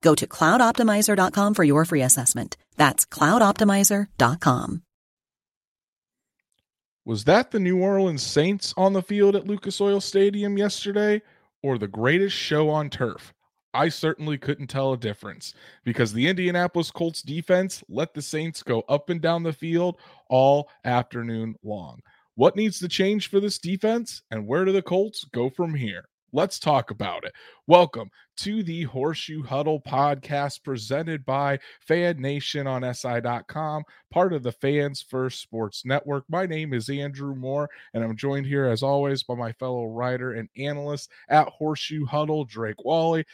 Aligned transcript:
Go 0.00 0.14
to 0.14 0.26
cloudoptimizer.com 0.26 1.54
for 1.54 1.64
your 1.64 1.84
free 1.84 2.02
assessment. 2.02 2.56
That's 2.76 3.04
cloudoptimizer.com. 3.06 4.82
Was 7.04 7.24
that 7.24 7.50
the 7.50 7.58
New 7.58 7.80
Orleans 7.80 8.22
Saints 8.22 8.74
on 8.76 8.92
the 8.92 9.02
field 9.02 9.34
at 9.34 9.46
Lucas 9.46 9.80
Oil 9.80 10.00
Stadium 10.00 10.58
yesterday 10.58 11.22
or 11.62 11.78
the 11.78 11.88
greatest 11.88 12.36
show 12.36 12.68
on 12.68 12.90
turf? 12.90 13.32
I 13.72 13.88
certainly 13.88 14.38
couldn't 14.38 14.66
tell 14.66 14.92
a 14.92 14.98
difference 14.98 15.54
because 15.84 16.12
the 16.12 16.26
Indianapolis 16.28 16.90
Colts 16.90 17.22
defense 17.22 17.82
let 17.88 18.12
the 18.12 18.20
Saints 18.22 18.62
go 18.62 18.82
up 18.88 19.08
and 19.08 19.20
down 19.20 19.42
the 19.42 19.52
field 19.52 19.96
all 20.28 20.68
afternoon 20.84 21.54
long. 21.62 22.00
What 22.34 22.56
needs 22.56 22.78
to 22.80 22.88
change 22.88 23.28
for 23.28 23.40
this 23.40 23.58
defense 23.58 24.22
and 24.30 24.46
where 24.46 24.64
do 24.64 24.72
the 24.72 24.82
Colts 24.82 25.24
go 25.32 25.48
from 25.48 25.74
here? 25.74 26.04
Let's 26.32 26.58
talk 26.58 26.90
about 26.90 27.24
it. 27.24 27.32
Welcome 27.66 28.10
to 28.38 28.62
the 28.62 28.82
Horseshoe 28.82 29.42
Huddle 29.42 29.80
podcast 29.80 30.62
presented 30.62 31.24
by 31.24 31.58
Fan 31.80 32.20
Nation 32.20 32.66
on 32.66 32.82
SI.com, 32.94 33.82
part 34.10 34.34
of 34.34 34.42
the 34.42 34.52
Fans 34.52 35.00
First 35.00 35.40
Sports 35.40 35.86
Network. 35.86 36.24
My 36.28 36.44
name 36.44 36.74
is 36.74 36.90
Andrew 36.90 37.34
Moore, 37.34 37.70
and 37.94 38.04
I'm 38.04 38.14
joined 38.14 38.44
here 38.44 38.66
as 38.66 38.82
always 38.82 39.22
by 39.22 39.36
my 39.36 39.52
fellow 39.52 39.86
writer 39.86 40.32
and 40.32 40.50
analyst 40.58 41.10
at 41.30 41.48
Horseshoe 41.48 42.04
Huddle, 42.04 42.44
Drake 42.44 42.84
Wally. 42.84 43.24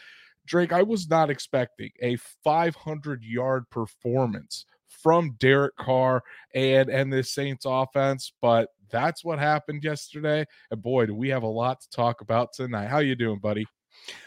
Drake, 0.46 0.72
I 0.72 0.84
was 0.84 1.10
not 1.10 1.30
expecting 1.30 1.90
a 2.00 2.16
500 2.44 3.24
yard 3.24 3.68
performance 3.70 4.66
from 4.86 5.32
Derek 5.40 5.74
Carr 5.76 6.22
and 6.54 6.88
and 6.88 7.12
this 7.12 7.34
Saints 7.34 7.66
offense, 7.68 8.32
but 8.40 8.68
that's 8.94 9.24
what 9.24 9.38
happened 9.38 9.82
yesterday. 9.82 10.46
And 10.70 10.80
boy, 10.80 11.06
do 11.06 11.14
we 11.14 11.28
have 11.30 11.42
a 11.42 11.48
lot 11.48 11.80
to 11.80 11.90
talk 11.90 12.20
about 12.20 12.52
tonight. 12.52 12.86
How 12.86 13.00
you 13.00 13.16
doing, 13.16 13.40
buddy? 13.40 13.66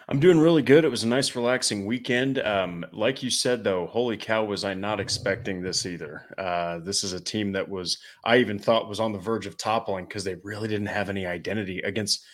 I'm 0.10 0.20
doing 0.20 0.40
really 0.40 0.62
good. 0.62 0.86
It 0.86 0.92
was 0.92 1.04
a 1.04 1.08
nice, 1.08 1.36
relaxing 1.36 1.86
weekend. 1.86 2.40
Um, 2.40 2.86
like 2.92 3.22
you 3.22 3.30
said, 3.30 3.64
though, 3.64 3.86
holy 3.88 4.18
cow, 4.18 4.44
was 4.44 4.64
I 4.64 4.74
not 4.74 5.00
expecting 5.00 5.62
this 5.62 5.86
either. 5.86 6.24
Uh, 6.38 6.80
this 6.80 7.04
is 7.04 7.14
a 7.14 7.20
team 7.20 7.52
that 7.54 7.68
was, 7.68 7.98
I 8.26 8.38
even 8.38 8.60
thought 8.60 8.90
was 8.90 9.00
on 9.00 9.12
the 9.12 9.20
verge 9.20 9.46
of 9.46 9.58
toppling 9.58 10.06
because 10.06 10.24
they 10.24 10.36
really 10.44 10.68
didn't 10.68 10.88
have 10.88 11.10
any 11.10 11.26
identity 11.26 11.80
against 11.80 12.26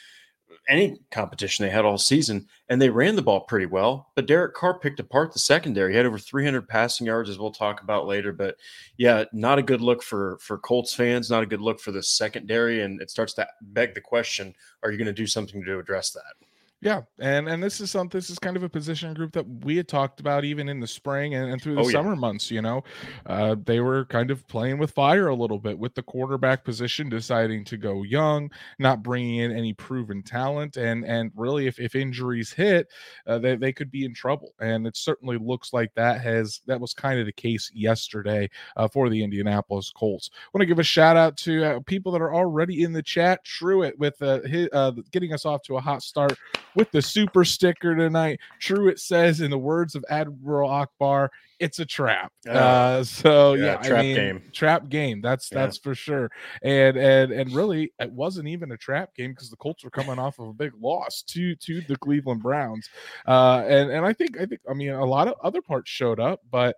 any 0.67 0.99
competition 1.11 1.63
they 1.63 1.71
had 1.71 1.85
all 1.85 1.97
season, 1.97 2.47
and 2.69 2.81
they 2.81 2.89
ran 2.89 3.16
the 3.16 3.22
ball 3.22 3.41
pretty 3.41 3.66
well. 3.66 4.11
But 4.16 4.25
Derek 4.25 4.53
Carr 4.53 4.79
picked 4.79 5.00
apart 5.00 5.33
the 5.33 5.39
secondary. 5.39 5.91
He 5.91 5.97
had 5.97 6.05
over 6.05 6.17
300 6.17 6.67
passing 6.67 7.07
yards, 7.07 7.29
as 7.29 7.39
we'll 7.39 7.51
talk 7.51 7.81
about 7.81 8.07
later. 8.07 8.33
But 8.33 8.57
yeah, 8.97 9.25
not 9.33 9.59
a 9.59 9.63
good 9.63 9.81
look 9.81 10.03
for 10.03 10.38
for 10.39 10.57
Colts 10.57 10.94
fans. 10.94 11.29
Not 11.29 11.44
a 11.44 11.47
good 11.47 11.61
look 11.61 11.79
for 11.79 11.91
the 11.91 12.03
secondary, 12.03 12.81
and 12.81 13.01
it 13.01 13.09
starts 13.09 13.33
to 13.33 13.47
beg 13.61 13.94
the 13.94 14.01
question: 14.01 14.53
Are 14.83 14.91
you 14.91 14.97
going 14.97 15.07
to 15.07 15.13
do 15.13 15.28
something 15.28 15.63
to 15.63 15.79
address 15.79 16.11
that? 16.11 16.47
Yeah, 16.83 17.03
and 17.17 17.47
and 17.47 17.63
this 17.63 17.79
is 17.79 17.89
something. 17.91 18.17
This 18.17 18.29
is 18.29 18.38
kind 18.39 18.57
of 18.57 18.63
a 18.63 18.67
position 18.67 19.13
group 19.13 19.31
that 19.31 19.45
we 19.63 19.77
had 19.77 19.88
talked 19.88 20.19
about 20.19 20.44
even 20.44 20.67
in 20.67 20.81
the 20.81 20.88
spring 20.88 21.33
and, 21.33 21.49
and 21.49 21.61
through 21.61 21.75
the 21.75 21.81
oh, 21.81 21.89
summer 21.89 22.13
yeah. 22.13 22.19
months. 22.19 22.51
You 22.51 22.61
know, 22.61 22.83
uh, 23.25 23.55
they 23.63 23.79
were 23.79 24.03
kind 24.05 24.29
of 24.29 24.45
playing 24.49 24.79
with 24.79 24.91
fire 24.91 25.29
a 25.29 25.35
little 25.35 25.59
bit 25.59 25.79
with 25.79 25.95
the 25.95 26.03
quarterback 26.03 26.66
position, 26.66 27.07
deciding 27.07 27.63
to 27.66 27.77
go 27.77 28.03
young, 28.03 28.51
not 28.79 29.01
bringing 29.01 29.38
in 29.38 29.53
any 29.53 29.72
proven 29.72 30.22
talent, 30.22 30.75
and 30.75 31.05
and 31.05 31.31
really, 31.38 31.67
if 31.67 31.79
if 31.79 31.95
injuries 31.95 32.51
hit, 32.51 32.89
uh, 33.27 33.39
they 33.39 33.55
they 33.55 33.72
could 33.72 33.89
be 33.89 34.03
in 34.03 34.13
trouble. 34.13 34.53
And 34.59 34.85
it 34.85 34.97
certainly 34.97 35.38
looks 35.38 35.72
like 35.72 35.93
that 35.93 36.19
has 36.19 36.59
that 36.66 36.81
was 36.81 36.93
kind 36.93 37.17
of 37.17 37.25
the 37.25 37.31
case 37.31 37.72
yesterday 37.73 38.49
uh, 38.75 38.89
for 38.89 39.07
the 39.07 39.23
Indianapolis 39.23 39.89
Colts. 39.95 40.31
I 40.33 40.49
want 40.53 40.63
to 40.63 40.66
give 40.66 40.79
a 40.79 40.83
shout 40.83 41.16
out 41.16 41.38
to 41.38 41.63
uh, 41.63 41.79
people 41.85 42.11
that 42.11 42.22
are 42.22 42.35
already 42.35 42.83
in 42.83 42.91
the 42.91 43.01
chat. 43.01 43.41
Truett 43.45 43.97
with 43.97 44.22
uh, 44.22 44.41
his, 44.41 44.67
uh, 44.73 44.91
getting 45.11 45.31
us 45.31 45.45
off 45.45 45.61
to 45.61 45.77
a 45.77 45.81
hot 45.81 46.03
start 46.03 46.38
with 46.75 46.91
the 46.91 47.01
super 47.01 47.45
sticker 47.45 47.95
tonight. 47.95 48.39
True, 48.59 48.88
it 48.88 49.00
says 49.00 49.41
in 49.41 49.51
the 49.51 49.57
words 49.57 49.95
of 49.95 50.06
Admiral 50.09 50.69
Ackbar, 50.69 51.29
it's 51.59 51.79
a 51.79 51.85
trap. 51.85 52.31
Uh, 52.47 52.51
uh, 52.51 53.03
so 53.03 53.53
yeah, 53.53 53.66
yeah 53.66 53.75
trap 53.78 54.00
I 54.00 54.01
mean, 54.01 54.16
game. 54.16 54.44
Trap 54.51 54.89
game. 54.89 55.22
That's 55.22 55.51
yeah. 55.51 55.59
that's 55.59 55.78
for 55.78 55.95
sure. 55.95 56.29
And 56.61 56.97
and 56.97 57.31
and 57.31 57.51
really, 57.53 57.94
it 58.00 58.11
wasn't 58.11 58.47
even 58.47 58.72
a 58.72 58.78
trap 58.78 59.16
game 59.16 59.31
because 59.31 59.50
the 59.50 59.57
Colts 59.57 59.84
were 59.84 59.89
coming 59.89 60.19
off 60.19 60.39
of 60.39 60.47
a 60.50 60.53
big 60.53 60.73
loss 60.81 61.23
to 61.28 61.56
to 61.56 61.81
the 61.81 61.95
Cleveland 61.97 62.44
Browns. 62.44 62.90
Uh, 63.28 63.63
and 63.67 63.91
and 63.91 64.05
I 64.05 64.13
think 64.13 64.40
I 64.40 64.45
think 64.45 64.61
I 64.69 64.73
mean 64.73 64.91
a 64.91 65.05
lot 65.05 65.28
of 65.28 65.35
other 65.44 65.61
parts 65.61 65.90
showed 65.90 66.19
up, 66.19 66.41
but. 66.50 66.78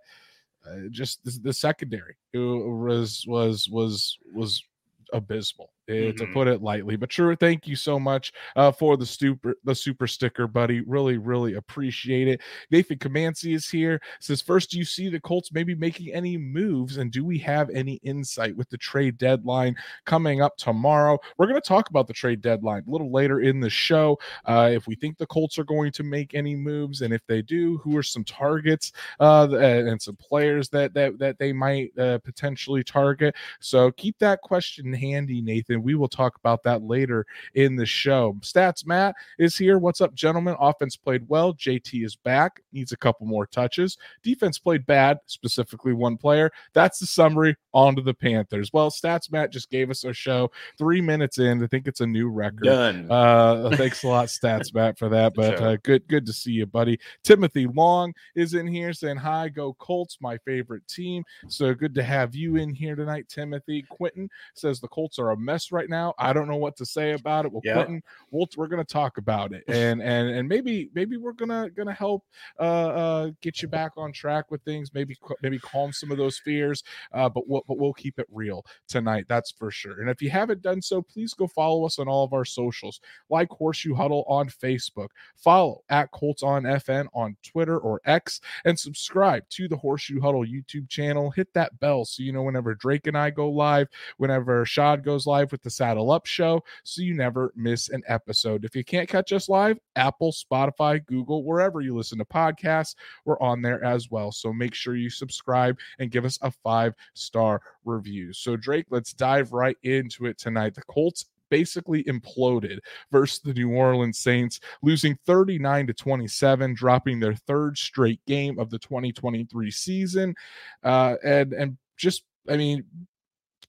Uh, 0.68 0.88
just 0.90 1.24
the, 1.24 1.30
the 1.44 1.52
secondary 1.52 2.16
was 2.34 3.24
was 3.28 3.68
was 3.70 4.18
was 4.34 4.64
abysmal 5.12 5.70
mm-hmm. 5.88 6.16
to 6.16 6.32
put 6.32 6.48
it 6.48 6.62
lightly. 6.62 6.96
But 6.96 7.12
sure, 7.12 7.34
thank 7.36 7.66
you 7.66 7.76
so 7.76 7.98
much 7.98 8.32
uh, 8.56 8.72
for 8.72 8.96
the 8.96 9.06
super 9.06 9.56
the 9.64 9.74
super 9.74 10.06
sticker, 10.06 10.46
buddy. 10.46 10.80
Really, 10.80 11.18
really 11.18 11.54
appreciate 11.54 12.28
it. 12.28 12.40
Nathan 12.70 12.98
Comanci 12.98 13.54
is 13.54 13.68
here. 13.68 14.00
Says 14.20 14.42
first, 14.42 14.70
do 14.70 14.78
you 14.78 14.84
see 14.84 15.08
the 15.08 15.20
Colts 15.20 15.52
maybe 15.52 15.74
making 15.74 16.12
any 16.12 16.36
moves, 16.36 16.96
and 16.96 17.10
do 17.10 17.24
we 17.24 17.38
have 17.38 17.70
any 17.70 17.94
insight 18.02 18.56
with 18.56 18.68
the 18.70 18.78
trade 18.78 19.18
deadline 19.18 19.76
coming 20.04 20.42
up 20.42 20.56
tomorrow? 20.56 21.18
We're 21.38 21.46
going 21.46 21.60
to 21.60 21.68
talk 21.68 21.90
about 21.90 22.06
the 22.06 22.12
trade 22.12 22.40
deadline 22.40 22.84
a 22.86 22.90
little 22.90 23.12
later 23.12 23.40
in 23.40 23.60
the 23.60 23.70
show. 23.70 24.18
Uh, 24.44 24.70
if 24.72 24.86
we 24.86 24.94
think 24.94 25.18
the 25.18 25.26
Colts 25.26 25.58
are 25.58 25.64
going 25.64 25.92
to 25.92 26.02
make 26.02 26.34
any 26.34 26.56
moves, 26.56 27.02
and 27.02 27.12
if 27.12 27.26
they 27.26 27.42
do, 27.42 27.78
who 27.78 27.96
are 27.96 28.02
some 28.02 28.24
targets 28.24 28.92
uh, 29.20 29.48
and 29.50 30.00
some 30.00 30.16
players 30.16 30.68
that 30.70 30.94
that 30.94 31.18
that 31.18 31.38
they 31.38 31.52
might 31.52 31.96
uh, 31.98 32.18
potentially 32.18 32.82
target. 32.82 33.34
So 33.60 33.90
keep 33.92 34.18
that 34.18 34.40
question 34.42 34.92
handy, 34.92 35.40
Nathan 35.40 35.75
and 35.76 35.84
we 35.84 35.94
will 35.94 36.08
talk 36.08 36.36
about 36.36 36.62
that 36.64 36.82
later 36.82 37.26
in 37.54 37.76
the 37.76 37.86
show. 37.86 38.34
Stats 38.40 38.86
Matt 38.86 39.14
is 39.38 39.56
here. 39.56 39.78
What's 39.78 40.00
up, 40.00 40.14
gentlemen? 40.14 40.56
Offense 40.58 40.96
played 40.96 41.28
well. 41.28 41.54
JT 41.54 42.04
is 42.04 42.16
back, 42.16 42.62
needs 42.72 42.92
a 42.92 42.96
couple 42.96 43.26
more 43.26 43.46
touches. 43.46 43.98
Defense 44.22 44.58
played 44.58 44.86
bad, 44.86 45.18
specifically 45.26 45.92
one 45.92 46.16
player. 46.16 46.50
That's 46.72 46.98
the 46.98 47.06
summary. 47.06 47.56
On 47.74 47.94
to 47.94 48.00
the 48.00 48.14
Panthers. 48.14 48.72
Well, 48.72 48.90
Stats 48.90 49.30
Matt 49.30 49.52
just 49.52 49.70
gave 49.70 49.90
us 49.90 50.04
a 50.04 50.14
show 50.14 50.50
three 50.78 51.02
minutes 51.02 51.38
in. 51.38 51.62
I 51.62 51.66
think 51.66 51.86
it's 51.86 52.00
a 52.00 52.06
new 52.06 52.30
record. 52.30 52.64
Done. 52.64 53.06
Uh, 53.10 53.70
thanks 53.76 54.02
a 54.02 54.08
lot, 54.08 54.28
Stats 54.28 54.72
Matt, 54.74 54.98
for 54.98 55.08
that. 55.10 55.26
But 55.36 55.60
uh, 55.60 55.76
good, 55.82 56.08
good 56.08 56.24
to 56.26 56.32
see 56.32 56.52
you, 56.52 56.64
buddy. 56.64 56.98
Timothy 57.22 57.66
Long 57.66 58.14
is 58.34 58.54
in 58.54 58.66
here 58.66 58.94
saying 58.94 59.18
hi. 59.18 59.50
Go 59.50 59.74
Colts, 59.74 60.16
my 60.22 60.38
favorite 60.38 60.86
team. 60.88 61.24
So 61.48 61.74
good 61.74 61.94
to 61.94 62.02
have 62.02 62.34
you 62.34 62.56
in 62.56 62.72
here 62.72 62.96
tonight, 62.96 63.28
Timothy. 63.28 63.84
Quentin 63.90 64.30
says 64.54 64.80
the 64.80 64.88
Colts 64.88 65.18
are 65.18 65.30
a 65.30 65.36
mess 65.36 65.65
right 65.72 65.88
now. 65.88 66.14
I 66.18 66.32
don't 66.32 66.48
know 66.48 66.56
what 66.56 66.76
to 66.76 66.86
say 66.86 67.12
about 67.12 67.44
it. 67.44 67.52
Well, 67.52 67.62
yeah. 67.64 67.74
Quentin, 67.74 68.02
we'll, 68.30 68.48
we're 68.56 68.68
going 68.68 68.84
to 68.84 68.92
talk 68.92 69.18
about 69.18 69.52
it, 69.52 69.64
and 69.68 70.02
and 70.02 70.30
and 70.30 70.48
maybe 70.48 70.90
maybe 70.94 71.16
we're 71.16 71.32
gonna 71.32 71.70
gonna 71.70 71.92
help 71.92 72.24
uh, 72.58 72.62
uh, 72.62 73.30
get 73.42 73.62
you 73.62 73.68
back 73.68 73.92
on 73.96 74.12
track 74.12 74.50
with 74.50 74.62
things. 74.62 74.92
Maybe 74.94 75.16
maybe 75.42 75.58
calm 75.58 75.92
some 75.92 76.10
of 76.10 76.18
those 76.18 76.38
fears. 76.38 76.82
Uh, 77.12 77.28
but 77.28 77.48
we'll 77.48 77.62
but 77.66 77.78
we'll 77.78 77.92
keep 77.92 78.18
it 78.18 78.26
real 78.30 78.64
tonight. 78.88 79.26
That's 79.28 79.50
for 79.50 79.70
sure. 79.70 80.00
And 80.00 80.10
if 80.10 80.22
you 80.22 80.30
haven't 80.30 80.62
done 80.62 80.82
so, 80.82 81.02
please 81.02 81.34
go 81.34 81.46
follow 81.46 81.84
us 81.86 81.98
on 81.98 82.08
all 82.08 82.24
of 82.24 82.32
our 82.32 82.44
socials, 82.44 83.00
like 83.30 83.50
Horseshoe 83.50 83.94
Huddle 83.94 84.24
on 84.28 84.48
Facebook, 84.48 85.08
follow 85.36 85.82
at 85.88 86.10
Colts 86.10 86.42
on 86.42 86.62
FN 86.64 87.06
on 87.14 87.36
Twitter 87.42 87.78
or 87.78 88.00
X, 88.04 88.40
and 88.64 88.78
subscribe 88.78 89.44
to 89.50 89.68
the 89.68 89.76
Horseshoe 89.76 90.20
Huddle 90.20 90.44
YouTube 90.44 90.88
channel. 90.88 91.30
Hit 91.30 91.52
that 91.54 91.78
bell 91.80 92.04
so 92.04 92.22
you 92.22 92.32
know 92.32 92.42
whenever 92.42 92.74
Drake 92.74 93.06
and 93.06 93.16
I 93.16 93.30
go 93.30 93.48
live, 93.50 93.88
whenever 94.16 94.64
Shad 94.64 95.04
goes 95.04 95.26
live 95.26 95.52
with 95.52 95.55
the 95.62 95.70
Saddle 95.70 96.10
Up 96.10 96.26
Show 96.26 96.62
so 96.84 97.02
you 97.02 97.14
never 97.14 97.52
miss 97.56 97.88
an 97.88 98.02
episode. 98.06 98.64
If 98.64 98.76
you 98.76 98.84
can't 98.84 99.08
catch 99.08 99.32
us 99.32 99.48
live, 99.48 99.78
Apple, 99.96 100.32
Spotify, 100.32 101.04
Google, 101.06 101.44
wherever 101.44 101.80
you 101.80 101.96
listen 101.96 102.18
to 102.18 102.24
podcasts, 102.24 102.94
we're 103.24 103.40
on 103.40 103.62
there 103.62 103.82
as 103.84 104.10
well. 104.10 104.32
So 104.32 104.52
make 104.52 104.74
sure 104.74 104.96
you 104.96 105.10
subscribe 105.10 105.78
and 105.98 106.10
give 106.10 106.24
us 106.24 106.38
a 106.42 106.50
five 106.50 106.94
star 107.14 107.60
review. 107.84 108.32
So, 108.32 108.56
Drake, 108.56 108.86
let's 108.90 109.12
dive 109.12 109.52
right 109.52 109.76
into 109.82 110.26
it 110.26 110.38
tonight. 110.38 110.74
The 110.74 110.82
Colts 110.82 111.26
basically 111.48 112.04
imploded 112.04 112.78
versus 113.10 113.40
the 113.40 113.54
New 113.54 113.70
Orleans 113.70 114.18
Saints, 114.18 114.60
losing 114.82 115.16
39 115.26 115.88
to 115.88 115.94
27, 115.94 116.74
dropping 116.74 117.20
their 117.20 117.34
third 117.34 117.78
straight 117.78 118.24
game 118.26 118.58
of 118.58 118.70
the 118.70 118.78
2023 118.78 119.70
season. 119.70 120.34
Uh, 120.82 121.16
and 121.24 121.52
and 121.52 121.78
just 121.96 122.24
I 122.48 122.56
mean, 122.56 122.84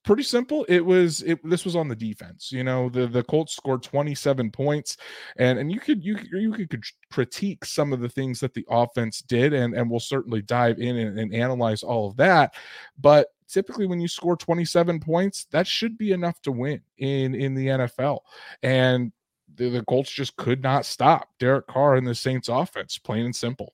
pretty 0.08 0.24
simple. 0.24 0.66
It 0.70 0.80
was 0.80 1.22
it 1.24 1.38
this 1.48 1.66
was 1.66 1.76
on 1.76 1.90
the 1.90 1.96
defense. 1.96 2.52
You 2.52 2.64
know, 2.64 2.88
the 2.90 3.08
the 3.08 3.24
Colts 3.24 3.56
scored 3.56 3.84
27 3.84 4.50
points 4.52 4.98
and 5.36 5.60
and 5.60 5.70
you 5.72 5.80
could 5.80 6.04
you 6.04 6.18
you 6.32 6.54
could 6.54 6.82
critique 7.12 7.66
some 7.66 7.92
of 7.92 8.00
the 8.00 8.08
things 8.10 8.40
that 8.40 8.54
the 8.54 8.66
offense 8.70 9.22
did 9.22 9.54
and 9.54 9.76
and 9.76 9.92
we'll 9.92 10.00
certainly 10.00 10.42
dive 10.42 10.80
in 10.80 10.96
and, 10.96 11.20
and 11.20 11.36
analyze 11.36 11.84
all 11.84 12.08
of 12.08 12.16
that. 12.16 12.56
But 12.98 13.28
typically 13.50 13.86
when 13.86 14.00
you 14.00 14.08
score 14.08 14.38
27 14.38 15.02
points, 15.02 15.46
that 15.52 15.68
should 15.68 15.98
be 15.98 16.14
enough 16.14 16.42
to 16.44 16.54
win 16.54 16.82
in 16.98 17.36
in 17.36 17.54
the 17.54 17.68
NFL. 17.68 18.20
And 18.64 19.12
the, 19.56 19.70
the 19.70 19.84
Colts 19.86 20.12
just 20.12 20.38
could 20.38 20.64
not 20.64 20.86
stop 20.86 21.30
Derek 21.38 21.68
Carr 21.68 21.96
and 21.96 22.08
the 22.08 22.16
Saints 22.16 22.48
offense, 22.48 22.98
plain 22.98 23.26
and 23.26 23.36
simple. 23.36 23.74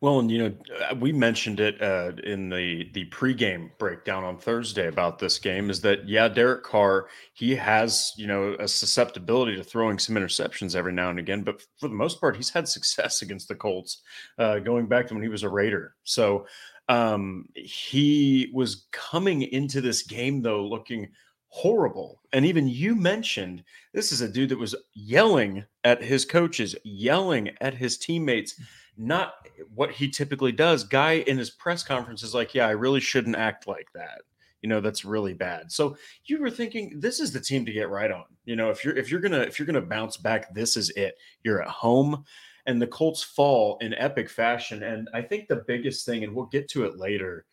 Well, 0.00 0.18
and 0.18 0.30
you 0.30 0.38
know, 0.38 0.54
uh, 0.90 0.94
we 0.94 1.12
mentioned 1.12 1.60
it 1.60 1.80
uh, 1.80 2.12
in 2.24 2.50
the 2.50 2.90
the 2.92 3.06
pregame 3.06 3.70
breakdown 3.78 4.22
on 4.24 4.36
Thursday 4.36 4.88
about 4.88 5.18
this 5.18 5.38
game. 5.38 5.70
Is 5.70 5.80
that 5.82 6.06
yeah, 6.06 6.28
Derek 6.28 6.62
Carr 6.62 7.08
he 7.32 7.54
has 7.54 8.12
you 8.16 8.26
know 8.26 8.54
a 8.58 8.68
susceptibility 8.68 9.56
to 9.56 9.64
throwing 9.64 9.98
some 9.98 10.16
interceptions 10.16 10.76
every 10.76 10.92
now 10.92 11.08
and 11.08 11.18
again, 11.18 11.42
but 11.42 11.62
for 11.78 11.88
the 11.88 11.94
most 11.94 12.20
part, 12.20 12.36
he's 12.36 12.50
had 12.50 12.68
success 12.68 13.22
against 13.22 13.48
the 13.48 13.54
Colts, 13.54 14.02
uh, 14.38 14.58
going 14.58 14.86
back 14.86 15.06
to 15.08 15.14
when 15.14 15.22
he 15.22 15.28
was 15.28 15.42
a 15.42 15.48
Raider. 15.48 15.94
So 16.04 16.46
um, 16.88 17.48
he 17.54 18.50
was 18.52 18.88
coming 18.90 19.42
into 19.42 19.80
this 19.80 20.02
game 20.02 20.42
though 20.42 20.66
looking 20.66 21.08
horrible. 21.54 22.18
And 22.32 22.46
even 22.46 22.66
you 22.66 22.94
mentioned 22.94 23.62
this 23.92 24.10
is 24.10 24.22
a 24.22 24.28
dude 24.28 24.48
that 24.48 24.58
was 24.58 24.74
yelling 24.94 25.64
at 25.84 26.02
his 26.02 26.24
coaches, 26.24 26.74
yelling 26.82 27.50
at 27.60 27.74
his 27.74 27.98
teammates, 27.98 28.58
not 28.96 29.34
what 29.74 29.90
he 29.90 30.08
typically 30.08 30.50
does. 30.50 30.82
Guy 30.82 31.24
in 31.26 31.36
his 31.36 31.50
press 31.50 31.82
conference 31.84 32.22
is 32.22 32.34
like, 32.34 32.54
Yeah, 32.54 32.66
I 32.66 32.70
really 32.70 33.00
shouldn't 33.00 33.36
act 33.36 33.66
like 33.66 33.88
that. 33.94 34.22
You 34.62 34.70
know, 34.70 34.80
that's 34.80 35.04
really 35.04 35.34
bad. 35.34 35.70
So 35.70 35.96
you 36.24 36.40
were 36.40 36.50
thinking 36.50 36.98
this 37.00 37.20
is 37.20 37.32
the 37.32 37.40
team 37.40 37.66
to 37.66 37.72
get 37.72 37.90
right 37.90 38.10
on. 38.10 38.24
You 38.46 38.56
know, 38.56 38.70
if 38.70 38.82
you're 38.82 38.96
if 38.96 39.10
you're 39.10 39.20
gonna 39.20 39.40
if 39.40 39.58
you're 39.58 39.66
gonna 39.66 39.82
bounce 39.82 40.16
back, 40.16 40.54
this 40.54 40.76
is 40.76 40.88
it. 40.90 41.16
You're 41.42 41.62
at 41.62 41.68
home 41.68 42.24
and 42.64 42.80
the 42.80 42.86
Colts 42.86 43.22
fall 43.22 43.76
in 43.82 43.92
epic 43.94 44.30
fashion. 44.30 44.82
And 44.84 45.08
I 45.12 45.20
think 45.20 45.48
the 45.48 45.64
biggest 45.66 46.06
thing, 46.06 46.24
and 46.24 46.34
we'll 46.34 46.46
get 46.46 46.68
to 46.70 46.84
it 46.84 46.96
later, 46.96 47.44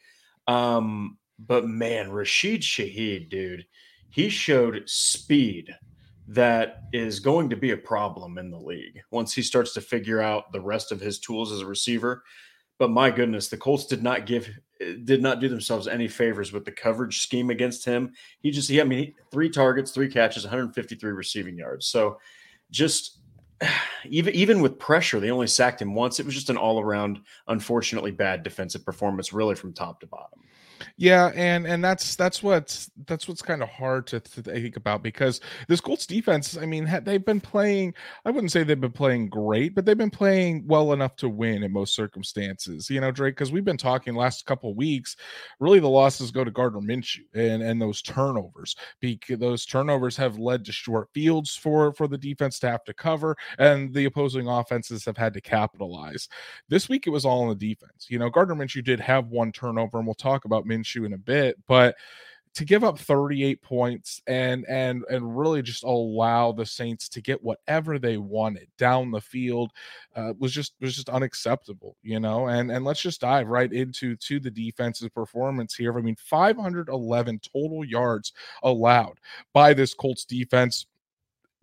um, 0.47 1.17
but 1.39 1.67
man, 1.67 2.11
Rashid 2.11 2.61
Shaheed, 2.61 3.29
dude, 3.29 3.65
he 4.09 4.29
showed 4.29 4.83
speed 4.87 5.75
that 6.27 6.83
is 6.93 7.19
going 7.19 7.49
to 7.49 7.55
be 7.55 7.71
a 7.71 7.77
problem 7.77 8.37
in 8.37 8.51
the 8.51 8.57
league 8.57 9.01
once 9.11 9.33
he 9.33 9.41
starts 9.41 9.73
to 9.73 9.81
figure 9.81 10.21
out 10.21 10.51
the 10.51 10.61
rest 10.61 10.91
of 10.91 10.99
his 10.99 11.19
tools 11.19 11.51
as 11.51 11.61
a 11.61 11.65
receiver. 11.65 12.23
But 12.77 12.91
my 12.91 13.09
goodness, 13.09 13.47
the 13.47 13.57
Colts 13.57 13.85
did 13.85 14.03
not 14.03 14.25
give 14.25 14.49
did 15.03 15.21
not 15.21 15.41
do 15.41 15.49
themselves 15.49 15.87
any 15.87 16.07
favors 16.07 16.53
with 16.53 16.63
the 16.63 16.71
coverage 16.71 17.19
scheme 17.19 17.49
against 17.49 17.83
him. 17.83 18.13
He 18.39 18.51
just 18.51 18.69
he 18.69 18.79
I 18.79 18.83
mean 18.83 19.13
three 19.31 19.49
targets, 19.49 19.91
three 19.91 20.09
catches, 20.09 20.43
153 20.43 21.11
receiving 21.11 21.57
yards. 21.57 21.87
So 21.87 22.19
just 22.71 23.19
even 24.05 24.33
even 24.35 24.61
with 24.61 24.79
pressure, 24.79 25.19
they 25.19 25.31
only 25.31 25.47
sacked 25.47 25.81
him 25.81 25.95
once. 25.95 26.19
It 26.19 26.25
was 26.25 26.35
just 26.35 26.49
an 26.49 26.57
all 26.57 26.79
around, 26.79 27.19
unfortunately 27.47 28.11
bad 28.11 28.43
defensive 28.43 28.85
performance, 28.85 29.33
really 29.33 29.55
from 29.55 29.73
top 29.73 29.99
to 30.01 30.07
bottom. 30.07 30.39
Yeah, 30.97 31.31
and 31.35 31.65
and 31.65 31.83
that's 31.83 32.15
that's 32.15 32.43
what's 32.43 32.89
that's 33.07 33.27
what's 33.27 33.41
kind 33.41 33.61
of 33.61 33.69
hard 33.69 34.07
to, 34.07 34.19
to 34.19 34.41
think 34.41 34.77
about 34.77 35.03
because 35.03 35.41
this 35.67 35.81
Colts 35.81 36.05
defense. 36.05 36.57
I 36.57 36.65
mean, 36.65 36.89
they've 37.03 37.23
been 37.23 37.41
playing. 37.41 37.93
I 38.25 38.31
wouldn't 38.31 38.51
say 38.51 38.63
they've 38.63 38.79
been 38.79 38.91
playing 38.91 39.29
great, 39.29 39.75
but 39.75 39.85
they've 39.85 39.97
been 39.97 40.09
playing 40.09 40.65
well 40.67 40.93
enough 40.93 41.15
to 41.17 41.29
win 41.29 41.63
in 41.63 41.71
most 41.71 41.95
circumstances. 41.95 42.89
You 42.89 43.01
know, 43.01 43.11
Drake, 43.11 43.35
because 43.35 43.51
we've 43.51 43.65
been 43.65 43.77
talking 43.77 44.15
last 44.15 44.45
couple 44.45 44.73
weeks. 44.73 45.15
Really, 45.59 45.79
the 45.79 45.89
losses 45.89 46.31
go 46.31 46.43
to 46.43 46.51
Gardner 46.51 46.81
Minshew 46.81 47.25
and 47.33 47.61
and 47.61 47.81
those 47.81 48.01
turnovers. 48.01 48.75
Because 48.99 49.39
those 49.39 49.65
turnovers 49.65 50.15
have 50.17 50.37
led 50.37 50.65
to 50.65 50.71
short 50.71 51.09
fields 51.13 51.55
for 51.55 51.93
for 51.93 52.07
the 52.07 52.17
defense 52.17 52.59
to 52.59 52.69
have 52.69 52.83
to 52.85 52.93
cover, 52.93 53.35
and 53.57 53.93
the 53.93 54.05
opposing 54.05 54.47
offenses 54.47 55.05
have 55.05 55.17
had 55.17 55.33
to 55.33 55.41
capitalize. 55.41 56.27
This 56.67 56.89
week, 56.89 57.07
it 57.07 57.11
was 57.11 57.25
all 57.25 57.43
on 57.43 57.49
the 57.49 57.55
defense. 57.55 58.07
You 58.09 58.19
know, 58.19 58.29
Gardner 58.29 58.55
Minshew 58.55 58.83
did 58.83 58.99
have 58.99 59.27
one 59.27 59.51
turnover, 59.51 59.97
and 59.97 60.07
we'll 60.07 60.13
talk 60.15 60.45
about 60.45 60.65
Minshew 60.69 61.05
in 61.05 61.13
a 61.13 61.17
bit, 61.17 61.57
but 61.67 61.95
to 62.55 62.65
give 62.65 62.83
up 62.83 62.97
38 62.97 63.61
points 63.61 64.21
and 64.27 64.65
and 64.67 65.03
and 65.09 65.37
really 65.37 65.61
just 65.61 65.83
allow 65.83 66.51
the 66.51 66.65
Saints 66.65 67.07
to 67.09 67.21
get 67.21 67.43
whatever 67.43 67.99
they 67.99 68.17
wanted 68.17 68.67
down 68.77 69.11
the 69.11 69.21
field 69.21 69.71
uh, 70.15 70.33
was 70.39 70.51
just 70.51 70.73
was 70.81 70.95
just 70.95 71.09
unacceptable, 71.09 71.95
you 72.01 72.19
know. 72.19 72.47
And 72.47 72.71
and 72.71 72.83
let's 72.83 73.01
just 73.01 73.21
dive 73.21 73.47
right 73.47 73.71
into 73.71 74.15
to 74.17 74.39
the 74.39 74.51
defense's 74.51 75.09
performance 75.09 75.75
here. 75.75 75.97
I 75.97 76.01
mean, 76.01 76.17
511 76.17 77.39
total 77.53 77.85
yards 77.85 78.33
allowed 78.63 79.19
by 79.53 79.73
this 79.73 79.93
Colts 79.93 80.25
defense. 80.25 80.87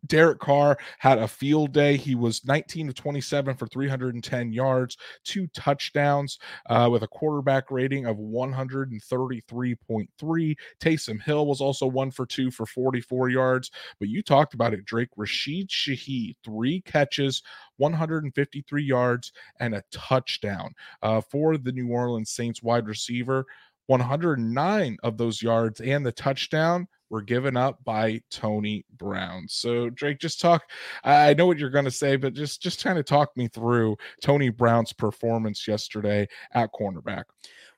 Derek 0.07 0.39
Carr 0.39 0.79
had 0.99 1.19
a 1.19 1.29
field 1.29 1.73
day. 1.73 1.97
He 1.97 2.15
was 2.15 2.45
19 2.45 2.89
to 2.89 2.93
27 2.93 3.57
for 3.57 3.67
310 3.67 4.53
yards, 4.53 4.97
two 5.25 5.47
touchdowns 5.49 6.39
uh, 6.69 6.89
with 6.91 7.03
a 7.03 7.09
quarterback 7.09 7.71
rating 7.71 8.07
of 8.07 8.17
133.3. 8.17 10.57
Taysom 10.81 11.23
Hill 11.23 11.47
was 11.47 11.61
also 11.61 11.87
one 11.87 12.11
for 12.11 12.27
two 12.27 12.51
for 12.51 12.67
44 12.67 13.29
yards. 13.31 13.71
But 13.99 14.09
you 14.09 14.23
talked 14.23 14.55
about 14.55 14.75
it, 14.75 14.85
Drake. 14.85 15.11
Rashid 15.17 15.69
Shaheed, 15.69 16.37
three 16.45 16.81
catches, 16.83 17.43
153 17.79 18.83
yards, 18.83 19.33
and 19.61 19.75
a 19.75 19.85
touchdown 19.91 20.75
uh, 21.03 21.21
for 21.21 21.59
the 21.59 21.73
New 21.73 21.89
Orleans 21.89 22.31
Saints 22.31 22.63
wide 22.63 22.87
receiver. 22.87 23.47
109 23.87 24.97
of 25.03 25.17
those 25.17 25.43
yards 25.43 25.81
and 25.81 26.05
the 26.05 26.13
touchdown 26.13 26.89
were 27.11 27.23
given 27.23 27.57
up 27.57 27.83
by 27.85 28.21
Tony 28.31 28.85
Brown. 28.97 29.47
So 29.49 29.91
Drake, 29.91 30.19
just 30.19 30.41
talk. 30.41 30.65
I 31.05 31.35
know 31.35 31.47
what 31.47 31.59
you're 31.59 31.71
going 31.71 31.85
to 31.85 31.91
say, 31.91 32.17
but 32.17 32.35
just 32.35 32.61
just 32.61 32.83
kind 32.83 32.99
of 32.99 33.05
talk 33.05 33.37
me 33.37 33.49
through 33.49 33.97
Tony 34.23 34.49
Brown's 34.49 34.93
performance 34.93 35.69
yesterday 35.69 36.29
at 36.53 36.71
cornerback. 36.73 37.25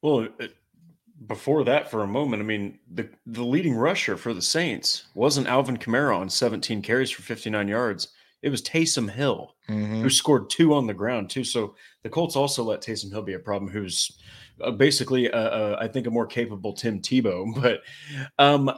Well, 0.02 0.28
before 1.26 1.64
that, 1.64 1.90
for 1.90 2.02
a 2.02 2.06
moment, 2.06 2.42
I 2.42 2.46
mean 2.46 2.78
the 2.92 3.08
the 3.26 3.44
leading 3.44 3.74
rusher 3.74 4.16
for 4.16 4.32
the 4.32 4.42
Saints 4.42 5.06
wasn't 5.14 5.48
Alvin 5.48 5.76
Kamara 5.76 6.16
on 6.16 6.30
17 6.30 6.82
carries 6.82 7.10
for 7.10 7.22
59 7.22 7.68
yards. 7.68 8.08
It 8.40 8.50
was 8.50 8.62
Taysom 8.62 9.10
Hill 9.10 9.56
mm-hmm. 9.68 10.00
who 10.00 10.10
scored 10.10 10.48
two 10.48 10.72
on 10.74 10.86
the 10.86 10.94
ground 10.94 11.28
too. 11.28 11.44
So 11.44 11.74
the 12.02 12.08
Colts 12.08 12.36
also 12.36 12.62
let 12.62 12.80
Taysom 12.80 13.10
Hill 13.10 13.22
be 13.22 13.34
a 13.34 13.38
problem, 13.38 13.70
who's 13.70 14.16
uh, 14.62 14.70
basically, 14.70 15.30
uh, 15.30 15.38
uh, 15.38 15.78
I 15.80 15.88
think, 15.88 16.06
a 16.06 16.10
more 16.10 16.26
capable 16.26 16.72
Tim 16.72 17.00
Tebow. 17.00 17.54
But 17.62 17.82
um, 18.38 18.70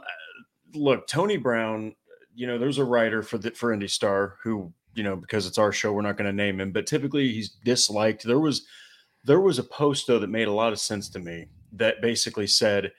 look, 0.73 1.07
Tony 1.07 1.37
Brown, 1.37 1.95
you 2.33 2.47
know, 2.47 2.57
there's 2.57 2.77
a 2.77 2.85
writer 2.85 3.23
for 3.23 3.37
the 3.37 3.51
for 3.51 3.73
Indy 3.73 3.87
Star 3.87 4.37
who, 4.43 4.71
you 4.95 5.03
know, 5.03 5.15
because 5.15 5.47
it's 5.47 5.57
our 5.57 5.71
show, 5.71 5.93
we're 5.93 6.01
not 6.01 6.17
going 6.17 6.29
to 6.29 6.33
name 6.33 6.59
him, 6.59 6.71
but 6.71 6.85
typically 6.87 7.31
he's 7.31 7.49
disliked. 7.63 8.23
There 8.23 8.39
was 8.39 8.65
there 9.23 9.39
was 9.39 9.59
a 9.59 9.63
post 9.63 10.07
though 10.07 10.19
that 10.19 10.29
made 10.29 10.47
a 10.47 10.53
lot 10.53 10.73
of 10.73 10.79
sense 10.79 11.09
to 11.09 11.19
me 11.19 11.47
that 11.73 12.01
basically 12.01 12.47
said 12.47 12.91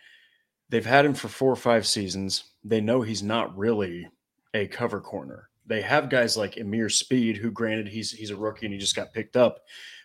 they've 0.68 0.86
had 0.86 1.04
him 1.04 1.14
for 1.14 1.28
four 1.28 1.52
or 1.52 1.56
five 1.56 1.86
seasons. 1.86 2.44
They 2.64 2.80
know 2.80 3.02
he's 3.02 3.22
not 3.22 3.56
really 3.56 4.08
a 4.54 4.66
cover 4.68 5.00
corner. 5.00 5.48
They 5.66 5.82
have 5.82 6.10
guys 6.10 6.36
like 6.36 6.56
Ameer 6.58 6.88
Speed, 6.88 7.36
who 7.36 7.50
granted 7.50 7.88
he's 7.88 8.10
he's 8.10 8.30
a 8.30 8.36
rookie 8.36 8.66
and 8.66 8.72
he 8.72 8.78
just 8.78 8.96
got 8.96 9.12
picked 9.12 9.36
up, 9.36 9.60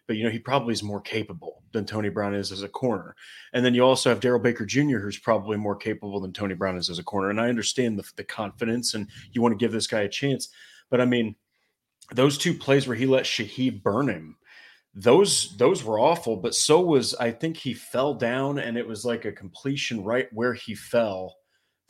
but 0.08 0.16
you 0.16 0.24
know 0.24 0.30
he 0.30 0.40
probably 0.40 0.74
is 0.74 0.82
more 0.82 1.02
capable 1.02 1.64
than 1.74 1.86
Tony 1.86 2.10
Brown 2.10 2.34
is 2.34 2.52
as 2.52 2.64
a 2.64 2.70
corner. 2.70 3.16
And 3.54 3.64
then 3.64 3.74
you 3.74 3.84
also 3.84 4.10
have 4.10 4.20
Darrell 4.20 4.40
Baker 4.40 4.66
Jr., 4.66 5.00
who's 5.00 5.20
probably 5.20 5.58
more 5.58 5.76
capable 5.76 6.20
than 6.20 6.34
Tony 6.34 6.56
Brown 6.56 6.78
is 6.78 6.90
as 6.90 6.98
a 6.98 7.04
corner. 7.04 7.30
And 7.30 7.40
I 7.40 7.50
understand 7.50 8.00
the, 8.00 8.10
the 8.16 8.24
confidence 8.24 8.94
and 8.94 9.10
you 9.34 9.42
want 9.42 9.52
to 9.52 9.64
give 9.64 9.72
this 9.72 9.88
guy 9.88 10.02
a 10.02 10.10
chance, 10.10 10.50
but 10.90 11.02
I 11.02 11.06
mean, 11.06 11.36
those 12.14 12.38
two 12.38 12.54
plays 12.54 12.88
where 12.88 12.96
he 12.96 13.06
let 13.06 13.26
Shaheed 13.26 13.84
burn 13.84 14.08
him, 14.08 14.38
those 14.94 15.56
those 15.58 15.84
were 15.84 16.00
awful. 16.00 16.38
But 16.38 16.56
so 16.56 16.82
was 16.82 17.14
I 17.16 17.32
think 17.32 17.58
he 17.58 17.74
fell 17.74 18.14
down 18.14 18.60
and 18.60 18.78
it 18.78 18.88
was 18.88 19.06
like 19.06 19.26
a 19.26 19.32
completion 19.32 20.04
right 20.04 20.28
where 20.32 20.54
he 20.54 20.74
fell 20.74 21.36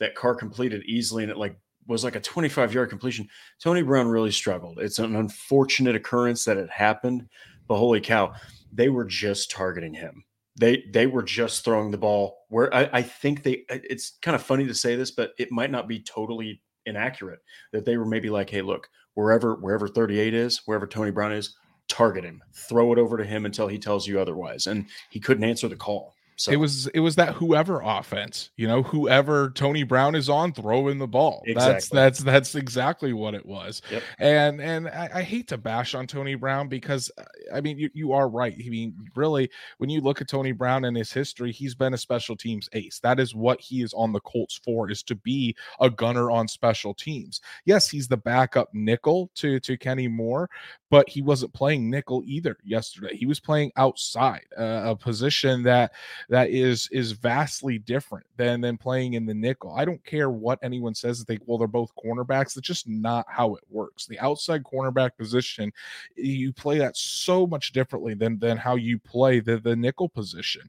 that 0.00 0.14
Carr 0.14 0.34
completed 0.34 0.82
easily 0.84 1.22
and 1.22 1.32
it 1.32 1.38
like 1.38 1.56
was 1.86 2.04
like 2.04 2.16
a 2.16 2.20
25 2.20 2.74
yard 2.74 2.90
completion. 2.90 3.28
Tony 3.62 3.82
Brown 3.82 4.08
really 4.08 4.30
struggled. 4.30 4.78
It's 4.78 4.98
an 4.98 5.16
unfortunate 5.16 5.96
occurrence 5.96 6.44
that 6.44 6.58
it 6.58 6.70
happened, 6.70 7.28
but 7.68 7.76
holy 7.76 8.00
cow, 8.00 8.34
they 8.72 8.88
were 8.88 9.04
just 9.04 9.50
targeting 9.50 9.94
him. 9.94 10.24
They 10.58 10.84
they 10.92 11.06
were 11.06 11.22
just 11.22 11.64
throwing 11.64 11.90
the 11.90 11.98
ball 11.98 12.46
where 12.48 12.74
I, 12.74 12.90
I 12.92 13.02
think 13.02 13.42
they. 13.42 13.64
It's 13.68 14.18
kind 14.22 14.34
of 14.34 14.42
funny 14.42 14.66
to 14.66 14.74
say 14.74 14.96
this, 14.96 15.12
but 15.12 15.32
it 15.38 15.52
might 15.52 15.70
not 15.70 15.86
be 15.86 16.00
totally 16.00 16.60
inaccurate. 16.86 17.40
That 17.72 17.84
they 17.84 17.96
were 17.96 18.06
maybe 18.06 18.28
like, 18.28 18.50
hey, 18.50 18.62
look, 18.62 18.88
wherever 19.14 19.54
wherever 19.54 19.86
38 19.86 20.34
is, 20.34 20.62
wherever 20.64 20.86
Tony 20.86 21.12
Brown 21.12 21.32
is, 21.32 21.54
target 21.88 22.24
him, 22.24 22.42
throw 22.52 22.92
it 22.92 22.98
over 22.98 23.16
to 23.16 23.24
him 23.24 23.46
until 23.46 23.68
he 23.68 23.78
tells 23.78 24.06
you 24.06 24.20
otherwise. 24.20 24.66
And 24.66 24.86
he 25.10 25.20
couldn't 25.20 25.44
answer 25.44 25.68
the 25.68 25.76
call. 25.76 26.14
So 26.38 26.52
it 26.52 26.56
was 26.56 26.86
it 26.88 27.00
was 27.00 27.16
that 27.16 27.34
whoever 27.34 27.80
offense, 27.80 28.50
you 28.56 28.68
know, 28.68 28.84
whoever 28.84 29.50
Tony 29.50 29.82
Brown 29.82 30.14
is 30.14 30.28
on, 30.28 30.52
throwing 30.52 30.98
the 30.98 31.06
ball. 31.08 31.42
Exactly. 31.46 31.72
That's 31.72 31.88
that's 31.88 32.18
that's 32.20 32.54
exactly 32.54 33.12
what 33.12 33.34
it 33.34 33.44
was. 33.44 33.82
Yep. 33.90 34.02
And 34.20 34.60
and 34.60 34.88
I, 34.88 35.10
I, 35.14 35.22
hate 35.22 35.48
to 35.48 35.58
bash 35.58 35.96
on 35.96 36.06
Tony 36.06 36.36
Brown 36.36 36.68
because 36.68 37.10
uh, 37.18 37.24
I 37.52 37.60
mean 37.60 37.76
you, 37.76 37.90
you 37.92 38.12
are 38.12 38.28
right. 38.28 38.54
I 38.54 38.68
mean, 38.68 38.94
really, 39.16 39.50
when 39.78 39.90
you 39.90 40.00
look 40.00 40.20
at 40.20 40.28
Tony 40.28 40.52
Brown 40.52 40.84
and 40.84 40.96
his 40.96 41.12
history, 41.12 41.50
he's 41.50 41.74
been 41.74 41.92
a 41.94 41.98
special 41.98 42.36
teams 42.36 42.68
ace. 42.72 43.00
That 43.00 43.18
is 43.18 43.34
what 43.34 43.60
he 43.60 43.82
is 43.82 43.92
on 43.92 44.12
the 44.12 44.20
Colts 44.20 44.60
for, 44.64 44.88
is 44.92 45.02
to 45.04 45.16
be 45.16 45.56
a 45.80 45.90
gunner 45.90 46.30
on 46.30 46.46
special 46.46 46.94
teams. 46.94 47.40
Yes, 47.64 47.88
he's 47.88 48.06
the 48.06 48.16
backup 48.16 48.72
nickel 48.72 49.28
to 49.34 49.58
to 49.58 49.76
Kenny 49.76 50.06
Moore, 50.06 50.48
but 50.90 51.08
he 51.08 51.20
wasn't 51.22 51.52
playing 51.52 51.90
nickel 51.90 52.22
either 52.24 52.56
yesterday. 52.64 53.14
He 53.14 53.26
was 53.26 53.40
playing 53.40 53.72
outside, 53.76 54.46
uh, 54.58 54.82
a 54.86 54.96
position 54.96 55.62
that 55.64 55.92
that 56.28 56.50
is 56.50 56.88
is 56.92 57.12
vastly 57.12 57.78
different 57.78 58.26
than 58.36 58.60
than 58.60 58.78
playing 58.78 59.14
in 59.14 59.26
the 59.26 59.34
nickel. 59.34 59.74
I 59.76 59.84
don't 59.84 60.04
care 60.04 60.30
what 60.30 60.58
anyone 60.62 60.94
says. 60.94 61.24
They 61.24 61.38
well, 61.46 61.58
they're 61.58 61.68
both 61.68 61.92
cornerbacks. 62.02 62.54
That's 62.54 62.66
just 62.66 62.88
not 62.88 63.26
how 63.28 63.54
it 63.54 63.64
works. 63.70 64.06
The 64.06 64.18
outside 64.20 64.62
cornerback 64.62 65.16
position, 65.16 65.72
you 66.16 66.52
play 66.52 66.78
that 66.78 66.96
so 66.96 67.46
much 67.46 67.72
differently 67.72 68.14
than 68.14 68.38
than 68.38 68.56
how 68.56 68.76
you 68.76 68.98
play 68.98 69.40
the 69.40 69.58
the 69.58 69.76
nickel 69.76 70.08
position, 70.08 70.62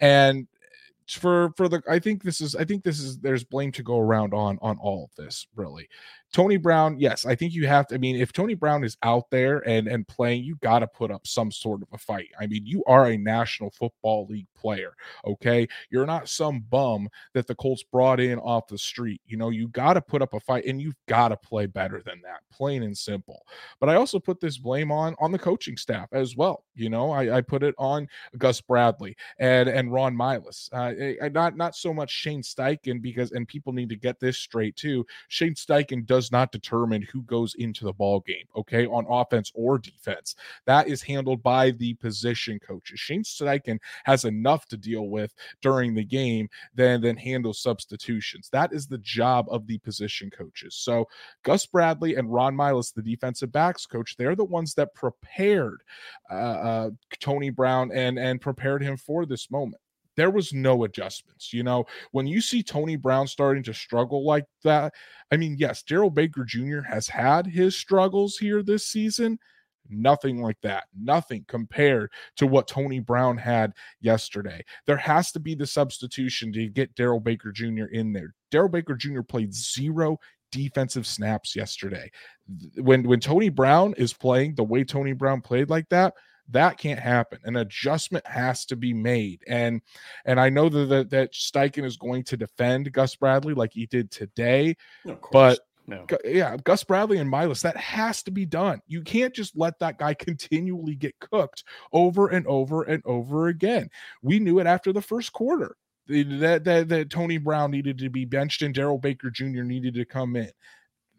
and 0.00 0.46
for 1.08 1.52
for 1.56 1.68
the 1.68 1.80
i 1.88 1.98
think 1.98 2.22
this 2.22 2.40
is 2.40 2.56
i 2.56 2.64
think 2.64 2.82
this 2.82 2.98
is 2.98 3.18
there's 3.18 3.44
blame 3.44 3.70
to 3.70 3.82
go 3.82 4.00
around 4.00 4.34
on 4.34 4.58
on 4.60 4.76
all 4.78 5.04
of 5.04 5.14
this 5.14 5.46
really 5.54 5.88
Tony 6.36 6.58
Brown, 6.58 7.00
yes, 7.00 7.24
I 7.24 7.34
think 7.34 7.54
you 7.54 7.66
have 7.66 7.86
to. 7.86 7.94
I 7.94 7.98
mean, 7.98 8.14
if 8.14 8.30
Tony 8.30 8.52
Brown 8.52 8.84
is 8.84 8.98
out 9.02 9.30
there 9.30 9.66
and 9.66 9.88
and 9.88 10.06
playing, 10.06 10.44
you 10.44 10.56
got 10.56 10.80
to 10.80 10.86
put 10.86 11.10
up 11.10 11.26
some 11.26 11.50
sort 11.50 11.80
of 11.80 11.88
a 11.94 11.96
fight. 11.96 12.28
I 12.38 12.46
mean, 12.46 12.66
you 12.66 12.84
are 12.86 13.06
a 13.06 13.16
National 13.16 13.70
Football 13.70 14.26
League 14.28 14.46
player, 14.54 14.92
okay? 15.26 15.66
You're 15.88 16.04
not 16.04 16.28
some 16.28 16.60
bum 16.68 17.08
that 17.32 17.46
the 17.46 17.54
Colts 17.54 17.84
brought 17.84 18.20
in 18.20 18.38
off 18.40 18.66
the 18.66 18.76
street. 18.76 19.22
You 19.24 19.38
know, 19.38 19.48
you 19.48 19.68
got 19.68 19.94
to 19.94 20.02
put 20.02 20.20
up 20.20 20.34
a 20.34 20.40
fight 20.40 20.66
and 20.66 20.78
you've 20.78 20.98
got 21.08 21.28
to 21.28 21.38
play 21.38 21.64
better 21.64 22.02
than 22.04 22.20
that, 22.20 22.40
plain 22.52 22.82
and 22.82 22.94
simple. 22.94 23.40
But 23.80 23.88
I 23.88 23.94
also 23.94 24.18
put 24.18 24.38
this 24.38 24.58
blame 24.58 24.92
on 24.92 25.16
on 25.18 25.32
the 25.32 25.38
coaching 25.38 25.78
staff 25.78 26.10
as 26.12 26.36
well. 26.36 26.64
You 26.74 26.90
know, 26.90 27.12
I, 27.12 27.38
I 27.38 27.40
put 27.40 27.62
it 27.62 27.74
on 27.78 28.06
Gus 28.36 28.60
Bradley 28.60 29.16
and 29.38 29.70
and 29.70 29.90
Ron 29.90 30.14
Milus. 30.14 30.68
Uh, 30.70 31.24
I, 31.24 31.30
not 31.30 31.56
not 31.56 31.74
so 31.74 31.94
much 31.94 32.10
Shane 32.10 32.42
Steichen 32.42 33.00
because 33.00 33.32
and 33.32 33.48
people 33.48 33.72
need 33.72 33.88
to 33.88 33.96
get 33.96 34.20
this 34.20 34.36
straight 34.36 34.76
too. 34.76 35.06
Shane 35.28 35.54
Steichen 35.54 36.04
does 36.04 36.25
does 36.26 36.32
not 36.32 36.50
determine 36.50 37.02
who 37.02 37.22
goes 37.22 37.54
into 37.54 37.84
the 37.84 37.92
ball 37.92 38.20
game, 38.26 38.46
okay, 38.56 38.84
on 38.86 39.06
offense 39.08 39.52
or 39.54 39.78
defense. 39.78 40.34
That 40.66 40.88
is 40.88 41.00
handled 41.00 41.40
by 41.40 41.70
the 41.70 41.94
position 41.94 42.58
coaches. 42.58 42.98
Shane 42.98 43.22
Steichen 43.22 43.78
has 44.04 44.24
enough 44.24 44.66
to 44.66 44.76
deal 44.76 45.08
with 45.08 45.32
during 45.62 45.94
the 45.94 46.04
game 46.04 46.48
than 46.74 47.00
then 47.00 47.16
handle 47.16 47.54
substitutions. 47.54 48.48
That 48.50 48.72
is 48.72 48.88
the 48.88 48.98
job 48.98 49.46
of 49.50 49.68
the 49.68 49.78
position 49.78 50.30
coaches. 50.30 50.74
So 50.74 51.06
Gus 51.44 51.64
Bradley 51.64 52.16
and 52.16 52.32
Ron 52.32 52.56
Milus, 52.56 52.92
the 52.92 53.02
defensive 53.02 53.52
backs 53.52 53.86
coach, 53.86 54.16
they're 54.16 54.34
the 54.34 54.44
ones 54.44 54.74
that 54.74 54.94
prepared 54.94 55.82
uh, 56.28 56.34
uh, 56.34 56.90
Tony 57.20 57.50
Brown 57.50 57.92
and 57.92 58.18
and 58.18 58.40
prepared 58.40 58.82
him 58.82 58.96
for 58.96 59.26
this 59.26 59.48
moment 59.50 59.80
there 60.16 60.30
was 60.30 60.52
no 60.52 60.84
adjustments. 60.84 61.52
You 61.52 61.62
know, 61.62 61.84
when 62.12 62.26
you 62.26 62.40
see 62.40 62.62
Tony 62.62 62.96
Brown 62.96 63.26
starting 63.26 63.62
to 63.64 63.74
struggle 63.74 64.24
like 64.24 64.46
that, 64.64 64.94
I 65.30 65.36
mean, 65.36 65.56
yes, 65.58 65.82
Darrell 65.82 66.10
Baker 66.10 66.44
Jr. 66.44 66.80
has 66.80 67.08
had 67.08 67.46
his 67.46 67.76
struggles 67.76 68.36
here 68.36 68.62
this 68.62 68.86
season. 68.86 69.38
Nothing 69.88 70.42
like 70.42 70.60
that. 70.62 70.84
Nothing 70.98 71.44
compared 71.46 72.10
to 72.36 72.46
what 72.46 72.66
Tony 72.66 72.98
Brown 72.98 73.36
had 73.36 73.72
yesterday. 74.00 74.64
There 74.86 74.96
has 74.96 75.30
to 75.32 75.40
be 75.40 75.54
the 75.54 75.66
substitution 75.66 76.52
to 76.54 76.68
get 76.68 76.94
Darrell 76.94 77.20
Baker 77.20 77.52
Jr. 77.52 77.84
in 77.92 78.12
there. 78.12 78.34
Darrell 78.50 78.68
Baker 78.68 78.94
Jr. 78.94 79.22
played 79.22 79.54
zero 79.54 80.18
defensive 80.52 81.06
snaps 81.06 81.54
yesterday. 81.54 82.10
When 82.76 83.04
when 83.04 83.20
Tony 83.20 83.48
Brown 83.48 83.94
is 83.96 84.12
playing 84.12 84.54
the 84.54 84.64
way 84.64 84.84
Tony 84.84 85.12
Brown 85.12 85.40
played 85.40 85.70
like 85.70 85.88
that, 85.90 86.14
that 86.50 86.78
can't 86.78 87.00
happen. 87.00 87.38
An 87.44 87.56
adjustment 87.56 88.26
has 88.26 88.64
to 88.66 88.76
be 88.76 88.92
made. 88.92 89.42
And 89.46 89.82
and 90.24 90.40
I 90.40 90.48
know 90.48 90.68
that 90.68 90.86
that, 90.86 91.10
that 91.10 91.32
Steichen 91.32 91.84
is 91.84 91.96
going 91.96 92.24
to 92.24 92.36
defend 92.36 92.92
Gus 92.92 93.16
Bradley 93.16 93.54
like 93.54 93.72
he 93.72 93.86
did 93.86 94.10
today, 94.10 94.76
but 95.32 95.60
no. 95.88 96.06
Yeah, 96.24 96.56
Gus 96.64 96.82
Bradley 96.82 97.18
and 97.18 97.30
Milus, 97.30 97.62
that 97.62 97.76
has 97.76 98.22
to 98.24 98.32
be 98.32 98.44
done. 98.44 98.80
You 98.88 99.02
can't 99.02 99.34
just 99.34 99.56
let 99.56 99.78
that 99.78 99.98
guy 99.98 100.14
continually 100.18 100.94
get 100.94 101.18
cooked 101.20 101.64
over 101.92 102.28
and 102.28 102.46
over 102.46 102.82
and 102.82 103.02
over 103.04 103.48
again. 103.48 103.88
We 104.22 104.38
knew 104.38 104.58
it 104.58 104.66
after 104.66 104.92
the 104.92 105.02
first 105.02 105.32
quarter 105.32 105.76
that 106.08 106.62
that, 106.64 106.88
that 106.88 107.10
Tony 107.10 107.38
Brown 107.38 107.70
needed 107.70 107.98
to 107.98 108.10
be 108.10 108.24
benched 108.24 108.62
and 108.62 108.74
Darrell 108.74 108.98
Baker 108.98 109.30
Jr. 109.30 109.62
needed 109.62 109.94
to 109.94 110.04
come 110.04 110.36
in 110.36 110.50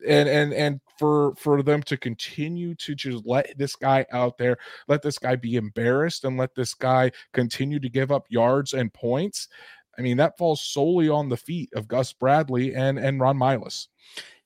and 0.06 0.28
and 0.28 0.54
and 0.54 0.82
for 0.98 1.34
for 1.36 1.64
them 1.64 1.82
to 1.84 1.98
continue 1.98 2.76
to 2.76 2.96
just 2.96 3.26
let 3.26 3.58
this 3.58 3.76
guy 3.76 4.06
out 4.12 4.38
there 4.38 4.58
let 4.88 5.02
this 5.02 5.18
guy 5.18 5.36
be 5.36 5.56
embarrassed 5.56 6.26
and 6.26 6.38
let 6.38 6.54
this 6.56 6.74
guy 6.74 7.12
continue 7.34 7.80
to 7.80 7.90
give 7.90 8.12
up 8.12 8.26
yards 8.30 8.74
and 8.74 8.94
points 8.94 9.48
i 9.98 10.02
mean 10.02 10.18
that 10.18 10.38
falls 10.38 10.62
solely 10.62 11.10
on 11.10 11.30
the 11.30 11.38
feet 11.38 11.70
of 11.76 11.88
gus 11.88 12.14
bradley 12.14 12.76
and 12.76 13.00
and 13.00 13.20
ron 13.20 13.38
milus 13.38 13.88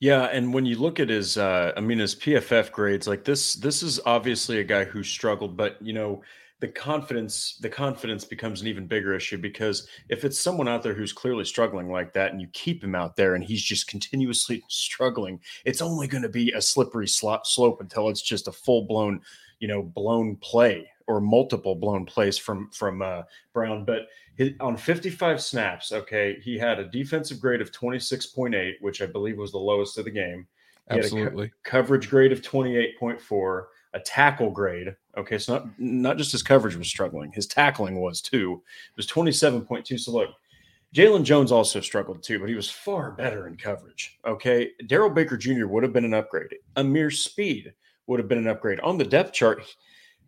yeah, 0.02 0.24
and 0.24 0.52
when 0.52 0.66
you 0.66 0.80
look 0.80 1.00
at 1.00 1.10
his, 1.10 1.38
uh, 1.38 1.74
I 1.78 1.80
mean, 1.80 2.00
his 2.00 2.16
PFF 2.16 2.72
grades, 2.72 3.08
like 3.08 3.24
this, 3.24 3.54
this 3.54 3.84
is 3.84 4.00
obviously 4.04 4.60
a 4.60 4.64
guy 4.64 4.84
who 4.84 5.04
struggled, 5.04 5.56
but 5.56 5.78
you 5.80 5.94
know, 5.94 6.24
the 6.62 6.68
confidence 6.68 7.58
the 7.58 7.70
confidence 7.70 8.24
becomes 8.24 8.62
an 8.62 8.68
even 8.68 8.86
bigger 8.86 9.14
issue 9.14 9.38
because 9.38 9.88
if 10.10 10.24
it's 10.24 10.40
someone 10.40 10.68
out 10.68 10.84
there 10.84 10.94
who's 10.94 11.12
clearly 11.12 11.44
struggling 11.44 11.92
like 11.92 12.14
that 12.14 12.32
and 12.32 12.40
you 12.40 12.48
keep 12.54 12.84
him 12.84 12.94
out 12.96 13.16
there 13.16 13.34
and 13.34 13.44
he's 13.44 13.62
just 13.62 13.88
continuously 13.88 14.64
struggling 14.70 15.40
it's 15.66 15.82
only 15.82 16.08
going 16.08 16.22
to 16.22 16.30
be 16.30 16.52
a 16.52 16.62
slippery 16.62 17.08
slope 17.08 17.82
until 17.82 18.10
it's 18.10 18.22
just 18.22 18.48
a 18.48 18.52
full 18.52 18.84
blown 18.84 19.20
you 19.60 19.68
know 19.68 19.82
blown 19.82 20.36
play 20.38 20.88
or 21.08 21.20
multiple 21.20 21.76
blown 21.76 22.06
plays 22.06 22.38
from 22.38 22.70
from 22.70 23.02
uh, 23.02 23.24
Brown. 23.54 23.84
But 23.84 24.08
his, 24.36 24.52
on 24.62 24.78
55 24.78 25.42
snaps 25.42 25.92
okay 25.92 26.40
he 26.42 26.58
had 26.58 26.80
a 26.80 26.88
defensive 26.88 27.40
grade 27.40 27.60
of 27.60 27.72
26.8 27.72 28.76
which 28.82 29.02
I 29.02 29.08
believe 29.08 29.38
was 29.38 29.52
the 29.52 29.58
lowest 29.58 29.98
of 29.98 30.06
the 30.06 30.12
game. 30.12 30.48
He 30.92 31.00
absolutely 31.00 31.50
co- 31.50 31.54
coverage 31.64 32.10
grade 32.10 32.32
of 32.32 32.42
28.4 32.42 33.66
a 33.94 34.00
tackle 34.00 34.52
grade. 34.52 34.96
Okay, 35.18 35.38
so 35.38 35.54
not 35.54 35.80
not 35.80 36.18
just 36.18 36.32
his 36.32 36.44
coverage 36.44 36.76
was 36.76 36.88
struggling, 36.88 37.32
his 37.32 37.48
tackling 37.48 38.00
was 38.00 38.22
too. 38.22 38.62
It 38.90 38.98
was 38.98 39.08
27.2. 39.08 40.00
So 40.00 40.12
look, 40.12 40.30
Jaylon 40.96 41.24
Jones 41.24 41.52
also 41.52 41.80
struggled 41.80 42.22
too, 42.22 42.40
but 42.40 42.50
he 42.50 42.56
was 42.56 42.70
far 42.70 43.12
better 43.12 43.48
in 43.48 43.56
coverage. 43.56 44.20
Okay. 44.26 44.72
Darrell 44.88 45.10
Baker 45.10 45.38
Jr. 45.38 45.68
would 45.68 45.84
have 45.84 45.94
been 45.94 46.06
an 46.06 46.14
upgrade. 46.14 46.56
Ameer 46.76 47.12
Speed 47.12 47.74
would 48.08 48.20
have 48.20 48.28
been 48.28 48.38
an 48.38 48.48
upgrade. 48.48 48.80
On 48.82 48.98
the 48.98 49.06
depth 49.06 49.32
chart, 49.32 49.64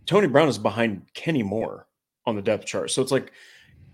Tony 0.05 0.27
Brown 0.27 0.47
is 0.47 0.57
behind 0.57 1.05
Kenny 1.13 1.43
Moore 1.43 1.87
on 2.25 2.35
the 2.35 2.41
depth 2.41 2.65
chart. 2.65 2.91
So 2.91 3.01
it's 3.01 3.11
like 3.11 3.31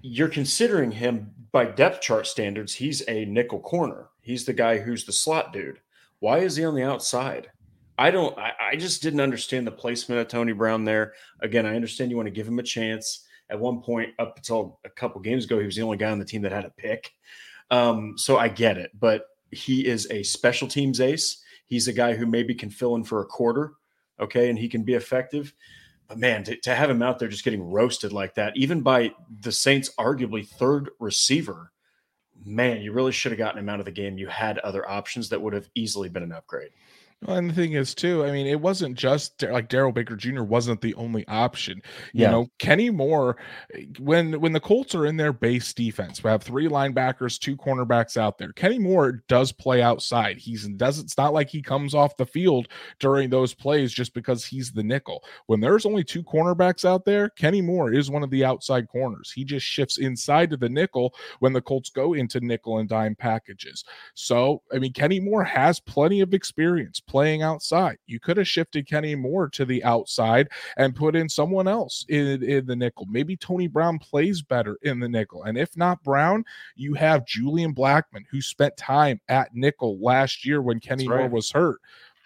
you're 0.02 0.30
considering 0.30 0.92
him 0.92 1.32
by 1.52 1.66
depth 1.66 2.02
chart 2.02 2.28
standards, 2.28 2.74
he's 2.74 3.02
a 3.08 3.26
nickel 3.26 3.60
corner. 3.60 4.10
He's 4.22 4.46
the 4.46 4.54
guy 4.54 4.78
who's 4.78 5.06
the 5.06 5.12
slot 5.12 5.52
dude. 5.52 5.80
Why 6.20 6.40
is 6.40 6.56
he 6.56 6.66
on 6.66 6.76
the 6.76 6.84
outside? 6.84 7.50
I 8.00 8.12
don't. 8.12 8.36
I, 8.38 8.54
I, 8.72 8.76
just 8.78 9.04
didn't 9.04 9.20
understand 9.20 9.68
the 9.68 9.72
placement 9.72 10.22
of 10.22 10.30
Tony 10.30 10.54
Brown 10.54 10.86
there. 10.86 11.14
Again, 11.42 11.66
I 11.66 11.76
understand 11.76 12.10
you 12.10 12.16
want 12.16 12.28
to 12.28 12.32
give 12.32 12.48
him 12.48 12.58
a 12.58 12.64
chance. 12.64 13.26
At 13.50 13.60
one 13.60 13.82
point, 13.82 14.14
up 14.20 14.38
until 14.38 14.80
a 14.86 14.90
couple 14.90 15.20
games 15.20 15.44
ago, 15.44 15.60
he 15.60 15.66
was 15.66 15.76
the 15.76 15.82
only 15.82 15.98
guy 15.98 16.10
on 16.10 16.18
the 16.18 16.24
team 16.24 16.42
that 16.44 16.54
had 16.54 16.64
a 16.64 16.70
pick. 16.70 17.12
Um, 17.70 18.14
so 18.18 18.38
I 18.38 18.48
get 18.48 18.78
it, 18.78 18.92
but 18.98 19.26
he 19.52 19.86
is 19.86 20.08
a 20.12 20.24
special 20.24 20.68
teams 20.68 21.02
ace. 21.02 21.44
He's 21.66 21.90
a 21.90 21.94
guy 21.94 22.16
who 22.16 22.26
maybe 22.26 22.56
can 22.56 22.70
fill 22.70 22.96
in 22.96 23.04
for 23.04 23.22
a 23.22 23.26
quarter, 23.26 23.74
okay, 24.18 24.50
and 24.50 24.58
he 24.58 24.70
can 24.70 24.84
be 24.84 24.94
effective. 24.94 25.54
But 26.08 26.20
man, 26.20 26.46
to, 26.46 26.56
to 26.56 26.76
have 26.76 26.90
him 26.90 27.02
out 27.02 27.20
there 27.20 27.28
just 27.28 27.44
getting 27.44 27.70
roasted 27.70 28.14
like 28.14 28.34
that, 28.36 28.56
even 28.56 28.80
by 28.80 29.12
the 29.42 29.52
Saints' 29.52 29.92
arguably 30.00 30.48
third 30.48 30.90
receiver, 31.00 31.74
man, 32.46 32.82
you 32.82 32.94
really 32.94 33.12
should 33.12 33.34
have 33.34 33.40
gotten 33.40 33.60
him 33.60 33.68
out 33.68 33.80
of 33.80 33.86
the 33.86 33.92
game. 33.92 34.18
You 34.18 34.28
had 34.28 34.58
other 34.60 34.90
options 34.90 35.28
that 35.30 35.42
would 35.42 35.54
have 35.54 35.70
easily 35.76 36.08
been 36.08 36.24
an 36.24 36.32
upgrade. 36.32 36.72
Well, 37.26 37.36
and 37.36 37.50
the 37.50 37.54
thing 37.54 37.74
is, 37.74 37.94
too, 37.94 38.24
I 38.24 38.32
mean, 38.32 38.48
it 38.48 38.62
wasn't 38.62 38.98
just 38.98 39.44
like 39.44 39.68
Darrell 39.68 39.92
Baker 39.92 40.16
Jr. 40.16 40.44
wasn't 40.44 40.80
the 40.80 40.94
only 40.96 41.28
option. 41.28 41.82
You 42.14 42.24
yeah. 42.24 42.32
know, 42.32 42.48
Kenny 42.60 42.90
Moore, 42.90 43.36
when 44.00 44.40
when 44.40 44.54
the 44.54 44.60
Colts 44.62 44.96
are 44.96 45.06
in 45.06 45.18
their 45.18 45.34
base 45.34 45.74
defense, 45.74 46.24
we 46.24 46.30
have 46.30 46.42
three 46.42 46.70
linebackers, 46.70 47.38
two 47.38 47.58
cornerbacks 47.58 48.16
out 48.16 48.38
there. 48.38 48.54
Kenny 48.54 48.80
Moore 48.80 49.22
does 49.28 49.52
play 49.52 49.82
outside. 49.82 50.38
He's 50.38 50.66
does 50.70 50.98
it's 50.98 51.18
not 51.18 51.34
like 51.34 51.50
he 51.50 51.62
comes 51.62 51.94
off 51.94 52.16
the 52.16 52.26
field 52.26 52.70
during 53.00 53.30
those 53.30 53.54
plays 53.54 53.92
just 53.92 54.14
because 54.14 54.46
he's 54.46 54.72
the 54.72 54.84
nickel. 54.84 55.22
When 55.48 55.60
there's 55.60 55.86
only 55.86 56.06
two 56.06 56.24
cornerbacks 56.24 56.86
out 56.86 57.04
there, 57.04 57.28
Kenny 57.32 57.62
Moore 57.62 57.92
is 57.92 58.10
one 58.10 58.24
of 58.24 58.30
the 58.30 58.46
outside 58.46 58.88
corners. 58.88 59.30
He 59.30 59.44
just 59.44 59.66
shifts 59.66 59.98
inside 59.98 60.52
to 60.52 60.58
the 60.58 60.70
nickel 60.70 61.14
when 61.40 61.52
the 61.52 61.62
Colts 61.62 61.90
go 61.90 62.14
into 62.14 62.40
nickel 62.40 62.78
and 62.78 62.88
dime 62.88 63.16
packages. 63.16 63.84
So, 64.14 64.62
I 64.74 64.80
mean, 64.80 64.94
Kenny 64.94 65.20
Moore 65.20 65.44
has 65.44 65.82
plenty 65.82 66.22
of 66.22 66.34
experience 66.34 67.02
playing 67.10 67.42
outside. 67.42 67.98
You 68.06 68.20
could 68.20 68.38
have 68.38 68.48
shifted 68.48 68.88
Kenny 68.88 69.16
Moore 69.16 69.50
to 69.50 69.66
the 69.66 69.84
outside 69.84 70.48
and 70.78 70.96
put 70.96 71.16
in 71.16 71.28
someone 71.28 71.68
else 71.68 72.06
in, 72.08 72.42
in 72.44 72.66
the 72.66 72.76
nickel. 72.76 73.08
Maybe 73.10 73.36
Tony 73.36 73.68
Brown 73.68 74.00
plays 74.00 74.42
better 74.42 74.78
in 74.84 75.00
the 75.00 75.10
nickel. 75.10 75.44
And 75.44 75.58
if 75.58 75.76
not 75.76 76.04
Brown, 76.04 76.46
you 76.76 76.94
have 76.94 77.26
Julian 77.26 77.74
Blackmon, 77.74 78.26
who 78.30 78.42
spent 78.42 78.78
time 78.78 79.20
at 79.28 79.54
nickel 79.54 80.00
last 80.00 80.46
year 80.46 80.62
when 80.62 80.80
Kenny 80.80 81.08
Moore 81.08 81.28
was 81.28 81.52
hurt 81.52 81.82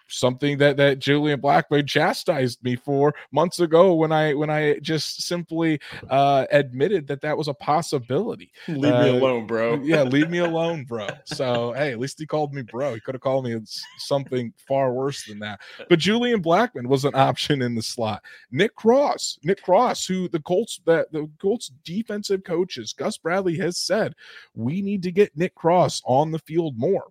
something 0.08 0.58
that 0.58 0.76
that 0.76 0.98
Julian 0.98 1.40
Blackmon 1.40 1.86
chastised 1.86 2.62
me 2.62 2.76
for 2.76 3.14
months 3.32 3.60
ago 3.60 3.94
when 3.94 4.12
I 4.12 4.34
when 4.34 4.50
I 4.50 4.78
just 4.80 5.22
simply 5.22 5.80
uh, 6.10 6.46
admitted 6.50 7.06
that 7.08 7.20
that 7.22 7.36
was 7.36 7.48
a 7.48 7.54
possibility. 7.54 8.50
Leave 8.68 8.92
uh, 8.92 9.02
me 9.02 9.08
alone, 9.18 9.46
bro. 9.46 9.74
yeah, 9.82 10.02
leave 10.02 10.30
me 10.30 10.38
alone, 10.50 10.84
bro. 10.84 11.08
So 11.24 11.72
hey, 11.72 11.92
at 11.92 11.98
least 11.98 12.18
he 12.18 12.26
called 12.26 12.52
me 12.52 12.62
bro. 12.62 12.94
He 12.94 13.00
could 13.00 13.14
have 13.14 13.22
called 13.22 13.44
me 13.44 13.58
something 13.98 14.52
far 14.56 14.92
worse 14.92 15.24
than 15.24 15.38
that. 15.40 15.60
But 15.88 15.98
Julian 15.98 16.42
Blackmon 16.42 16.86
was 16.86 17.04
an 17.04 17.14
option 17.14 17.62
in 17.62 17.74
the 17.74 17.82
slot. 17.82 18.22
Nick 18.50 18.74
Cross, 18.74 19.38
Nick 19.42 19.62
Cross, 19.62 20.06
who 20.06 20.28
the 20.28 20.40
Colts 20.40 20.80
that 20.86 21.10
the 21.12 21.28
Colts 21.40 21.70
defensive 21.84 22.44
coaches 22.44 22.92
Gus 22.92 23.18
Bradley 23.18 23.56
has 23.58 23.78
said 23.78 24.14
we 24.54 24.82
need 24.82 25.02
to 25.02 25.12
get 25.12 25.36
Nick 25.36 25.54
Cross 25.54 26.02
on 26.04 26.30
the 26.30 26.38
field 26.40 26.78
more. 26.78 27.06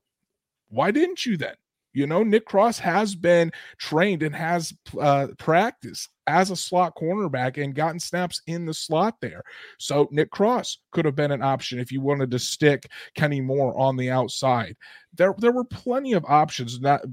Why 0.69 0.91
didn't 0.91 1.25
you 1.25 1.37
then? 1.37 1.55
You 1.93 2.07
know, 2.07 2.23
Nick 2.23 2.45
Cross 2.45 2.79
has 2.79 3.15
been 3.15 3.51
trained 3.77 4.23
and 4.23 4.35
has 4.35 4.73
uh, 4.99 5.27
practiced 5.37 6.09
as 6.27 6.51
a 6.51 6.55
slot 6.55 6.95
cornerback 6.95 7.61
and 7.61 7.75
gotten 7.75 7.99
snaps 7.99 8.41
in 8.47 8.65
the 8.65 8.73
slot 8.73 9.15
there. 9.21 9.43
So 9.77 10.07
Nick 10.11 10.31
Cross 10.31 10.79
could 10.91 11.05
have 11.05 11.15
been 11.15 11.31
an 11.31 11.41
option 11.41 11.79
if 11.79 11.91
you 11.91 12.01
wanted 12.01 12.31
to 12.31 12.39
stick 12.39 12.89
Kenny 13.15 13.41
Moore 13.41 13.77
on 13.77 13.97
the 13.97 14.09
outside. 14.09 14.75
There, 15.15 15.35
there 15.37 15.51
were 15.51 15.63
plenty 15.63 16.13
of 16.13 16.25
options 16.27 16.79
that 16.79 17.03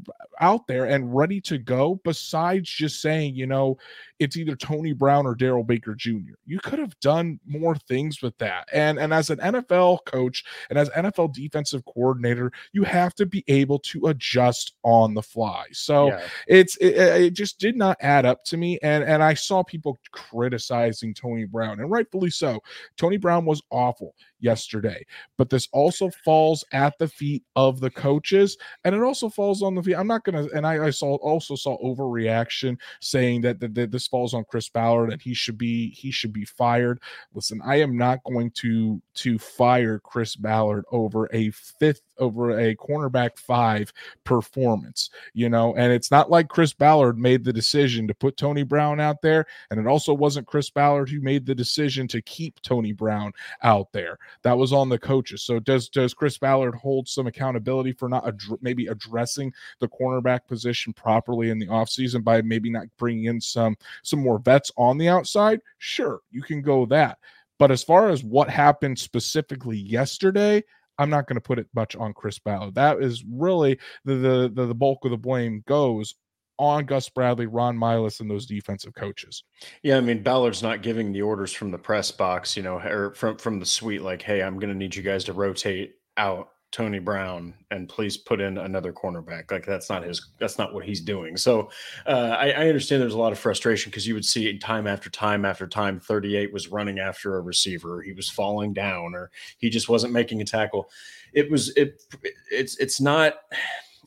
out 0.41 0.67
there 0.67 0.87
and 0.87 1.15
ready 1.15 1.41
to 1.43 1.59
go. 1.59 2.01
Besides 2.03 2.71
just 2.71 3.03
saying, 3.03 3.35
you 3.35 3.47
know, 3.47 3.77
it's 4.21 4.37
either 4.37 4.55
Tony 4.55 4.93
Brown 4.93 5.27
or 5.27 5.35
Darrell 5.35 5.65
Baker 5.65 5.95
Jr. 5.95 6.35
You 6.47 6.61
could 6.61 6.79
have 6.79 6.99
done 7.01 7.41
more 7.47 7.75
things 7.75 8.23
with 8.23 8.37
that. 8.39 8.69
And 8.73 8.99
and 8.99 9.13
as 9.13 9.31
an 9.31 9.39
NFL 9.39 10.05
coach 10.05 10.45
and 10.69 10.79
as 10.79 10.91
NFL 10.91 11.33
defensive 11.33 11.85
coordinator, 11.87 12.53
you 12.73 12.85
have 12.85 13.15
to 13.15 13.27
be 13.27 13.43
able 13.49 13.79
to 13.81 14.07
adjust 14.07 14.75
on 14.83 15.15
the 15.15 15.23
fly. 15.23 15.65
So 15.73 16.09
yeah. 16.09 16.23
it's 16.47 16.77
it, 16.77 16.97
it 16.97 17.35
just 17.35 17.59
did 17.59 17.77
not 17.77 17.97
add 18.01 18.27
up 18.27 18.45
to 18.45 18.59
me. 18.59 18.79
And 18.83 19.00
and 19.01 19.11
and 19.11 19.23
I 19.23 19.35
saw 19.35 19.63
people 19.63 19.99
criticizing 20.13 21.15
Tony 21.15 21.45
Brown, 21.45 21.81
and 21.81 21.91
rightfully 21.91 22.31
so. 22.31 22.61
Tony 22.97 23.17
Brown 23.17 23.45
was 23.45 23.63
awful 23.71 24.15
yesterday, 24.41 25.05
but 25.37 25.51
this 25.51 25.69
also 25.73 26.11
falls 26.25 26.65
at 26.73 26.99
the 26.99 27.09
feet 27.09 27.45
of 27.57 27.81
the 27.81 27.91
coaches, 27.91 28.57
and 28.85 28.95
it 28.95 29.03
also 29.03 29.29
falls 29.29 29.63
on 29.63 29.75
the 29.75 29.83
feet. 29.83 29.97
I'm 29.97 30.07
not 30.07 30.25
gonna, 30.25 30.47
and 30.55 30.67
I, 30.67 30.87
I 30.87 30.91
saw 30.91 31.17
also 31.17 31.55
saw 31.55 31.79
overreaction 31.83 32.79
saying 33.01 33.43
that, 33.43 33.61
that, 33.61 33.75
that 33.75 33.91
this 33.91 34.07
falls 34.07 34.35
on 34.35 34.45
Chris 34.45 34.69
Ballard 34.69 35.13
and 35.13 35.21
he 35.21 35.35
should 35.35 35.59
be 35.59 35.91
he 35.91 36.11
should 36.11 36.33
be 36.33 36.45
fired. 36.45 37.01
Listen, 37.35 37.61
I 37.65 37.77
am 37.77 37.97
not 37.97 38.23
going 38.25 38.51
to 38.53 39.01
to 39.15 39.39
fire 39.39 39.99
Chris 39.99 40.37
Ballard 40.37 40.85
over 40.91 41.29
a 41.33 41.51
fifth 41.51 42.03
over 42.19 42.59
a 42.59 42.77
cornerback 42.77 43.39
five 43.39 43.93
performance, 44.25 45.11
you 45.33 45.49
know, 45.49 45.75
and 45.75 45.93
it's 45.93 46.11
not 46.11 46.31
like 46.31 46.49
Chris 46.49 46.73
Ballard 46.73 47.19
made 47.19 47.45
the 47.45 47.53
decision 47.53 48.07
to 48.09 48.15
put 48.15 48.37
Tony 48.37 48.63
Brown 48.63 49.01
out 49.01 49.23
there, 49.23 49.47
and 49.71 49.81
it 49.81 49.87
also 49.87 50.13
wasn't 50.13 50.47
Chris 50.47 50.71
Ballard 50.71 51.09
who 51.09 51.21
made 51.21 51.47
the 51.47 51.55
decision 51.55 52.07
to 52.09 52.23
keep 52.23 52.61
Tony 52.63 52.93
Brown 52.93 53.33
out 53.63 53.93
there. 53.93 54.19
That 54.43 54.57
was 54.57 54.73
on 54.73 54.89
the 54.89 54.99
coaches. 54.99 55.43
So 55.43 55.59
does 55.59 55.89
does 55.89 56.15
Chris 56.15 56.39
Ballard 56.39 56.75
hold 56.75 57.09
some 57.09 57.27
accountability 57.27 57.93
for 57.93 58.09
not 58.09 58.27
ad- 58.27 58.41
maybe 58.61 58.87
addressing 58.87 59.53
the 59.81 59.89
cornerback 59.89 60.47
position 60.47 60.93
properly 60.93 61.51
in 61.51 61.59
the 61.59 61.67
offseason 61.67 62.25
by 62.25 62.43
maybe 62.43 62.71
not 62.71 62.87
bringing 62.99 63.25
in 63.25 63.41
some 63.41 63.77
some 64.03 64.21
more 64.21 64.39
vets 64.39 64.73
on 64.77 64.99
the 64.99 65.09
outside? 65.09 65.61
Sure, 65.79 66.21
you 66.31 66.43
can 66.43 66.63
go 66.63 66.87
that. 66.87 67.19
But 67.59 67.71
as 67.71 67.85
far 67.85 68.09
as 68.09 68.25
what 68.25 68.49
happened 68.49 68.99
specifically 68.99 69.77
yesterday, 69.77 70.65
I'm 70.99 71.11
not 71.11 71.27
going 71.27 71.37
to 71.37 71.41
put 71.41 71.59
it 71.59 71.67
much 71.75 71.97
on 71.97 72.13
Chris 72.15 72.39
Ballard. 72.39 72.75
That 72.75 73.03
is 73.03 73.25
really 73.31 73.79
the, 74.05 74.15
the 74.15 74.53
the 74.55 74.67
the 74.67 74.75
bulk 74.75 75.05
of 75.05 75.11
the 75.11 75.17
blame 75.17 75.63
goes 75.67 76.15
on 76.61 76.85
Gus 76.85 77.09
Bradley, 77.09 77.47
Ron 77.47 77.77
Milus, 77.77 78.21
and 78.21 78.31
those 78.31 78.45
defensive 78.45 78.95
coaches. 78.95 79.45
Yeah, 79.83 79.97
I 79.97 80.01
mean 80.01 80.23
Ballard's 80.23 80.63
not 80.63 80.83
giving 80.83 81.11
the 81.11 81.23
orders 81.23 81.53
from 81.53 81.71
the 81.71 81.79
press 81.79 82.11
box, 82.11 82.57
you 82.57 82.63
know, 82.63 82.77
or 82.77 83.15
from 83.15 83.39
from 83.39 83.59
the 83.59 83.67
suite, 83.67 84.03
like, 84.03 84.21
"Hey, 84.21 84.43
I'm 84.43 84.59
going 84.59 84.69
to 84.69 84.77
need 84.77 84.95
you 84.95 85.03
guys 85.03 85.25
to 85.25 85.33
rotate 85.33 85.95
out 86.19 86.51
Tony 86.71 86.99
Brown 86.99 87.55
and 87.71 87.89
please 87.89 88.19
put 88.19 88.43
in 88.43 88.59
another 88.59 88.93
cornerback." 88.93 89.51
Like 89.51 89.65
that's 89.65 89.89
not 89.89 90.05
his. 90.05 90.33
That's 90.39 90.59
not 90.59 90.75
what 90.75 90.85
he's 90.85 91.01
doing. 91.01 91.39
So 91.39 91.71
uh, 92.07 92.37
I, 92.39 92.51
I 92.51 92.69
understand 92.69 93.01
there's 93.01 93.15
a 93.15 93.19
lot 93.19 93.33
of 93.33 93.39
frustration 93.39 93.89
because 93.91 94.07
you 94.07 94.13
would 94.13 94.27
see 94.27 94.59
time 94.59 94.87
after 94.87 95.09
time 95.09 95.47
after 95.47 95.67
time, 95.67 95.99
38 95.99 96.53
was 96.53 96.69
running 96.69 96.99
after 96.99 97.37
a 97.37 97.41
receiver, 97.41 98.03
he 98.03 98.13
was 98.13 98.29
falling 98.29 98.75
down, 98.75 99.15
or 99.15 99.31
he 99.57 99.71
just 99.71 99.89
wasn't 99.89 100.13
making 100.13 100.43
a 100.43 100.45
tackle. 100.45 100.91
It 101.33 101.51
was 101.51 101.71
it. 101.71 102.03
It's 102.51 102.77
it's 102.77 103.01
not 103.01 103.37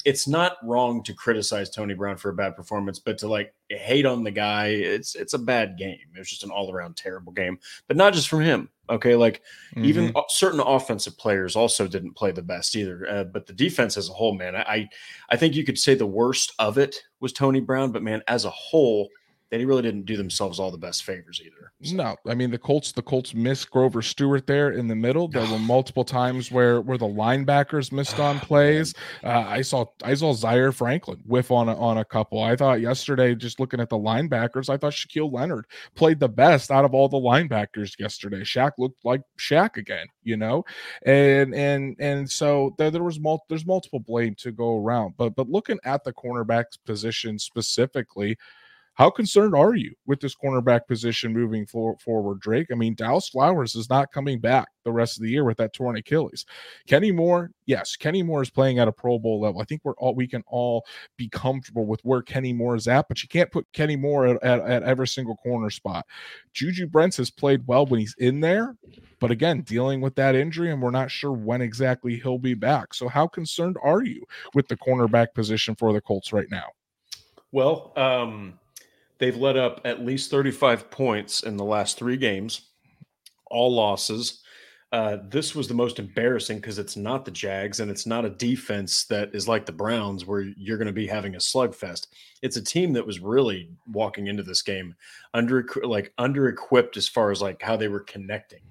it's 0.06 0.28
not 0.28 0.58
wrong 0.64 1.02
to 1.04 1.14
criticize 1.14 1.70
Tony 1.70 1.94
Brown 1.94 2.18
for 2.18 2.30
a 2.30 2.34
bad 2.34 2.56
performance, 2.56 3.00
but 3.00 3.18
to 3.20 3.28
like 3.28 3.54
hate 3.70 4.06
on 4.06 4.24
the 4.24 4.32
guy, 4.32 4.68
it's 4.68 5.16
it's 5.16 5.34
a 5.34 5.40
bad 5.40 5.78
game. 5.78 5.98
It 6.16 6.20
was 6.20 6.30
just 6.30 6.44
an 6.44 6.52
all 6.52 6.72
around 6.72 6.98
terrible 6.98 7.32
game, 7.32 7.58
but 7.88 7.98
not 7.98 8.14
just 8.14 8.28
from 8.28 8.42
him. 8.42 8.70
Okay, 8.90 9.16
like 9.16 9.42
mm-hmm. 9.76 9.86
even 9.86 10.14
certain 10.28 10.60
offensive 10.60 11.18
players 11.18 11.56
also 11.56 11.88
didn't 11.88 12.16
play 12.16 12.32
the 12.32 12.42
best 12.42 12.76
either. 12.76 13.08
Uh, 13.10 13.24
but 13.24 13.46
the 13.46 13.54
defense 13.54 13.96
as 13.98 14.10
a 14.10 14.14
whole, 14.14 14.34
man, 14.34 14.56
I 14.56 14.90
I 15.30 15.38
think 15.38 15.56
you 15.56 15.64
could 15.64 15.80
say 15.80 15.96
the 15.96 16.06
worst 16.06 16.54
of 16.60 16.78
it 16.78 17.02
was 17.22 17.32
Tony 17.32 17.62
Brown, 17.62 17.92
but 17.92 18.04
man, 18.04 18.22
as 18.28 18.44
a 18.46 18.50
whole, 18.50 19.10
they 19.54 19.66
really 19.66 19.84
didn't 19.84 20.06
do 20.08 20.18
themselves 20.18 20.60
all 20.60 20.72
the 20.72 20.80
best 20.80 21.04
favors 21.04 21.40
either. 21.46 21.72
So. 21.84 21.96
No, 21.96 22.16
I 22.28 22.34
mean 22.34 22.50
the 22.50 22.58
Colts. 22.58 22.92
The 22.92 23.04
Colts 23.04 23.36
missed 23.36 23.70
Grover 23.70 24.02
Stewart 24.02 24.48
there 24.48 24.72
in 24.72 24.88
the 24.88 24.96
middle. 24.96 25.28
There 25.28 25.46
were 25.46 25.60
multiple 25.60 26.04
times 26.04 26.52
where 26.52 26.82
where 26.82 26.98
the 26.98 27.06
linebackers 27.06 27.92
missed 27.92 28.20
on 28.20 28.40
plays. 28.40 28.96
Uh, 29.24 29.46
I 29.48 29.62
saw 29.62 29.86
I 30.04 30.16
saw 30.16 30.34
Zaire 30.34 30.72
Franklin 30.72 31.22
whiff 31.28 31.52
on 31.52 31.70
a, 31.70 31.78
on 31.78 32.00
a 32.00 32.06
couple. 32.06 32.42
I 32.42 32.56
thought 32.56 32.82
yesterday, 32.82 33.36
just 33.36 33.60
looking 33.60 33.80
at 33.80 33.90
the 33.90 33.98
linebackers, 33.98 34.72
I 34.72 34.78
thought 34.78 34.94
Shaquille 34.94 35.32
Leonard 35.32 35.66
played 35.94 36.20
the 36.20 36.30
best 36.30 36.72
out 36.72 36.84
of 36.84 36.96
all 36.96 37.08
the 37.08 37.18
linebackers 37.18 38.00
yesterday. 38.00 38.42
Shaq 38.42 38.72
looked 38.80 39.06
like 39.06 39.22
Shaq 39.38 39.78
again, 39.78 40.08
you 40.24 40.36
know, 40.36 40.66
and 41.06 41.54
and 41.54 41.96
and 42.00 42.28
so 42.28 42.74
there, 42.80 42.90
there 42.90 43.04
was 43.04 43.20
mul- 43.20 43.46
there's 43.50 43.68
multiple 43.68 44.00
blame 44.00 44.34
to 44.40 44.52
go 44.52 44.84
around. 44.84 45.14
But 45.16 45.36
but 45.36 45.48
looking 45.48 45.78
at 45.84 46.04
the 46.04 46.12
cornerbacks 46.12 46.80
position 46.88 47.38
specifically. 47.38 48.36
How 48.96 49.10
concerned 49.10 49.56
are 49.56 49.74
you 49.76 49.96
with 50.06 50.20
this 50.20 50.36
cornerback 50.36 50.86
position 50.88 51.34
moving 51.34 51.66
for, 51.66 51.98
forward, 51.98 52.40
Drake? 52.40 52.68
I 52.72 52.76
mean, 52.76 52.94
Dallas 52.94 53.28
Flowers 53.28 53.74
is 53.74 53.90
not 53.90 54.12
coming 54.12 54.40
back 54.40 54.68
the 54.86 54.92
rest 54.92 55.18
of 55.18 55.24
the 55.24 55.32
year 55.32 55.44
with 55.44 55.58
that 55.58 55.74
torn 55.74 55.98
Achilles. 55.98 56.46
Kenny 56.86 57.12
Moore, 57.12 57.50
yes, 57.66 57.96
Kenny 57.96 58.22
Moore 58.22 58.44
is 58.44 58.52
playing 58.52 58.78
at 58.78 58.88
a 58.88 58.92
Pro 58.92 59.18
Bowl 59.18 59.42
level. 59.42 59.62
I 59.62 59.66
think 59.66 59.82
we're 59.84 59.96
all 59.96 60.14
we 60.14 60.28
can 60.28 60.44
all 60.46 60.86
be 61.18 61.28
comfortable 61.28 61.88
with 61.88 62.02
where 62.04 62.22
Kenny 62.22 62.54
Moore 62.54 62.76
is 62.76 62.88
at, 62.88 63.08
but 63.08 63.24
you 63.24 63.30
can't 63.30 63.52
put 63.52 63.66
Kenny 63.74 63.96
Moore 63.96 64.28
at, 64.28 64.44
at, 64.44 64.60
at 64.60 64.84
every 64.84 65.08
single 65.08 65.38
corner 65.38 65.72
spot. 65.72 66.06
Juju 66.54 66.86
Brents 66.86 67.18
has 67.18 67.32
played 67.32 67.66
well 67.66 67.88
when 67.88 68.00
he's 68.00 68.16
in 68.20 68.42
there, 68.42 68.76
but 69.20 69.32
again, 69.32 69.62
dealing 69.62 70.02
with 70.02 70.14
that 70.16 70.36
injury, 70.36 70.72
and 70.72 70.80
we're 70.80 70.92
not 70.92 71.10
sure 71.10 71.32
when 71.32 71.62
exactly 71.62 72.20
he'll 72.20 72.38
be 72.38 72.54
back. 72.54 72.94
So, 72.94 73.08
how 73.08 73.28
concerned 73.28 73.78
are 73.84 74.04
you 74.04 74.24
with 74.54 74.68
the 74.68 74.78
cornerback 74.78 75.34
position 75.34 75.74
for 75.74 75.94
the 75.94 76.02
Colts 76.02 76.32
right 76.32 76.50
now? 76.52 76.68
Well, 77.52 77.94
um, 77.96 78.60
They've 79.24 79.38
let 79.38 79.56
up 79.56 79.80
at 79.86 80.04
least 80.04 80.30
35 80.32 80.92
points 80.92 81.44
in 81.44 81.56
the 81.56 81.64
last 81.64 81.98
three 81.98 82.18
games, 82.18 82.72
all 83.50 83.74
losses. 83.74 84.42
Uh, 84.92 85.20
this 85.30 85.56
was 85.56 85.70
the 85.70 85.74
most 85.74 85.98
embarrassing 85.98 86.58
because 86.58 86.78
it's 86.78 86.98
not 86.98 87.24
the 87.24 87.32
Jags 87.32 87.80
and 87.80 87.90
it's 87.90 88.06
not 88.06 88.26
a 88.26 88.32
defense 88.32 89.06
that 89.06 89.34
is 89.34 89.48
like 89.48 89.66
the 89.66 89.72
Browns 89.72 90.26
where 90.26 90.42
you're 90.42 90.78
going 90.78 90.88
to 90.88 90.92
be 90.92 91.08
having 91.08 91.36
a 91.36 91.38
slugfest. 91.38 92.08
It's 92.42 92.58
a 92.58 92.62
team 92.62 92.92
that 92.92 93.08
was 93.08 93.22
really 93.22 93.70
walking 93.94 94.28
into 94.28 94.44
this 94.44 94.62
game 94.62 94.94
under 95.34 95.66
like 95.84 96.12
under 96.18 96.50
equipped 96.50 96.98
as 96.98 97.08
far 97.08 97.32
as 97.32 97.42
like 97.42 97.62
how 97.62 97.78
they 97.78 97.88
were 97.88 98.02
connecting, 98.02 98.64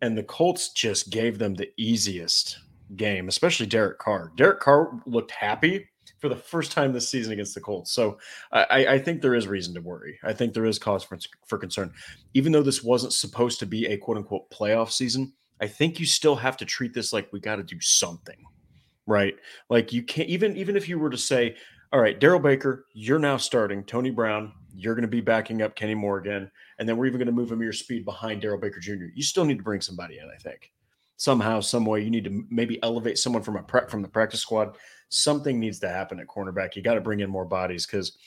and 0.00 0.16
the 0.16 0.22
Colts 0.22 0.70
just 0.70 1.10
gave 1.10 1.38
them 1.38 1.54
the 1.54 1.70
easiest 1.76 2.60
game, 2.96 3.28
especially 3.28 3.66
Derek 3.66 3.98
Carr. 3.98 4.32
Derek 4.36 4.60
Carr 4.60 5.02
looked 5.04 5.32
happy 5.32 5.86
for 6.18 6.28
the 6.28 6.36
first 6.36 6.72
time 6.72 6.92
this 6.92 7.08
season 7.08 7.32
against 7.32 7.54
the 7.54 7.60
Colts. 7.60 7.92
So 7.92 8.18
I, 8.52 8.86
I 8.86 8.98
think 8.98 9.20
there 9.20 9.34
is 9.34 9.46
reason 9.46 9.74
to 9.74 9.80
worry. 9.80 10.18
I 10.24 10.32
think 10.32 10.54
there 10.54 10.64
is 10.64 10.78
cause 10.78 11.04
for, 11.04 11.18
for 11.46 11.58
concern. 11.58 11.92
Even 12.34 12.52
though 12.52 12.62
this 12.62 12.82
wasn't 12.82 13.12
supposed 13.12 13.58
to 13.60 13.66
be 13.66 13.86
a 13.86 13.96
quote 13.96 14.16
unquote 14.16 14.50
playoff 14.50 14.90
season, 14.90 15.32
I 15.60 15.66
think 15.66 16.00
you 16.00 16.06
still 16.06 16.36
have 16.36 16.56
to 16.58 16.64
treat 16.64 16.94
this 16.94 17.12
like 17.12 17.32
we 17.32 17.40
got 17.40 17.56
to 17.56 17.62
do 17.62 17.80
something, 17.80 18.42
right? 19.06 19.34
Like 19.68 19.92
you 19.92 20.02
can't 20.02 20.28
even 20.28 20.56
even 20.56 20.76
if 20.76 20.88
you 20.88 20.98
were 20.98 21.10
to 21.10 21.18
say, 21.18 21.56
all 21.92 22.00
right, 22.00 22.18
Darrell 22.18 22.40
Baker, 22.40 22.86
you're 22.92 23.18
now 23.18 23.36
starting. 23.36 23.84
Tony 23.84 24.10
Brown, 24.10 24.52
you're 24.74 24.94
going 24.94 25.02
to 25.02 25.08
be 25.08 25.20
backing 25.20 25.62
up 25.62 25.74
Kenny 25.74 25.94
Morgan, 25.94 26.50
and 26.78 26.88
then 26.88 26.96
we're 26.96 27.06
even 27.06 27.18
going 27.18 27.26
to 27.26 27.32
move 27.32 27.52
Ameer 27.52 27.72
Speed 27.72 28.04
behind 28.04 28.42
Darrell 28.42 28.58
Baker 28.58 28.80
Jr. 28.80 29.06
You 29.14 29.22
still 29.22 29.44
need 29.44 29.58
to 29.58 29.64
bring 29.64 29.80
somebody 29.80 30.18
in, 30.18 30.28
I 30.28 30.36
think. 30.36 30.72
Somehow, 31.16 31.60
some 31.60 31.86
way, 31.86 32.02
you 32.02 32.10
need 32.10 32.24
to 32.24 32.44
maybe 32.50 32.82
elevate 32.82 33.18
someone 33.18 33.42
from 33.42 33.56
a 33.56 33.62
prep 33.62 33.90
from 33.90 34.02
the 34.02 34.08
practice 34.08 34.40
squad. 34.40 34.76
Something 35.08 35.58
needs 35.58 35.78
to 35.80 35.88
happen 35.88 36.20
at 36.20 36.26
cornerback. 36.26 36.76
You 36.76 36.82
got 36.82 36.94
to 36.94 37.00
bring 37.00 37.20
in 37.20 37.30
more 37.30 37.46
bodies 37.46 37.86
because 37.86 38.18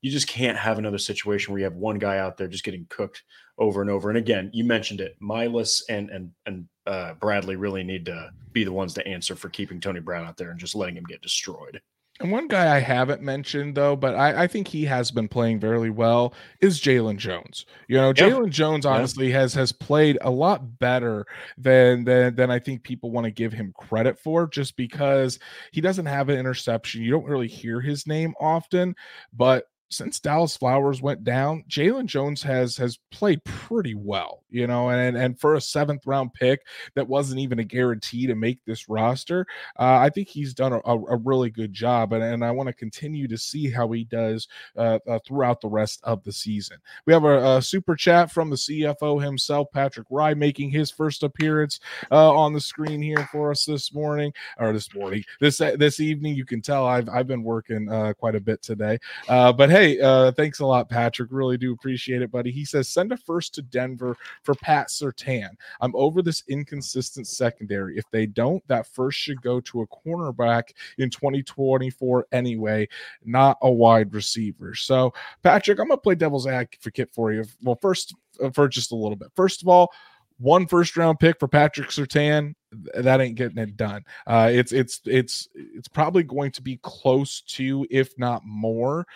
you 0.00 0.10
just 0.10 0.28
can't 0.28 0.56
have 0.56 0.78
another 0.78 0.98
situation 0.98 1.52
where 1.52 1.58
you 1.58 1.64
have 1.64 1.74
one 1.74 1.98
guy 1.98 2.18
out 2.18 2.38
there 2.38 2.48
just 2.48 2.64
getting 2.64 2.86
cooked 2.88 3.22
over 3.58 3.82
and 3.82 3.90
over. 3.90 4.08
And 4.08 4.16
again, 4.16 4.50
you 4.52 4.64
mentioned 4.64 5.00
it, 5.00 5.16
Milus 5.22 5.82
and 5.88 6.08
and 6.10 6.30
and 6.46 6.66
uh, 6.86 7.14
Bradley 7.14 7.56
really 7.56 7.84
need 7.84 8.06
to 8.06 8.30
be 8.52 8.64
the 8.64 8.72
ones 8.72 8.94
to 8.94 9.06
answer 9.06 9.36
for 9.36 9.48
keeping 9.50 9.80
Tony 9.80 10.00
Brown 10.00 10.26
out 10.26 10.36
there 10.36 10.50
and 10.50 10.58
just 10.58 10.74
letting 10.74 10.96
him 10.96 11.04
get 11.04 11.22
destroyed. 11.22 11.80
And 12.20 12.30
one 12.30 12.48
guy 12.48 12.76
I 12.76 12.80
haven't 12.80 13.22
mentioned 13.22 13.74
though, 13.74 13.96
but 13.96 14.14
I, 14.14 14.42
I 14.42 14.46
think 14.46 14.68
he 14.68 14.84
has 14.84 15.10
been 15.10 15.26
playing 15.26 15.58
very 15.58 15.88
well 15.88 16.34
is 16.60 16.78
Jaylon 16.78 17.16
Jones. 17.16 17.64
You 17.88 17.96
know, 17.96 18.12
Jaylon 18.12 18.50
Jones 18.50 18.84
honestly 18.84 19.30
has 19.30 19.54
has 19.54 19.72
played 19.72 20.18
a 20.20 20.30
lot 20.30 20.78
better 20.78 21.24
than 21.56 22.04
than 22.04 22.34
than 22.34 22.50
I 22.50 22.58
think 22.58 22.82
people 22.82 23.10
want 23.10 23.24
to 23.24 23.30
give 23.30 23.54
him 23.54 23.72
credit 23.74 24.18
for, 24.18 24.46
just 24.46 24.76
because 24.76 25.38
he 25.72 25.80
doesn't 25.80 26.04
have 26.04 26.28
an 26.28 26.38
interception. 26.38 27.02
You 27.02 27.10
don't 27.10 27.24
really 27.24 27.48
hear 27.48 27.80
his 27.80 28.06
name 28.06 28.34
often, 28.38 28.94
but 29.32 29.69
since 29.90 30.20
Dallas 30.20 30.56
Flowers 30.56 31.02
went 31.02 31.24
down, 31.24 31.64
Jaylon 31.68 32.06
Jones 32.06 32.42
has 32.44 32.76
has 32.76 32.98
played 33.10 33.42
pretty 33.44 33.96
well, 33.96 34.44
you 34.48 34.68
know, 34.68 34.90
and 34.90 35.16
and 35.16 35.38
for 35.38 35.56
a 35.56 35.60
seventh 35.60 36.06
round 36.06 36.32
pick 36.32 36.60
that 36.94 37.08
wasn't 37.08 37.40
even 37.40 37.58
a 37.58 37.64
guarantee 37.64 38.26
to 38.28 38.36
make 38.36 38.64
this 38.64 38.88
roster, 38.88 39.46
uh, 39.78 39.98
I 39.98 40.08
think 40.08 40.28
he's 40.28 40.54
done 40.54 40.72
a, 40.72 40.78
a, 40.84 41.16
really 41.16 41.50
good 41.50 41.72
job, 41.72 42.12
and, 42.12 42.22
and 42.22 42.44
I 42.44 42.52
want 42.52 42.68
to 42.68 42.72
continue 42.72 43.26
to 43.28 43.36
see 43.36 43.68
how 43.68 43.90
he 43.90 44.04
does 44.04 44.46
uh, 44.76 45.00
uh, 45.08 45.18
throughout 45.26 45.60
the 45.60 45.68
rest 45.68 46.00
of 46.04 46.22
the 46.22 46.32
season. 46.32 46.78
We 47.06 47.12
have 47.12 47.24
a, 47.24 47.56
a, 47.56 47.62
super 47.62 47.96
chat 47.96 48.30
from 48.30 48.48
the 48.48 48.56
CFO 48.56 49.22
himself, 49.22 49.68
Patrick 49.72 50.06
Rye, 50.08 50.34
making 50.34 50.70
his 50.70 50.90
first 50.90 51.24
appearance 51.24 51.80
uh, 52.12 52.32
on 52.32 52.52
the 52.52 52.60
screen 52.60 53.02
here 53.02 53.28
for 53.32 53.50
us 53.50 53.64
this 53.64 53.92
morning 53.92 54.32
or 54.58 54.72
this 54.72 54.94
morning, 54.94 55.24
this 55.40 55.58
this 55.58 55.98
evening. 55.98 56.36
You 56.36 56.44
can 56.44 56.62
tell 56.62 56.86
I've 56.86 57.08
I've 57.08 57.26
been 57.26 57.42
working 57.42 57.90
uh, 57.90 58.12
quite 58.16 58.36
a 58.36 58.40
bit 58.40 58.62
today, 58.62 58.98
uh, 59.28 59.52
but 59.52 59.68
hey 59.68 59.79
hey, 59.80 59.98
uh, 60.00 60.30
thanks 60.32 60.60
a 60.60 60.66
lot, 60.66 60.90
Patrick. 60.90 61.30
Really 61.32 61.56
do 61.56 61.72
appreciate 61.72 62.20
it, 62.20 62.30
buddy. 62.30 62.50
He 62.50 62.66
says, 62.66 62.88
send 62.88 63.12
a 63.12 63.16
first 63.16 63.54
to 63.54 63.62
Denver 63.62 64.14
for 64.42 64.54
Pat 64.56 64.88
Surtain. 64.88 65.48
I'm 65.80 65.96
over 65.96 66.20
this 66.20 66.42
inconsistent 66.48 67.26
secondary. 67.26 67.96
If 67.96 68.04
they 68.10 68.26
don't, 68.26 68.62
that 68.68 68.86
first 68.86 69.18
should 69.18 69.40
go 69.40 69.58
to 69.60 69.80
a 69.80 69.86
cornerback 69.86 70.74
in 70.98 71.08
2024 71.08 72.26
anyway, 72.32 72.88
not 73.24 73.56
a 73.62 73.70
wide 73.70 74.12
receiver. 74.12 74.74
So, 74.74 75.14
Patrick, 75.42 75.78
I'm 75.78 75.88
going 75.88 75.96
to 75.96 76.02
play 76.02 76.14
devil's 76.14 76.46
advocate 76.46 77.10
for 77.14 77.32
you. 77.32 77.44
Well, 77.62 77.78
first, 77.80 78.14
uh, 78.42 78.50
for 78.50 78.68
just 78.68 78.92
a 78.92 78.96
little 78.96 79.16
bit. 79.16 79.28
First 79.34 79.62
of 79.62 79.68
all, 79.68 79.90
one 80.40 80.66
first 80.66 80.96
round 80.96 81.20
pick 81.20 81.38
for 81.38 81.48
Patrick 81.48 81.90
Surtain, 81.90 82.54
that 82.94 83.20
ain't 83.20 83.36
getting 83.36 83.58
it 83.58 83.76
done. 83.76 84.04
Uh, 84.26 84.48
it's 84.52 84.72
it's 84.72 85.00
it's 85.04 85.48
it's 85.54 85.88
probably 85.88 86.22
going 86.22 86.52
to 86.52 86.62
be 86.62 86.78
close 86.82 87.42
to, 87.42 87.86
if 87.90 88.16
not 88.18 88.42
more, 88.44 89.06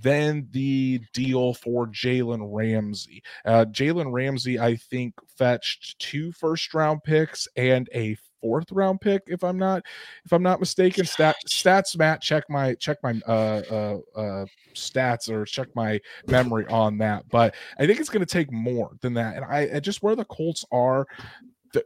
than 0.00 0.46
the 0.50 1.00
deal 1.12 1.54
for 1.54 1.86
Jalen 1.86 2.40
Ramsey. 2.42 3.22
Uh, 3.44 3.64
Jalen 3.66 4.12
Ramsey, 4.12 4.58
I 4.58 4.76
think, 4.76 5.14
fetched 5.38 5.98
two 5.98 6.32
first 6.32 6.74
round 6.74 7.02
picks 7.04 7.48
and 7.56 7.88
a 7.94 8.16
fourth 8.44 8.70
round 8.72 9.00
pick 9.00 9.22
if 9.26 9.42
i'm 9.42 9.58
not 9.58 9.82
if 10.26 10.32
i'm 10.32 10.42
not 10.42 10.60
mistaken 10.60 11.06
Stat, 11.06 11.34
stats 11.48 11.96
matt 11.96 12.20
check 12.20 12.44
my 12.50 12.74
check 12.74 12.98
my 13.02 13.18
uh, 13.26 13.62
uh 13.70 13.98
uh 14.14 14.46
stats 14.74 15.30
or 15.30 15.46
check 15.46 15.68
my 15.74 15.98
memory 16.26 16.66
on 16.66 16.98
that 16.98 17.26
but 17.30 17.54
i 17.78 17.86
think 17.86 18.00
it's 18.00 18.10
going 18.10 18.24
to 18.24 18.30
take 18.30 18.52
more 18.52 18.90
than 19.00 19.14
that 19.14 19.36
and 19.36 19.46
i, 19.46 19.76
I 19.76 19.80
just 19.80 20.02
where 20.02 20.14
the 20.14 20.26
colts 20.26 20.62
are 20.70 21.06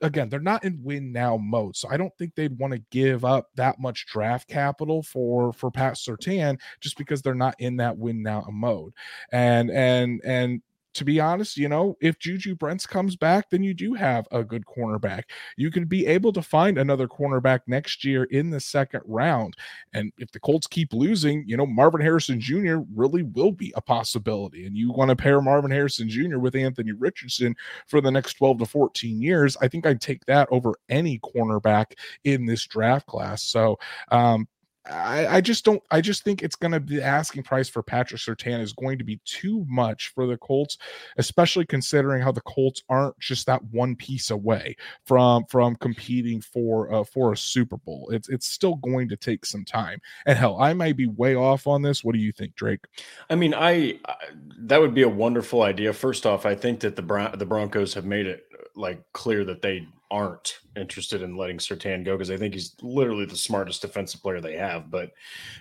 again, 0.02 0.28
they're 0.28 0.40
not 0.40 0.64
in 0.64 0.82
win 0.82 1.12
now 1.12 1.36
mode, 1.36 1.76
so 1.76 1.88
I 1.88 1.96
don't 1.96 2.14
think 2.18 2.34
they'd 2.34 2.58
want 2.58 2.72
to 2.72 2.82
give 2.90 3.24
up 3.24 3.48
that 3.54 3.78
much 3.80 4.06
draft 4.06 4.48
capital 4.48 5.02
for 5.02 5.52
for 5.52 5.70
Pat 5.70 5.94
Surtain 5.94 6.58
just 6.80 6.98
because 6.98 7.22
they're 7.22 7.34
not 7.34 7.54
in 7.58 7.76
that 7.78 7.96
win 7.96 8.22
now 8.22 8.46
mode. 8.50 8.92
And 9.32 9.70
and 9.70 10.20
and 10.24 10.62
to 10.98 11.04
be 11.04 11.20
honest, 11.20 11.56
you 11.56 11.68
know, 11.68 11.96
if 12.00 12.18
Juju 12.18 12.56
Brents 12.56 12.84
comes 12.84 13.14
back, 13.14 13.50
then 13.50 13.62
you 13.62 13.72
do 13.72 13.94
have 13.94 14.26
a 14.32 14.42
good 14.42 14.64
cornerback. 14.66 15.22
You 15.56 15.70
could 15.70 15.88
be 15.88 16.04
able 16.06 16.32
to 16.32 16.42
find 16.42 16.76
another 16.76 17.06
cornerback 17.06 17.60
next 17.68 18.04
year 18.04 18.24
in 18.24 18.50
the 18.50 18.58
second 18.58 19.02
round. 19.06 19.56
And 19.92 20.12
if 20.18 20.32
the 20.32 20.40
Colts 20.40 20.66
keep 20.66 20.92
losing, 20.92 21.44
you 21.46 21.56
know, 21.56 21.66
Marvin 21.66 22.00
Harrison 22.00 22.40
Jr. 22.40 22.78
really 22.96 23.22
will 23.22 23.52
be 23.52 23.72
a 23.76 23.80
possibility. 23.80 24.66
And 24.66 24.76
you 24.76 24.90
want 24.90 25.10
to 25.10 25.16
pair 25.16 25.40
Marvin 25.40 25.70
Harrison 25.70 26.08
Jr. 26.08 26.38
with 26.38 26.56
Anthony 26.56 26.90
Richardson 26.90 27.54
for 27.86 28.00
the 28.00 28.10
next 28.10 28.34
12 28.34 28.58
to 28.58 28.66
14 28.66 29.22
years, 29.22 29.56
I 29.60 29.68
think 29.68 29.86
I'd 29.86 30.00
take 30.00 30.26
that 30.26 30.48
over 30.50 30.74
any 30.88 31.20
cornerback 31.20 31.92
in 32.24 32.44
this 32.44 32.66
draft 32.66 33.06
class. 33.06 33.44
So, 33.44 33.78
um, 34.10 34.48
I, 34.90 35.36
I, 35.36 35.40
just 35.40 35.64
don't. 35.64 35.82
I 35.90 36.00
just 36.00 36.24
think 36.24 36.42
it's 36.42 36.56
going 36.56 36.72
to 36.72 36.80
be 36.80 37.02
asking 37.02 37.42
price 37.42 37.68
for 37.68 37.82
Patrick 37.82 38.20
Surtain 38.20 38.60
is 38.60 38.72
going 38.72 38.98
to 38.98 39.04
be 39.04 39.20
too 39.24 39.64
much 39.68 40.08
for 40.14 40.26
the 40.26 40.36
Colts, 40.38 40.78
especially 41.16 41.66
considering 41.66 42.22
how 42.22 42.32
the 42.32 42.40
Colts 42.42 42.82
aren't 42.88 43.18
just 43.18 43.46
that 43.46 43.62
one 43.64 43.96
piece 43.96 44.30
away 44.30 44.76
from 45.04 45.44
from 45.46 45.76
competing 45.76 46.40
for 46.40 46.92
uh, 46.92 47.04
for 47.04 47.32
a 47.32 47.36
Super 47.36 47.76
Bowl. 47.76 48.08
It's 48.12 48.28
it's 48.28 48.48
still 48.48 48.76
going 48.76 49.08
to 49.08 49.16
take 49.16 49.44
some 49.44 49.64
time. 49.64 50.00
And 50.26 50.38
hell, 50.38 50.60
I 50.60 50.72
might 50.72 50.96
be 50.96 51.06
way 51.06 51.34
off 51.34 51.66
on 51.66 51.82
this. 51.82 52.02
What 52.02 52.14
do 52.14 52.20
you 52.20 52.32
think, 52.32 52.54
Drake? 52.54 52.84
I 53.30 53.34
mean, 53.34 53.54
I, 53.54 53.98
I 54.06 54.14
that 54.60 54.80
would 54.80 54.94
be 54.94 55.02
a 55.02 55.08
wonderful 55.08 55.62
idea. 55.62 55.92
First 55.92 56.26
off, 56.26 56.46
I 56.46 56.54
think 56.54 56.80
that 56.80 56.96
the 56.96 57.02
Bron- 57.02 57.38
the 57.38 57.46
Broncos 57.46 57.94
have 57.94 58.04
made 58.04 58.26
it 58.26 58.44
like 58.74 59.02
clear 59.12 59.44
that 59.44 59.62
they 59.62 59.86
aren't 60.10 60.58
interested 60.76 61.22
in 61.22 61.36
letting 61.36 61.58
Surtain 61.58 62.04
go 62.04 62.16
because 62.16 62.30
I 62.30 62.36
think 62.36 62.54
he's 62.54 62.74
literally 62.82 63.26
the 63.26 63.36
smartest 63.36 63.82
defensive 63.82 64.22
player 64.22 64.40
they 64.40 64.56
have. 64.56 64.90
But 64.90 65.12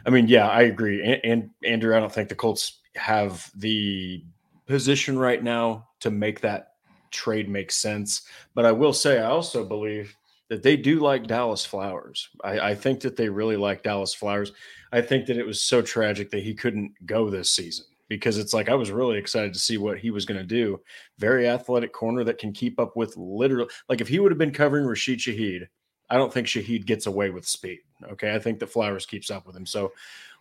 I 0.05 0.09
mean, 0.09 0.27
yeah, 0.27 0.47
I 0.47 0.63
agree. 0.63 1.03
And, 1.03 1.21
and, 1.23 1.49
Andrew, 1.63 1.95
I 1.95 1.99
don't 1.99 2.11
think 2.11 2.29
the 2.29 2.35
Colts 2.35 2.79
have 2.95 3.51
the 3.55 4.23
position 4.65 5.17
right 5.17 5.43
now 5.43 5.87
to 5.99 6.11
make 6.11 6.41
that 6.41 6.73
trade 7.11 7.49
make 7.49 7.71
sense. 7.71 8.27
But 8.53 8.65
I 8.65 8.71
will 8.71 8.93
say, 8.93 9.19
I 9.19 9.25
also 9.25 9.65
believe 9.65 10.15
that 10.49 10.63
they 10.63 10.77
do 10.77 10.99
like 10.99 11.27
Dallas 11.27 11.65
Flowers. 11.65 12.29
I, 12.43 12.59
I 12.59 12.75
think 12.75 13.01
that 13.01 13.17
they 13.17 13.27
really 13.27 13.57
like 13.57 13.83
Dallas 13.83 14.13
Flowers. 14.13 14.53
I 14.91 15.01
think 15.01 15.25
that 15.25 15.37
it 15.37 15.45
was 15.45 15.61
so 15.61 15.81
tragic 15.81 16.31
that 16.31 16.43
he 16.43 16.53
couldn't 16.53 16.93
go 17.05 17.29
this 17.29 17.51
season 17.51 17.85
because 18.07 18.37
it's 18.37 18.53
like 18.53 18.69
I 18.69 18.75
was 18.75 18.91
really 18.91 19.17
excited 19.17 19.53
to 19.53 19.59
see 19.59 19.77
what 19.77 19.99
he 19.99 20.11
was 20.11 20.25
going 20.25 20.39
to 20.39 20.45
do. 20.45 20.79
Very 21.17 21.47
athletic 21.47 21.93
corner 21.93 22.23
that 22.23 22.37
can 22.37 22.51
keep 22.51 22.79
up 22.79 22.95
with 22.95 23.15
literally 23.17 23.69
like 23.89 24.01
if 24.01 24.07
he 24.07 24.19
would 24.19 24.31
have 24.31 24.39
been 24.39 24.51
covering 24.51 24.85
Rashid 24.85 25.19
Shaheed, 25.19 25.67
I 26.09 26.15
don't 26.15 26.33
think 26.33 26.47
Shaheed 26.47 26.85
gets 26.85 27.05
away 27.05 27.29
with 27.29 27.45
speed. 27.45 27.79
Okay, 28.11 28.33
I 28.33 28.39
think 28.39 28.59
that 28.59 28.69
Flowers 28.69 29.05
keeps 29.05 29.29
up 29.29 29.45
with 29.45 29.55
him. 29.55 29.65
So 29.65 29.91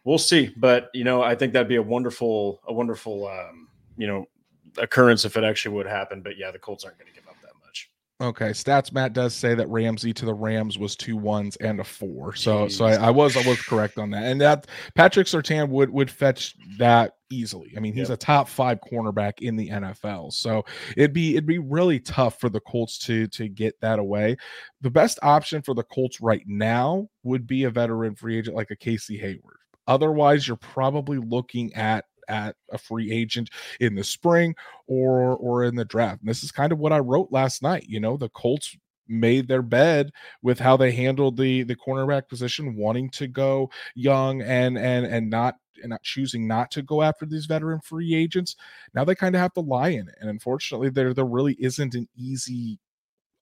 we'll 0.05 0.19
see. 0.19 0.53
But 0.57 0.91
you 0.95 1.05
know, 1.05 1.23
I 1.23 1.35
think 1.35 1.53
that'd 1.53 1.69
be 1.69 1.77
a 1.77 1.83
wonderful, 1.83 2.61
a 2.67 2.73
wonderful, 2.73 3.29
um, 3.29 3.69
you 3.97 4.07
know, 4.07 4.27
occurrence 4.79 5.25
if 5.25 5.37
it 5.37 5.45
actually 5.45 5.75
would 5.75 5.87
happen. 5.87 6.23
But 6.23 6.39
yeah, 6.39 6.51
the 6.51 6.59
Colts 6.59 6.85
aren't 6.85 6.99
going 6.99 7.09
to 7.09 7.17
much. 7.26 7.26
Okay, 8.19 8.51
stats 8.51 8.93
Matt 8.93 9.13
does 9.13 9.35
say 9.35 9.55
that 9.55 9.69
Ramsey 9.69 10.15
to 10.15 10.25
the 10.25 10.33
Rams 10.33 10.79
was 10.79 10.97
two 10.97 11.19
ones 11.19 11.57
and 11.57 11.81
a 11.81 11.85
four. 11.85 12.35
So, 12.35 12.65
Jeez. 12.65 12.73
so 12.73 12.87
I, 12.87 12.95
I, 12.95 13.11
was 13.11 13.37
I 13.37 13.47
was 13.47 13.61
correct 13.61 13.99
on 13.99 14.11
that, 14.13 14.23
and 14.23 14.41
that 14.41 14.67
Patrick 14.95 15.27
Surtain 15.27 15.69
would 15.69 15.91
would 15.91 16.11
fetch 16.11 16.55
that 16.79 17.17
easily. 17.29 17.75
I 17.77 17.81
mean, 17.81 17.93
he's 17.93 18.09
yep. 18.09 18.17
a 18.17 18.17
top 18.17 18.49
five 18.49 18.79
cornerback 18.81 19.41
in 19.41 19.57
the 19.57 19.69
NFL. 19.69 20.33
So 20.33 20.65
it'd 20.97 21.13
be 21.13 21.33
it'd 21.33 21.45
be 21.45 21.59
really 21.59 22.01
tough 22.01 22.41
for 22.41 22.49
the 22.49 22.61
Colts 22.61 22.97
to 23.01 23.27
to 23.29 23.49
get 23.51 23.79
that 23.83 23.99
away. 23.99 24.39
The 24.81 24.91
best 24.91 25.19
option 25.23 25.61
for 25.61 25.75
the 25.75 25.85
Colts 25.85 26.19
right 26.19 26.45
now 26.47 27.09
would 27.23 27.47
be 27.47 27.65
a 27.65 27.71
veteran 27.71 28.15
free 28.15 28.39
agent 28.39 28.57
like 28.57 28.71
a 28.71 28.77
Casey 28.77 29.19
Hayward. 29.19 29.59
Otherwise, 29.89 30.49
you're 30.49 30.57
probably 30.57 31.19
looking 31.19 31.75
at 31.75 32.07
at 32.29 32.57
a 32.71 32.79
free 32.79 33.13
agent 33.13 33.51
in 33.81 33.95
the 33.95 34.05
spring 34.05 34.55
or 34.87 35.37
or 35.37 35.65
in 35.65 35.75
the 35.75 35.85
draft. 35.85 36.21
And 36.21 36.29
this 36.29 36.43
is 36.43 36.53
kind 36.53 36.73
of 36.73 36.79
what 36.79 36.93
I 36.93 36.99
wrote 36.99 37.29
last 37.31 37.63
night. 37.63 37.87
You 37.89 38.01
know, 38.01 38.17
the 38.17 38.29
Colts 38.31 38.77
made 39.09 39.49
their 39.49 39.63
bed 39.63 40.11
with 40.43 40.59
how 40.59 40.77
they 40.77 40.93
handled 40.93 41.37
the 41.37 41.63
the 41.63 41.77
cornerback 41.77 42.29
position 42.29 42.77
wanting 42.77 43.11
to 43.11 43.27
go 43.27 43.71
young 43.95 44.43
and 44.43 44.79
and 44.79 45.07
and 45.07 45.31
not 45.31 45.57
and 45.83 45.91
not 45.91 46.03
choosing 46.03 46.47
not 46.47 46.71
to 46.71 46.83
go 46.83 47.03
after 47.03 47.27
these 47.27 47.47
veteran 47.47 47.81
free 47.81 48.15
agents. 48.15 48.57
Now 48.95 49.05
they 49.05 49.15
kind 49.15 49.35
of 49.35 49.41
have 49.41 49.53
to 49.55 49.61
lie 49.61 49.91
in 49.91 50.09
it. 50.09 50.15
And 50.21 50.31
unfortunately, 50.31 50.91
there 50.91 51.15
there 51.15 51.25
really 51.25 51.57
isn't 51.61 51.95
an 51.95 52.09
easy 52.17 52.79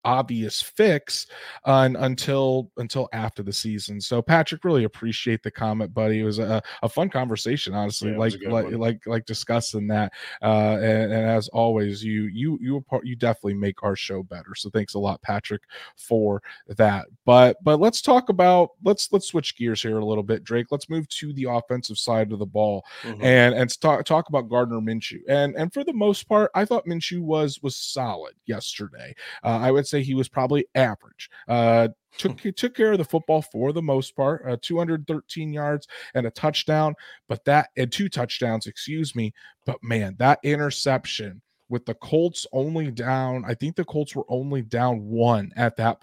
obvious 0.04 0.60
fix 0.60 1.26
uh, 1.64 1.88
until 1.98 2.70
until 2.76 3.08
after 3.12 3.42
the 3.42 3.52
season. 3.52 4.00
So 4.00 4.22
Patrick, 4.22 4.64
really 4.64 4.84
appreciate 4.84 5.42
the 5.42 5.50
comment, 5.50 5.94
buddy. 5.94 6.20
It 6.20 6.24
was 6.24 6.38
a, 6.38 6.62
a 6.82 6.88
fun 6.88 7.08
conversation, 7.08 7.74
honestly. 7.74 8.12
Yeah, 8.12 8.18
like 8.18 8.34
like, 8.46 8.72
like 8.72 9.06
like 9.06 9.26
discussing 9.26 9.86
that. 9.88 10.12
Uh, 10.42 10.78
and, 10.80 11.12
and, 11.12 11.24
as 11.24 11.48
always, 11.48 12.04
you 12.04 12.24
you 12.24 12.58
you 12.60 12.84
you 13.02 13.16
definitely 13.16 13.54
make 13.54 13.82
our 13.82 13.96
show 13.96 14.22
better. 14.22 14.54
So 14.54 14.70
thanks 14.70 14.94
a 14.94 14.98
lot, 14.98 15.22
Patrick, 15.22 15.62
for 15.96 16.42
that. 16.68 17.06
But 17.24 17.56
but 17.62 17.80
let's 17.80 18.02
talk 18.02 18.28
about 18.28 18.70
let's 18.82 19.12
let's 19.12 19.28
switch 19.28 19.56
gears 19.56 19.82
here 19.82 19.98
a 19.98 20.04
little 20.04 20.22
bit, 20.22 20.44
Drake. 20.44 20.66
Let's 20.70 20.90
move 20.90 21.08
to 21.08 21.32
the 21.32 21.44
offensive 21.44 21.98
side 21.98 22.32
of 22.32 22.38
the 22.38 22.46
ball 22.46 22.84
mm-hmm. 23.02 23.22
and 23.22 23.54
and 23.54 23.80
talk 23.80 24.04
talk 24.04 24.28
about 24.28 24.48
Gardner 24.48 24.80
Minshew. 24.80 25.20
And 25.28 25.54
and 25.56 25.72
for 25.72 25.84
the 25.84 25.92
most 25.92 26.28
part, 26.28 26.50
I 26.54 26.64
thought 26.64 26.86
Minshew 26.86 27.20
was 27.20 27.62
was 27.62 27.76
solid 27.76 28.34
yesterday. 28.46 29.14
Uh, 29.42 29.58
I 29.58 29.70
would 29.70 29.86
say 29.86 29.93
he 30.02 30.14
was 30.14 30.28
probably 30.28 30.66
average. 30.74 31.30
Uh, 31.48 31.88
took 32.18 32.40
took 32.56 32.74
care 32.74 32.92
of 32.92 32.98
the 32.98 33.04
football 33.04 33.42
for 33.42 33.72
the 33.72 33.82
most 33.82 34.14
part. 34.16 34.44
Uh, 34.48 34.56
213 34.60 35.52
yards 35.52 35.86
and 36.14 36.26
a 36.26 36.30
touchdown, 36.30 36.94
but 37.28 37.44
that 37.44 37.70
and 37.76 37.90
two 37.90 38.08
touchdowns, 38.08 38.66
excuse 38.66 39.14
me. 39.14 39.32
But 39.66 39.82
man, 39.82 40.16
that 40.18 40.38
interception 40.42 41.42
with 41.68 41.86
the 41.86 41.94
Colts 41.94 42.46
only 42.52 42.90
down, 42.90 43.44
I 43.46 43.54
think 43.54 43.74
the 43.74 43.84
Colts 43.84 44.14
were 44.14 44.26
only 44.28 44.62
down 44.62 45.04
one 45.04 45.50
at 45.56 45.76
that. 45.76 45.98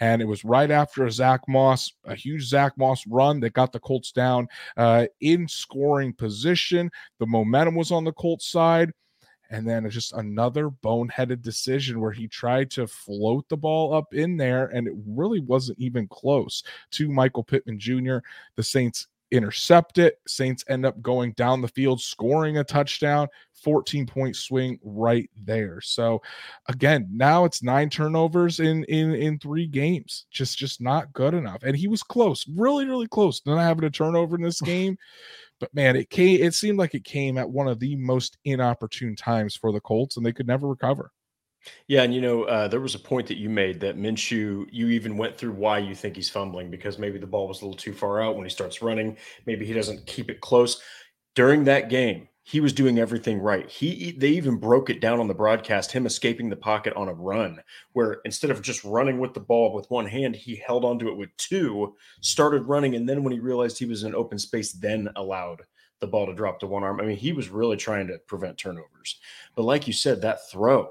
And 0.00 0.20
it 0.20 0.26
was 0.26 0.44
right 0.44 0.70
after 0.70 1.06
a 1.06 1.12
Zach 1.12 1.40
Moss, 1.48 1.92
a 2.04 2.14
huge 2.14 2.44
Zach 2.44 2.76
Moss 2.76 3.06
run 3.06 3.40
that 3.40 3.52
got 3.52 3.72
the 3.72 3.80
Colts 3.80 4.12
down 4.12 4.48
uh, 4.76 5.06
in 5.20 5.48
scoring 5.48 6.12
position. 6.12 6.90
The 7.18 7.26
momentum 7.26 7.76
was 7.76 7.92
on 7.92 8.04
the 8.04 8.12
Colts 8.12 8.50
side. 8.50 8.92
And 9.50 9.68
then 9.68 9.88
just 9.90 10.12
another 10.12 10.70
boneheaded 10.70 11.42
decision 11.42 12.00
where 12.00 12.12
he 12.12 12.28
tried 12.28 12.70
to 12.72 12.86
float 12.86 13.48
the 13.48 13.56
ball 13.56 13.92
up 13.92 14.14
in 14.14 14.36
there, 14.36 14.66
and 14.66 14.86
it 14.86 14.94
really 15.06 15.40
wasn't 15.40 15.78
even 15.78 16.06
close 16.08 16.62
to 16.92 17.08
Michael 17.08 17.44
Pittman 17.44 17.78
Jr. 17.78 18.18
The 18.54 18.62
Saints 18.62 19.08
intercept 19.30 19.98
it. 19.98 20.20
Saints 20.26 20.64
end 20.68 20.84
up 20.84 21.00
going 21.02 21.32
down 21.32 21.60
the 21.60 21.68
field, 21.68 22.00
scoring 22.00 22.58
a 22.58 22.64
touchdown, 22.64 23.28
14 23.62 24.06
point 24.06 24.36
swing 24.36 24.78
right 24.82 25.30
there. 25.36 25.80
So 25.80 26.22
again, 26.68 27.08
now 27.12 27.44
it's 27.44 27.62
nine 27.62 27.90
turnovers 27.90 28.60
in 28.60 28.84
in 28.84 29.14
in 29.14 29.38
three 29.38 29.66
games. 29.66 30.26
Just 30.30 30.58
just 30.58 30.80
not 30.80 31.12
good 31.12 31.34
enough. 31.34 31.62
And 31.62 31.76
he 31.76 31.88
was 31.88 32.02
close, 32.02 32.46
really 32.48 32.86
really 32.86 33.08
close. 33.08 33.40
Not 33.46 33.58
having 33.58 33.84
a 33.84 33.90
turnover 33.90 34.36
in 34.36 34.42
this 34.42 34.60
game. 34.62 34.96
But 35.60 35.74
man, 35.74 35.94
it 35.94 36.10
came 36.10 36.42
it 36.42 36.54
seemed 36.54 36.78
like 36.78 36.94
it 36.94 37.04
came 37.04 37.38
at 37.38 37.48
one 37.48 37.68
of 37.68 37.78
the 37.78 37.94
most 37.96 38.38
inopportune 38.44 39.14
times 39.14 39.54
for 39.54 39.72
the 39.72 39.80
Colts 39.80 40.16
and 40.16 40.26
they 40.26 40.32
could 40.32 40.46
never 40.46 40.66
recover. 40.66 41.12
Yeah, 41.88 42.02
and 42.02 42.14
you 42.14 42.22
know, 42.22 42.44
uh, 42.44 42.68
there 42.68 42.80
was 42.80 42.94
a 42.94 42.98
point 42.98 43.26
that 43.28 43.36
you 43.36 43.50
made 43.50 43.80
that 43.80 43.98
Minshew, 43.98 44.66
you 44.72 44.88
even 44.88 45.18
went 45.18 45.36
through 45.36 45.52
why 45.52 45.78
you 45.78 45.94
think 45.94 46.16
he's 46.16 46.30
fumbling 46.30 46.70
because 46.70 46.98
maybe 46.98 47.18
the 47.18 47.26
ball 47.26 47.46
was 47.46 47.60
a 47.60 47.64
little 47.66 47.76
too 47.76 47.92
far 47.92 48.22
out 48.22 48.34
when 48.34 48.44
he 48.44 48.50
starts 48.50 48.80
running. 48.80 49.18
Maybe 49.44 49.66
he 49.66 49.74
doesn't 49.74 50.06
keep 50.06 50.30
it 50.30 50.40
close. 50.40 50.80
During 51.34 51.64
that 51.64 51.90
game, 51.90 52.28
he 52.50 52.58
was 52.58 52.72
doing 52.72 52.98
everything 52.98 53.38
right. 53.38 53.70
He 53.70 54.10
they 54.10 54.30
even 54.30 54.56
broke 54.56 54.90
it 54.90 55.00
down 55.00 55.20
on 55.20 55.28
the 55.28 55.34
broadcast, 55.34 55.92
him 55.92 56.04
escaping 56.04 56.50
the 56.50 56.56
pocket 56.56 56.92
on 56.94 57.08
a 57.08 57.14
run, 57.14 57.62
where 57.92 58.20
instead 58.24 58.50
of 58.50 58.60
just 58.60 58.82
running 58.82 59.20
with 59.20 59.34
the 59.34 59.40
ball 59.40 59.72
with 59.72 59.88
one 59.88 60.06
hand, 60.06 60.34
he 60.34 60.56
held 60.56 60.84
onto 60.84 61.08
it 61.08 61.16
with 61.16 61.28
two, 61.36 61.94
started 62.22 62.62
running, 62.62 62.96
and 62.96 63.08
then 63.08 63.22
when 63.22 63.32
he 63.32 63.38
realized 63.38 63.78
he 63.78 63.84
was 63.84 64.02
in 64.02 64.16
open 64.16 64.36
space, 64.36 64.72
then 64.72 65.08
allowed 65.14 65.62
the 66.00 66.08
ball 66.08 66.26
to 66.26 66.34
drop 66.34 66.58
to 66.58 66.66
one 66.66 66.82
arm. 66.82 67.00
I 67.00 67.04
mean, 67.04 67.16
he 67.16 67.32
was 67.32 67.50
really 67.50 67.76
trying 67.76 68.08
to 68.08 68.18
prevent 68.26 68.58
turnovers. 68.58 69.20
But 69.54 69.62
like 69.62 69.86
you 69.86 69.92
said, 69.92 70.20
that 70.22 70.50
throw 70.50 70.90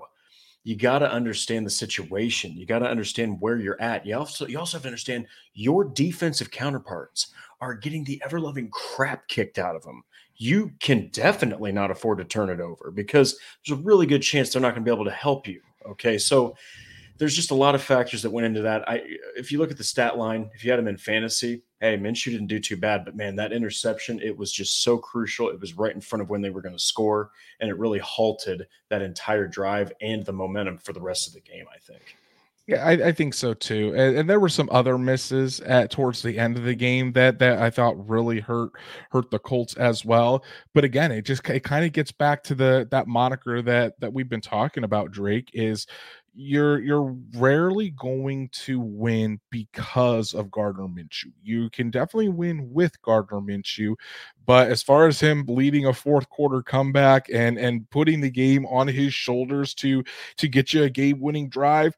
you 0.64 0.76
got 0.76 1.00
to 1.00 1.12
understand 1.12 1.66
the 1.66 1.72
situation. 1.72 2.52
You 2.56 2.66
got 2.66 2.80
to 2.80 2.90
understand 2.90 3.40
where 3.40 3.58
you're 3.58 3.82
at. 3.82 4.06
You 4.06 4.18
also 4.18 4.46
you 4.46 4.60
also 4.60 4.78
have 4.78 4.84
to 4.84 4.90
understand 4.90 5.26
your 5.54 5.84
defensive 5.84 6.52
counterparts 6.52 7.34
are 7.62 7.74
getting 7.74 8.04
the 8.04 8.22
ever 8.24 8.40
loving 8.40 8.70
crap 8.70 9.28
kicked 9.28 9.58
out 9.58 9.76
of 9.76 9.84
them. 9.84 10.04
You 10.40 10.72
can 10.80 11.10
definitely 11.12 11.72
not 11.72 11.92
afford 11.92 12.18
to 12.18 12.24
turn 12.24 12.50
it 12.50 12.60
over 12.60 12.92
because 12.92 13.38
there's 13.66 13.78
a 13.78 13.84
really 13.84 14.08
good 14.08 14.22
chance 14.22 14.52
they're 14.52 14.62
not 14.62 14.74
going 14.74 14.84
to 14.84 14.90
be 14.90 14.94
able 14.94 15.06
to 15.06 15.12
help 15.12 15.48
you. 15.48 15.62
Okay, 15.86 16.18
so 16.18 16.56
there's 17.20 17.36
just 17.36 17.52
a 17.52 17.56
lot 17.56 17.76
of 17.76 17.84
factors 17.84 18.22
that 18.22 18.32
went 18.32 18.46
into 18.46 18.62
that. 18.62 18.88
I 18.90 19.04
if 19.36 19.52
you 19.52 19.60
look 19.60 19.72
at 19.72 19.78
the 19.78 19.84
stat 19.84 20.18
line, 20.18 20.50
if 20.56 20.64
you 20.64 20.72
had 20.72 20.80
him 20.80 20.88
in 20.88 20.98
fantasy, 20.98 21.62
hey, 21.82 21.98
Minshew 21.98 22.32
didn't 22.32 22.48
do 22.48 22.60
too 22.60 22.78
bad, 22.78 23.04
but 23.04 23.16
man, 23.16 23.36
that 23.36 23.52
interception, 23.52 24.22
it 24.22 24.36
was 24.36 24.52
just 24.52 24.82
so 24.82 24.98
crucial. 24.98 25.50
It 25.50 25.60
was 25.60 25.78
right 25.78 25.94
in 25.94 26.02
front 26.02 26.22
of 26.22 26.30
when 26.30 26.42
they 26.42 26.50
were 26.50 26.62
going 26.62 26.76
to 26.76 26.80
score, 26.80 27.32
and 27.60 27.70
it 27.70 27.78
really 27.78 28.00
halted 28.00 28.66
that 28.90 29.02
entire 29.02 29.48
drive 29.48 29.92
and 30.02 30.26
the 30.26 30.34
momentum 30.34 30.78
for 30.78 30.94
the 30.94 31.02
rest 31.02 31.28
of 31.28 31.34
the 31.34 31.42
game, 31.42 31.66
I 31.74 31.78
think. 31.80 32.16
Yeah, 32.70 32.86
I, 32.86 32.92
I, 32.92 33.12
think 33.14 33.34
so 33.34 33.56
too. 33.56 33.96
And, 33.96 34.16
and, 34.16 34.30
there 34.30 34.40
were 34.40 34.48
some 34.48 34.70
other 34.72 34.96
misses 35.00 35.60
at 35.62 35.90
towards 35.90 36.22
the 36.22 36.38
end 36.38 36.56
of 36.56 36.66
the 36.66 36.76
game 36.76 37.12
that 37.14 37.40
that 37.40 37.60
I 37.60 37.72
thought 37.72 38.08
really 38.08 38.40
hurt 38.40 38.74
hurt 39.10 39.32
the 39.32 39.40
Colts 39.40 39.74
as 39.74 40.06
well. 40.06 40.44
But 40.76 40.84
again, 40.84 41.12
it 41.12 41.24
just 41.24 41.50
it 41.50 41.64
kind 41.64 41.84
of 41.84 41.94
gets 41.94 42.12
back 42.12 42.44
to 42.44 42.54
the 42.54 42.88
that 42.92 43.08
moniker 43.08 43.64
that 43.64 44.00
that 44.02 44.14
we've 44.14 44.30
been 44.30 44.40
talking 44.40 44.84
about. 44.84 45.10
Drake 45.10 45.50
is 45.52 45.88
you're 46.36 46.80
you're 46.80 47.16
rarely 47.36 47.90
going 47.90 48.50
to 48.50 48.80
win 48.80 49.40
because 49.50 50.36
of 50.36 50.52
Gardner 50.52 50.88
Minshew. 50.88 51.32
You 51.42 51.70
can 51.72 51.90
definitely 51.90 52.30
win 52.30 52.72
with 52.72 53.02
Gardner 53.02 53.40
Minshew, 53.40 53.96
but 54.46 54.70
as 54.70 54.84
far 54.84 55.08
as 55.08 55.20
him 55.20 55.44
leading 55.48 55.88
a 55.88 55.94
fourth 55.94 56.30
quarter 56.30 56.62
comeback 56.62 57.30
and 57.34 57.58
and 57.58 57.90
putting 57.90 58.22
the 58.22 58.30
game 58.30 58.66
on 58.68 58.88
his 58.88 59.14
shoulders 59.14 59.74
to 59.76 60.04
to 60.38 60.48
get 60.48 60.72
you 60.72 60.84
a 60.84 60.90
game 60.90 61.20
winning 61.20 61.50
drive, 61.50 61.96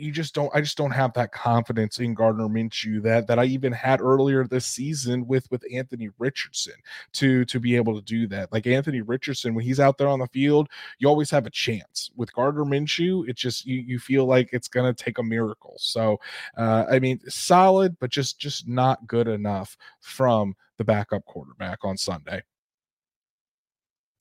you 0.00 0.12
just 0.12 0.34
don't 0.34 0.50
I 0.54 0.60
just 0.60 0.76
don't 0.76 0.90
have 0.90 1.12
that 1.14 1.32
confidence 1.32 1.98
in 1.98 2.14
Gardner 2.14 2.48
Minshew 2.48 3.02
that 3.02 3.26
that 3.26 3.38
I 3.38 3.44
even 3.44 3.72
had 3.72 4.00
earlier 4.00 4.46
this 4.46 4.66
season 4.66 5.26
with 5.26 5.50
with 5.50 5.64
Anthony 5.72 6.08
Richardson 6.18 6.74
to 7.14 7.44
to 7.44 7.60
be 7.60 7.76
able 7.76 7.94
to 7.94 8.04
do 8.04 8.26
that. 8.28 8.52
Like 8.52 8.66
Anthony 8.66 9.00
Richardson 9.02 9.54
when 9.54 9.64
he's 9.64 9.80
out 9.80 9.98
there 9.98 10.08
on 10.08 10.20
the 10.20 10.26
field, 10.28 10.68
you 10.98 11.08
always 11.08 11.30
have 11.30 11.46
a 11.46 11.50
chance. 11.50 12.10
With 12.16 12.32
Gardner 12.32 12.64
Minshew, 12.64 13.28
it's 13.28 13.40
just 13.40 13.66
you 13.66 13.80
you 13.80 13.98
feel 13.98 14.26
like 14.26 14.50
it's 14.52 14.68
going 14.68 14.92
to 14.92 15.04
take 15.04 15.18
a 15.18 15.22
miracle. 15.22 15.74
So, 15.78 16.18
uh 16.56 16.86
I 16.90 16.98
mean, 16.98 17.20
solid 17.28 17.96
but 18.00 18.10
just 18.10 18.38
just 18.38 18.66
not 18.68 19.06
good 19.06 19.28
enough 19.28 19.76
from 20.00 20.54
the 20.78 20.84
backup 20.84 21.24
quarterback 21.26 21.84
on 21.84 21.96
Sunday. 21.96 22.42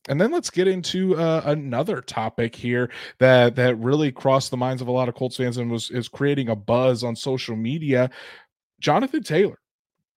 And 0.09 0.19
then 0.19 0.31
let's 0.31 0.49
get 0.49 0.67
into 0.67 1.15
uh, 1.15 1.43
another 1.45 2.01
topic 2.01 2.55
here 2.55 2.89
that 3.19 3.55
that 3.55 3.77
really 3.77 4.11
crossed 4.11 4.49
the 4.51 4.57
minds 4.57 4.81
of 4.81 4.87
a 4.87 4.91
lot 4.91 5.07
of 5.07 5.15
Colts 5.15 5.37
fans 5.37 5.57
and 5.57 5.71
was 5.71 5.91
is 5.91 6.09
creating 6.09 6.49
a 6.49 6.55
buzz 6.55 7.03
on 7.03 7.15
social 7.15 7.55
media. 7.55 8.09
Jonathan 8.79 9.23
Taylor 9.23 9.59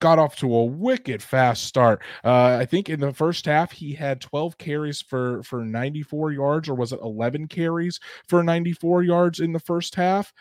got 0.01 0.19
off 0.19 0.35
to 0.37 0.53
a 0.53 0.65
wicked 0.65 1.23
fast 1.23 1.65
start. 1.65 2.03
Uh, 2.25 2.57
I 2.61 2.65
think 2.65 2.89
in 2.89 3.01
the 3.01 3.13
first 3.13 3.45
half 3.45 3.71
he 3.71 3.93
had 3.93 4.21
12 4.21 4.59
carries 4.59 5.03
for 5.03 5.43
for 5.43 5.65
94 5.65 6.33
yards, 6.33 6.69
or 6.71 6.75
was 6.75 6.93
it 6.93 7.01
11 7.03 7.47
carries 7.49 8.01
for 8.29 8.43
94 8.43 9.03
yards 9.05 9.41
in 9.41 9.53
the 9.53 9.61
first 9.61 9.95
half? 9.95 10.33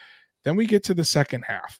Then 0.45 0.55
we 0.55 0.65
get 0.65 0.83
to 0.85 0.93
the 0.93 1.05
second 1.05 1.43
half, 1.47 1.77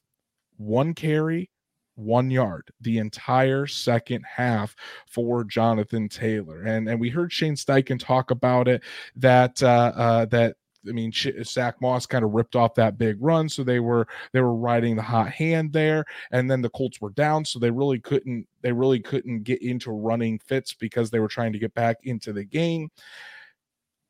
one 0.58 0.92
carry, 0.92 1.50
one 1.94 2.30
yard 2.30 2.70
the 2.80 2.98
entire 2.98 3.66
second 3.66 4.24
half 4.24 4.74
for 5.06 5.44
Jonathan 5.44 6.08
Taylor. 6.08 6.62
And 6.62 6.88
and 6.88 7.00
we 7.00 7.10
heard 7.10 7.32
Shane 7.32 7.54
Steichen 7.54 7.98
talk 7.98 8.30
about 8.30 8.68
it 8.68 8.82
that 9.16 9.62
uh, 9.62 9.92
uh, 9.94 10.24
that 10.26 10.56
I 10.88 10.92
mean, 10.92 11.12
Zach 11.12 11.80
Moss 11.80 12.06
kind 12.06 12.24
of 12.24 12.32
ripped 12.32 12.56
off 12.56 12.74
that 12.74 12.98
big 12.98 13.16
run, 13.20 13.48
so 13.48 13.62
they 13.62 13.80
were 13.80 14.06
they 14.32 14.40
were 14.40 14.54
riding 14.54 14.96
the 14.96 15.02
hot 15.02 15.30
hand 15.30 15.72
there, 15.72 16.04
and 16.32 16.50
then 16.50 16.60
the 16.60 16.70
Colts 16.70 17.00
were 17.00 17.10
down, 17.10 17.44
so 17.44 17.58
they 17.58 17.70
really 17.70 18.00
couldn't 18.00 18.46
they 18.62 18.72
really 18.72 19.00
couldn't 19.00 19.44
get 19.44 19.62
into 19.62 19.92
running 19.92 20.38
fits 20.38 20.74
because 20.74 21.10
they 21.10 21.20
were 21.20 21.28
trying 21.28 21.52
to 21.52 21.58
get 21.58 21.74
back 21.74 21.98
into 22.04 22.32
the 22.32 22.44
game. 22.44 22.90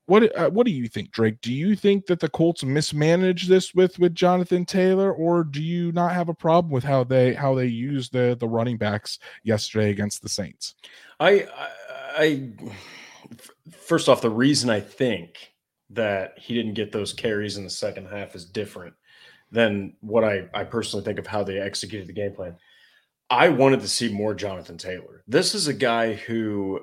What 0.06 0.36
uh, 0.36 0.50
what 0.50 0.66
do 0.66 0.72
you 0.72 0.88
think, 0.88 1.12
Drake? 1.12 1.40
Do 1.40 1.52
you 1.52 1.76
think 1.76 2.06
that 2.06 2.18
the 2.18 2.28
Colts 2.28 2.64
mismanaged 2.64 3.48
this 3.48 3.72
with 3.74 3.98
with 3.98 4.14
Jonathan 4.14 4.64
Taylor, 4.64 5.12
or 5.12 5.44
do 5.44 5.62
you 5.62 5.92
not 5.92 6.12
have 6.12 6.28
a 6.28 6.34
problem 6.34 6.72
with 6.72 6.82
how 6.82 7.04
they 7.04 7.34
how 7.34 7.54
they 7.54 7.66
used 7.66 8.12
the 8.12 8.36
the 8.38 8.48
running 8.48 8.76
backs 8.76 9.18
yesterday 9.44 9.90
against 9.90 10.20
the 10.22 10.28
Saints? 10.28 10.74
I 11.20 11.46
I, 11.56 11.68
I 12.16 12.50
first 13.70 14.08
off, 14.08 14.22
the 14.22 14.30
reason 14.30 14.70
I 14.70 14.80
think 14.80 15.52
that 15.90 16.38
he 16.38 16.54
didn't 16.54 16.74
get 16.74 16.90
those 16.90 17.12
carries 17.12 17.56
in 17.56 17.64
the 17.64 17.70
second 17.70 18.08
half 18.08 18.34
is 18.34 18.44
different 18.44 18.94
than 19.52 19.94
what 20.00 20.24
I 20.24 20.48
I 20.52 20.64
personally 20.64 21.04
think 21.04 21.20
of 21.20 21.28
how 21.28 21.44
they 21.44 21.60
executed 21.60 22.08
the 22.08 22.12
game 22.12 22.34
plan. 22.34 22.56
I 23.30 23.50
wanted 23.50 23.80
to 23.80 23.88
see 23.88 24.12
more 24.12 24.34
Jonathan 24.34 24.76
Taylor. 24.78 25.22
This 25.28 25.54
is 25.54 25.68
a 25.68 25.72
guy 25.72 26.14
who 26.14 26.80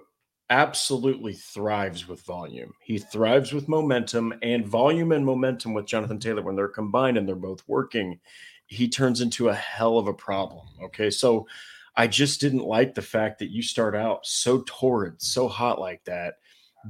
absolutely 0.50 1.34
thrives 1.34 2.08
with 2.08 2.22
volume. 2.22 2.74
He 2.82 2.98
thrives 2.98 3.54
with 3.54 3.68
momentum 3.68 4.34
and 4.42 4.66
volume 4.66 5.12
and 5.12 5.26
momentum 5.26 5.74
with 5.74 5.86
Jonathan 5.86 6.20
Taylor 6.20 6.42
when 6.42 6.56
they're 6.56 6.68
combined 6.68 7.18
and 7.18 7.28
they're 7.28 7.36
both 7.36 7.64
working. 7.68 8.20
He 8.68 8.88
turns 8.88 9.22
into 9.22 9.50
a 9.50 9.54
hell 9.54 9.98
of 9.98 10.08
a 10.08 10.14
problem. 10.14 10.68
Okay. 10.84 11.10
So 11.10 11.48
I 11.96 12.08
just 12.08 12.40
didn't 12.40 12.64
like 12.64 12.96
the 12.96 13.02
fact 13.02 13.40
that 13.40 13.52
you 13.52 13.62
start 13.62 13.96
out 13.96 14.26
so 14.26 14.64
torrid, 14.66 15.22
so 15.22 15.48
hot 15.48 15.80
like 15.80 16.04
that. 16.06 16.36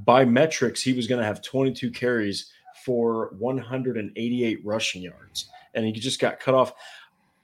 By 0.05 0.23
metrics, 0.23 0.81
he 0.81 0.93
was 0.93 1.07
going 1.07 1.19
to 1.19 1.25
have 1.25 1.41
22 1.41 1.89
carries 1.91 2.51
for 2.85 3.33
188 3.39 4.59
rushing 4.63 5.01
yards, 5.01 5.49
and 5.73 5.83
he 5.83 5.91
just 5.91 6.19
got 6.19 6.39
cut 6.39 6.53
off. 6.53 6.73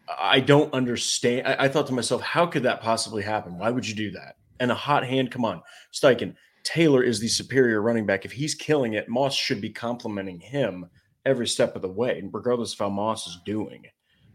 I 0.08 0.39
don't 0.39 0.71
understand. 0.73 1.47
I, 1.47 1.65
I, 1.65 1.67
thought 1.67 1.88
to 1.88 1.93
myself, 1.93 2.21
how 2.21 2.45
could 2.45 2.63
that 2.63 2.82
possibly 2.82 3.23
happen? 3.23 3.58
Why 3.58 3.71
would 3.71 3.88
you 3.88 3.95
do 3.95 4.12
that? 4.12 4.36
And 4.60 4.72
a 4.72 4.76
hot 4.76 5.06
hand, 5.06 5.32
come 5.32 5.46
on, 5.46 5.62
Steichen. 5.94 6.36
Taylor 6.63 7.04
is 7.04 7.20
the 7.20 7.28
superior 7.28 7.82
running 7.82 8.06
back. 8.06 8.26
If 8.26 8.32
he's 8.32 8.56
killing 8.56 8.94
it, 8.94 9.10
Moss 9.10 9.36
should 9.36 9.62
be 9.62 9.70
complimenting 9.70 10.39
him 10.39 10.89
every 11.26 11.48
step 11.48 11.76
of 11.76 11.82
the 11.82 11.89
way, 11.89 12.24
regardless 12.32 12.74
of 12.74 12.80
how 12.80 12.89
Moss 12.89 13.28
is 13.28 13.38
doing. 13.46 13.84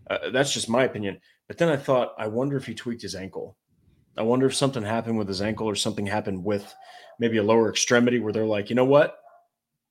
Uh, 0.08 0.30
that's 0.30 0.52
just 0.52 0.68
my 0.68 0.84
opinion. 0.84 1.18
But 1.48 1.58
then 1.58 1.68
I 1.68 1.76
thought, 1.76 2.14
I 2.18 2.28
wonder 2.28 2.56
if 2.56 2.66
he 2.66 2.74
tweaked 2.74 3.02
his 3.02 3.14
ankle. 3.14 3.56
I 4.16 4.22
wonder 4.22 4.46
if 4.46 4.54
something 4.54 4.82
happened 4.82 5.18
with 5.18 5.28
his 5.28 5.42
ankle 5.42 5.68
or 5.68 5.74
something 5.74 6.06
happened 6.06 6.44
with 6.44 6.72
maybe 7.18 7.38
a 7.38 7.42
lower 7.42 7.70
extremity 7.70 8.20
where 8.20 8.32
they're 8.32 8.44
like, 8.44 8.70
you 8.70 8.76
know 8.76 8.84
what? 8.84 9.20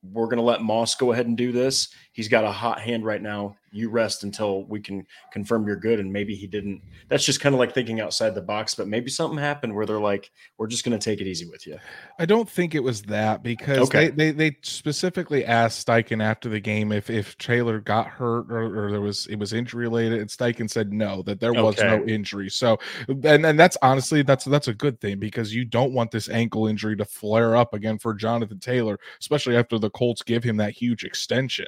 we're 0.04 0.26
going 0.26 0.38
to 0.38 0.44
let 0.44 0.62
Moss 0.62 0.96
go 0.96 1.12
ahead 1.12 1.28
and 1.28 1.38
do 1.38 1.52
this. 1.52 1.90
He's 2.14 2.28
got 2.28 2.44
a 2.44 2.52
hot 2.52 2.80
hand 2.80 3.06
right 3.06 3.22
now. 3.22 3.56
You 3.72 3.90
rest 3.90 4.24
until 4.24 4.64
we 4.64 4.80
can 4.80 5.06
confirm 5.34 5.68
you're 5.68 5.76
good. 5.76 6.00
And 6.00 6.14
maybe 6.14 6.36
he 6.36 6.48
didn't. 6.48 6.82
That's 7.10 7.26
just 7.26 7.42
kind 7.42 7.54
of 7.54 7.60
like 7.60 7.74
thinking 7.74 8.00
outside 8.00 8.36
the 8.36 8.42
box, 8.42 8.74
but 8.76 8.88
maybe 8.88 9.10
something 9.10 9.38
happened 9.38 9.76
where 9.76 9.86
they're 9.86 10.00
like, 10.00 10.32
we're 10.58 10.68
just 10.68 10.86
going 10.86 10.98
to 10.98 11.04
take 11.04 11.20
it 11.20 11.28
easy 11.28 11.46
with 11.46 11.68
you. 11.68 11.78
I 12.18 12.26
don't 12.26 12.50
think 12.50 12.74
it 12.74 12.80
was 12.80 13.02
that 13.04 13.44
because 13.44 13.80
okay. 13.90 14.10
they, 14.10 14.32
they, 14.32 14.50
they 14.52 14.58
specifically 14.62 15.44
asked 15.44 15.86
Steichen 15.86 16.24
after 16.24 16.48
the 16.48 16.62
game 16.62 16.94
if, 16.94 17.10
if 17.10 17.38
Taylor 17.38 17.82
got 17.82 18.08
hurt 18.08 18.50
or, 18.50 18.86
or 18.86 18.92
there 18.92 19.02
was, 19.02 19.28
it 19.28 19.36
was 19.36 19.52
injury 19.52 19.84
related. 19.84 20.22
And 20.22 20.30
Steichen 20.30 20.70
said 20.70 20.94
no, 20.94 21.22
that 21.24 21.42
there 21.42 21.54
was 21.54 21.78
okay. 21.78 21.98
no 21.98 22.06
injury. 22.06 22.50
So, 22.50 22.80
and, 23.10 23.46
and 23.46 23.60
that's 23.60 23.78
honestly, 23.82 24.22
that's, 24.22 24.46
that's 24.46 24.70
a 24.70 24.74
good 24.74 25.02
thing 25.02 25.20
because 25.20 25.54
you 25.54 25.66
don't 25.66 25.94
want 25.94 26.12
this 26.12 26.30
ankle 26.30 26.68
injury 26.68 26.96
to 26.96 27.06
flare 27.06 27.58
up 27.58 27.74
again 27.74 28.00
for 28.00 28.14
Jonathan 28.14 28.60
Taylor, 28.60 28.98
especially 29.20 29.58
after 29.58 29.78
the 29.78 29.90
the 29.90 29.98
Colts 29.98 30.22
give 30.22 30.44
him 30.44 30.58
that 30.58 30.72
huge 30.72 31.04
extension. 31.04 31.66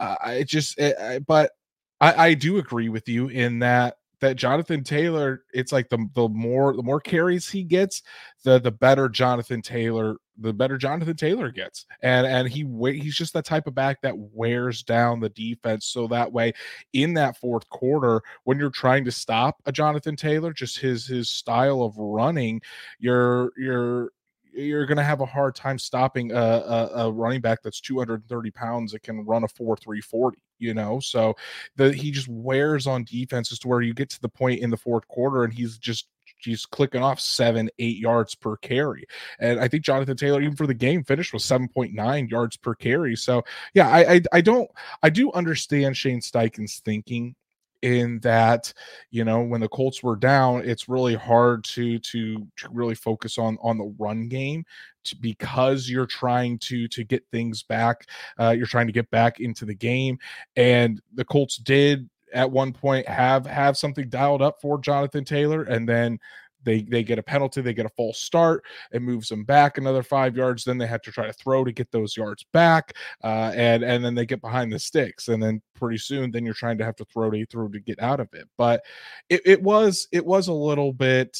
Uh, 0.00 0.16
it 0.24 0.48
just, 0.48 0.78
it, 0.78 0.96
I, 0.98 1.18
but 1.20 1.52
I, 2.00 2.26
I 2.28 2.34
do 2.34 2.58
agree 2.58 2.88
with 2.88 3.08
you 3.08 3.28
in 3.28 3.60
that 3.60 3.98
that 4.20 4.36
Jonathan 4.36 4.84
Taylor, 4.84 5.44
it's 5.52 5.72
like 5.72 5.88
the 5.88 6.06
the 6.14 6.28
more 6.28 6.76
the 6.76 6.82
more 6.82 7.00
carries 7.00 7.48
he 7.48 7.62
gets, 7.62 8.02
the 8.44 8.58
the 8.58 8.70
better 8.70 9.08
Jonathan 9.08 9.62
Taylor, 9.62 10.16
the 10.38 10.52
better 10.52 10.76
Jonathan 10.76 11.16
Taylor 11.16 11.50
gets. 11.50 11.86
And 12.02 12.26
and 12.26 12.48
he 12.48 12.66
he's 12.92 13.16
just 13.16 13.32
that 13.32 13.46
type 13.46 13.66
of 13.66 13.74
back 13.74 14.02
that 14.02 14.16
wears 14.16 14.82
down 14.82 15.20
the 15.20 15.30
defense. 15.30 15.86
So 15.86 16.06
that 16.08 16.32
way, 16.32 16.52
in 16.92 17.14
that 17.14 17.38
fourth 17.38 17.68
quarter, 17.70 18.22
when 18.44 18.58
you're 18.58 18.70
trying 18.70 19.04
to 19.06 19.12
stop 19.12 19.56
a 19.66 19.72
Jonathan 19.72 20.16
Taylor, 20.16 20.52
just 20.52 20.78
his 20.78 21.06
his 21.06 21.28
style 21.28 21.82
of 21.82 21.96
running, 21.96 22.60
you're 22.98 23.52
you're 23.56 24.12
you're 24.52 24.86
going 24.86 24.98
to 24.98 25.04
have 25.04 25.20
a 25.20 25.26
hard 25.26 25.54
time 25.54 25.78
stopping 25.78 26.32
a, 26.32 26.34
a, 26.34 26.90
a, 26.94 27.12
running 27.12 27.40
back 27.40 27.62
that's 27.62 27.80
230 27.80 28.50
pounds 28.50 28.92
that 28.92 29.02
can 29.02 29.24
run 29.24 29.44
a 29.44 29.48
4 29.48 29.76
340 29.76 30.38
you 30.58 30.74
know 30.74 31.00
so 31.00 31.34
the 31.76 31.92
he 31.92 32.10
just 32.10 32.28
wears 32.28 32.86
on 32.86 33.04
defenses 33.04 33.58
to 33.58 33.68
where 33.68 33.80
you 33.80 33.94
get 33.94 34.10
to 34.10 34.20
the 34.20 34.28
point 34.28 34.60
in 34.60 34.70
the 34.70 34.76
fourth 34.76 35.06
quarter 35.08 35.44
and 35.44 35.52
he's 35.52 35.78
just 35.78 36.08
he's 36.42 36.66
clicking 36.66 37.02
off 37.02 37.20
seven, 37.20 37.70
eight 37.78 37.98
yards 37.98 38.34
per 38.34 38.56
carry. 38.56 39.04
And 39.38 39.60
I 39.60 39.68
think 39.68 39.84
Jonathan 39.84 40.16
Taylor, 40.16 40.40
even 40.40 40.56
for 40.56 40.66
the 40.66 40.74
game, 40.74 41.04
finished 41.04 41.32
with 41.32 41.42
7.9 41.42 42.30
yards 42.30 42.56
per 42.56 42.74
carry. 42.74 43.16
So 43.16 43.42
yeah, 43.74 43.88
I 43.88 44.14
I, 44.14 44.20
I 44.32 44.40
don't 44.40 44.70
I 45.02 45.10
do 45.10 45.30
understand 45.32 45.96
Shane 45.96 46.20
Steichen's 46.20 46.80
thinking 46.80 47.34
in 47.82 48.20
that 48.20 48.72
you 49.10 49.24
know 49.24 49.42
when 49.42 49.60
the 49.60 49.68
Colts 49.68 50.02
were 50.02 50.16
down, 50.16 50.62
it's 50.64 50.88
really 50.88 51.14
hard 51.14 51.64
to 51.64 51.98
to 51.98 52.46
to 52.56 52.68
really 52.70 52.94
focus 52.94 53.38
on 53.38 53.58
on 53.62 53.78
the 53.78 53.94
run 53.98 54.28
game 54.28 54.64
to, 55.04 55.16
because 55.16 55.88
you're 55.88 56.06
trying 56.06 56.58
to 56.60 56.88
to 56.88 57.04
get 57.04 57.24
things 57.30 57.62
back. 57.62 58.06
Uh, 58.38 58.50
you're 58.50 58.66
trying 58.66 58.86
to 58.86 58.92
get 58.92 59.10
back 59.10 59.40
into 59.40 59.64
the 59.64 59.74
game, 59.74 60.18
and 60.56 61.00
the 61.14 61.24
Colts 61.24 61.56
did 61.56 62.08
at 62.32 62.50
one 62.50 62.72
point 62.72 63.08
have 63.08 63.46
have 63.46 63.76
something 63.76 64.08
dialed 64.08 64.42
up 64.42 64.60
for 64.60 64.78
Jonathan 64.80 65.24
Taylor, 65.24 65.62
and 65.62 65.88
then 65.88 66.18
they 66.64 66.82
they 66.82 67.02
get 67.02 67.18
a 67.18 67.22
penalty, 67.22 67.60
they 67.60 67.74
get 67.74 67.86
a 67.86 67.90
false 67.90 68.18
start, 68.18 68.64
it 68.92 69.02
moves 69.02 69.28
them 69.28 69.44
back 69.44 69.78
another 69.78 70.02
five 70.02 70.36
yards. 70.36 70.64
Then 70.64 70.78
they 70.78 70.86
have 70.86 71.02
to 71.02 71.12
try 71.12 71.26
to 71.26 71.32
throw 71.32 71.64
to 71.64 71.72
get 71.72 71.90
those 71.90 72.16
yards 72.16 72.44
back, 72.52 72.94
uh, 73.24 73.52
and 73.54 73.82
and 73.82 74.04
then 74.04 74.14
they 74.14 74.26
get 74.26 74.40
behind 74.40 74.72
the 74.72 74.78
sticks, 74.78 75.28
and 75.28 75.42
then 75.42 75.62
pretty 75.74 75.98
soon 75.98 76.30
then 76.30 76.44
you're 76.44 76.54
trying 76.54 76.78
to 76.78 76.84
have 76.84 76.96
to 76.96 77.04
throw 77.06 77.30
to 77.30 77.46
throw 77.46 77.68
to 77.68 77.80
get 77.80 78.00
out 78.02 78.20
of 78.20 78.28
it. 78.32 78.48
But 78.56 78.82
it, 79.28 79.40
it 79.44 79.62
was 79.62 80.08
it 80.12 80.24
was 80.24 80.48
a 80.48 80.52
little 80.52 80.92
bit. 80.92 81.38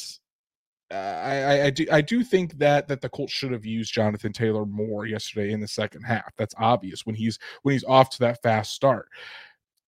Uh, 0.91 1.21
I, 1.23 1.65
I 1.65 1.69
do 1.69 1.85
I 1.91 2.01
do 2.01 2.23
think 2.23 2.57
that 2.57 2.87
that 2.89 2.99
the 2.99 3.09
Colts 3.09 3.31
should 3.31 3.51
have 3.51 3.65
used 3.65 3.93
Jonathan 3.93 4.33
Taylor 4.33 4.65
more 4.65 5.05
yesterday 5.05 5.53
in 5.53 5.61
the 5.61 5.67
second 5.67 6.03
half. 6.03 6.33
That's 6.37 6.55
obvious 6.57 7.05
when 7.05 7.15
he's 7.15 7.39
when 7.61 7.73
he's 7.73 7.85
off 7.85 8.09
to 8.11 8.19
that 8.19 8.41
fast 8.43 8.73
start. 8.73 9.07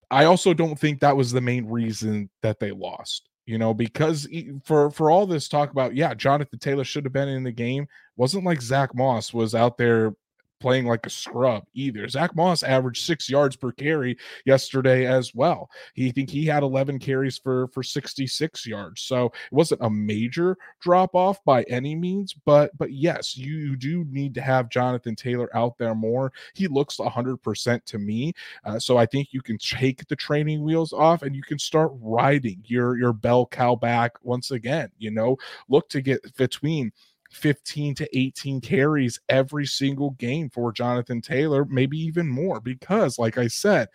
I 0.09 0.25
also 0.25 0.53
don't 0.53 0.79
think 0.79 0.99
that 0.99 1.17
was 1.17 1.31
the 1.31 1.41
main 1.41 1.65
reason 1.65 2.29
that 2.43 2.59
they 2.59 2.71
lost 2.71 3.29
you 3.45 3.57
know 3.57 3.73
because 3.73 4.27
for 4.63 4.89
for 4.91 5.11
all 5.11 5.25
this 5.25 5.47
talk 5.47 5.71
about 5.71 5.95
yeah 5.95 6.13
jonathan 6.13 6.59
taylor 6.59 6.83
should 6.83 7.03
have 7.03 7.13
been 7.13 7.27
in 7.27 7.43
the 7.43 7.51
game 7.51 7.87
wasn't 8.15 8.43
like 8.43 8.61
zach 8.61 8.95
moss 8.95 9.33
was 9.33 9.53
out 9.53 9.77
there 9.77 10.15
playing 10.63 10.85
like 10.85 11.05
a 11.05 11.09
scrub 11.09 11.65
either. 11.73 12.07
Zach 12.07 12.33
Moss 12.37 12.63
averaged 12.63 13.03
six 13.03 13.29
yards 13.29 13.57
per 13.57 13.73
carry 13.73 14.17
yesterday 14.45 15.05
as 15.05 15.35
well. 15.35 15.69
He 15.93 16.09
think 16.09 16.29
he 16.29 16.45
had 16.45 16.63
11 16.63 16.99
carries 16.99 17.37
for 17.37 17.67
for 17.67 17.83
66 17.83 18.65
yards. 18.65 19.01
So 19.01 19.25
it 19.25 19.33
wasn't 19.51 19.81
a 19.83 19.89
major 19.89 20.57
drop 20.79 21.15
off 21.15 21.43
by 21.43 21.63
any 21.63 21.95
means, 21.95 22.33
but 22.45 22.71
but 22.77 22.93
yes, 22.93 23.35
you, 23.35 23.57
you 23.57 23.75
do 23.75 24.05
need 24.09 24.33
to 24.35 24.41
have 24.41 24.69
Jonathan 24.69 25.17
Taylor 25.17 25.49
out 25.53 25.77
there 25.77 25.95
more. 25.95 26.31
He 26.53 26.69
looks 26.69 26.95
100% 26.95 27.83
to 27.83 27.99
me. 27.99 28.31
Uh, 28.63 28.79
so 28.79 28.95
I 28.95 29.05
think 29.05 29.33
you 29.33 29.41
can 29.41 29.57
take 29.57 30.07
the 30.07 30.15
training 30.15 30.63
wheels 30.63 30.93
off 30.93 31.23
and 31.23 31.35
you 31.35 31.43
can 31.43 31.59
start 31.59 31.91
riding 31.99 32.63
your 32.63 32.97
your 32.97 33.11
bell 33.11 33.45
cow 33.47 33.75
back 33.75 34.13
once 34.23 34.51
again. 34.51 34.89
You 34.97 35.11
know, 35.11 35.35
look 35.67 35.89
to 35.89 35.99
get 35.99 36.21
between 36.37 36.93
15 37.33 37.95
to 37.95 38.17
18 38.17 38.61
carries 38.61 39.19
every 39.29 39.65
single 39.65 40.11
game 40.11 40.49
for 40.49 40.71
Jonathan 40.71 41.21
Taylor, 41.21 41.65
maybe 41.65 41.97
even 41.97 42.27
more, 42.27 42.59
because, 42.59 43.17
like 43.17 43.37
I 43.37 43.47
said, 43.47 43.89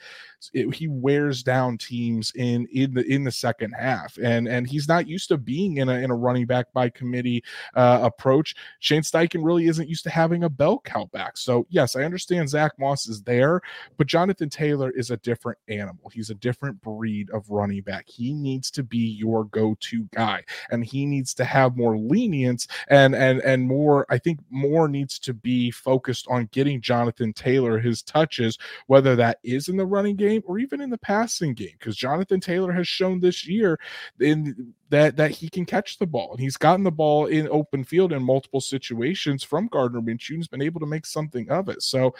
it, 0.53 0.72
he 0.74 0.88
wears 0.88 1.42
down 1.42 1.79
teams 1.79 2.33
in 2.37 2.66
in 2.72 2.94
the 2.94 3.05
in 3.12 3.24
the 3.24 3.33
second 3.33 3.72
half, 3.72 4.16
and 4.22 4.48
and 4.48 4.68
he's 4.68 4.88
not 4.88 5.09
used 5.09 5.29
to 5.29 5.38
being 5.38 5.79
in 5.79 5.88
a 5.88 5.94
in 5.94 6.11
a 6.11 6.14
running 6.14 6.46
back 6.46 6.72
by 6.72 6.88
committee 6.88 7.42
uh, 7.74 8.01
approach. 8.03 8.55
Shane 8.79 9.03
Steichen 9.03 9.44
really 9.44 9.66
isn't 9.66 9.88
used 9.88 10.05
to 10.05 10.11
having 10.11 10.44
a 10.44 10.48
bell 10.48 10.81
cow 10.85 11.07
back. 11.12 11.37
So 11.37 11.66
yes, 11.70 11.96
I 11.96 12.05
understand 12.05 12.48
Zach 12.48 12.72
Moss 12.79 13.09
is 13.09 13.22
there, 13.22 13.61
but 13.96 14.07
Jonathan 14.07 14.48
Taylor 14.48 14.90
is 14.90 15.11
a 15.11 15.16
different 15.18 15.59
animal. 15.68 16.11
He's 16.12 16.31
a 16.31 16.35
different 16.35 16.81
breed 16.83 17.31
of 17.31 17.48
running 17.51 17.83
back. 17.83 18.09
He 18.09 18.33
needs 18.33 18.70
to 18.72 18.83
be 18.83 18.98
your 18.98 19.44
go-to 19.46 20.05
guy, 20.14 20.44
and 20.70 20.85
he 20.85 21.05
needs 21.05 21.35
to 21.35 21.44
have 21.44 21.77
more 21.77 21.98
lenience 21.98 22.68
and 22.88 23.14
and 23.14 23.28
and 23.29 23.41
and 23.43 23.67
more. 23.67 24.07
I 24.09 24.19
think 24.19 24.41
more 24.51 24.88
needs 24.88 25.19
to 25.21 25.35
be 25.35 25.71
focused 25.71 26.27
on 26.29 26.49
getting 26.53 26.81
Jonathan 26.81 27.33
Taylor 27.33 27.79
his 27.79 28.03
touches, 28.03 28.59
whether 28.87 29.14
that 29.17 29.38
is 29.43 29.69
in 29.69 29.77
the 29.77 29.87
running 29.87 30.17
game 30.17 30.43
or 30.47 30.59
even 30.59 30.81
in 30.81 30.91
the 30.91 30.99
passing 30.99 31.55
game 31.55 31.75
because 31.79 31.97
Jonathan 31.97 32.41
Taylor 32.41 32.73
has 32.73 32.88
shown 32.88 33.21
this 33.21 33.47
year 33.47 33.79
in 34.21 34.75
that 34.91 35.17
that 35.17 35.31
he 35.31 35.49
can 35.49 35.64
catch 35.64 35.99
the 35.99 36.07
ball 36.07 36.33
and 36.33 36.41
he's 36.41 36.57
gotten 36.57 36.85
the 36.85 36.91
ball 36.91 37.27
in 37.27 37.49
open 37.49 37.85
field 37.85 38.12
in 38.12 38.23
multiple 38.23 38.61
situations 38.61 39.43
from 39.43 39.69
Gardner 39.69 40.01
Minshew 40.01 40.37
has 40.37 40.49
been 40.49 40.62
able 40.62 40.81
to 40.81 40.87
make 40.87 41.07
something 41.07 41.51
of 41.51 41.69
it. 41.69 41.83
So, 41.83 42.14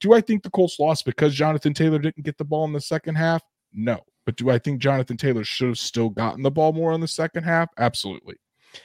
do 0.00 0.12
I 0.12 0.20
think 0.20 0.42
the 0.42 0.50
Colts 0.50 0.78
lost 0.78 1.04
because 1.04 1.34
Jonathan 1.34 1.74
Taylor 1.74 1.98
didn't 1.98 2.24
get 2.24 2.38
the 2.38 2.44
ball 2.44 2.64
in 2.64 2.72
the 2.72 2.80
second 2.80 3.16
half? 3.16 3.42
No. 3.72 4.00
But 4.26 4.36
do 4.36 4.50
I 4.50 4.58
think 4.58 4.80
Jonathan 4.80 5.16
Taylor 5.16 5.44
should 5.44 5.68
have 5.68 5.78
still 5.78 6.10
gotten 6.10 6.42
the 6.42 6.50
ball 6.50 6.72
more 6.72 6.92
in 6.92 7.00
the 7.00 7.08
second 7.08 7.44
half? 7.44 7.68
Absolutely. 7.78 8.36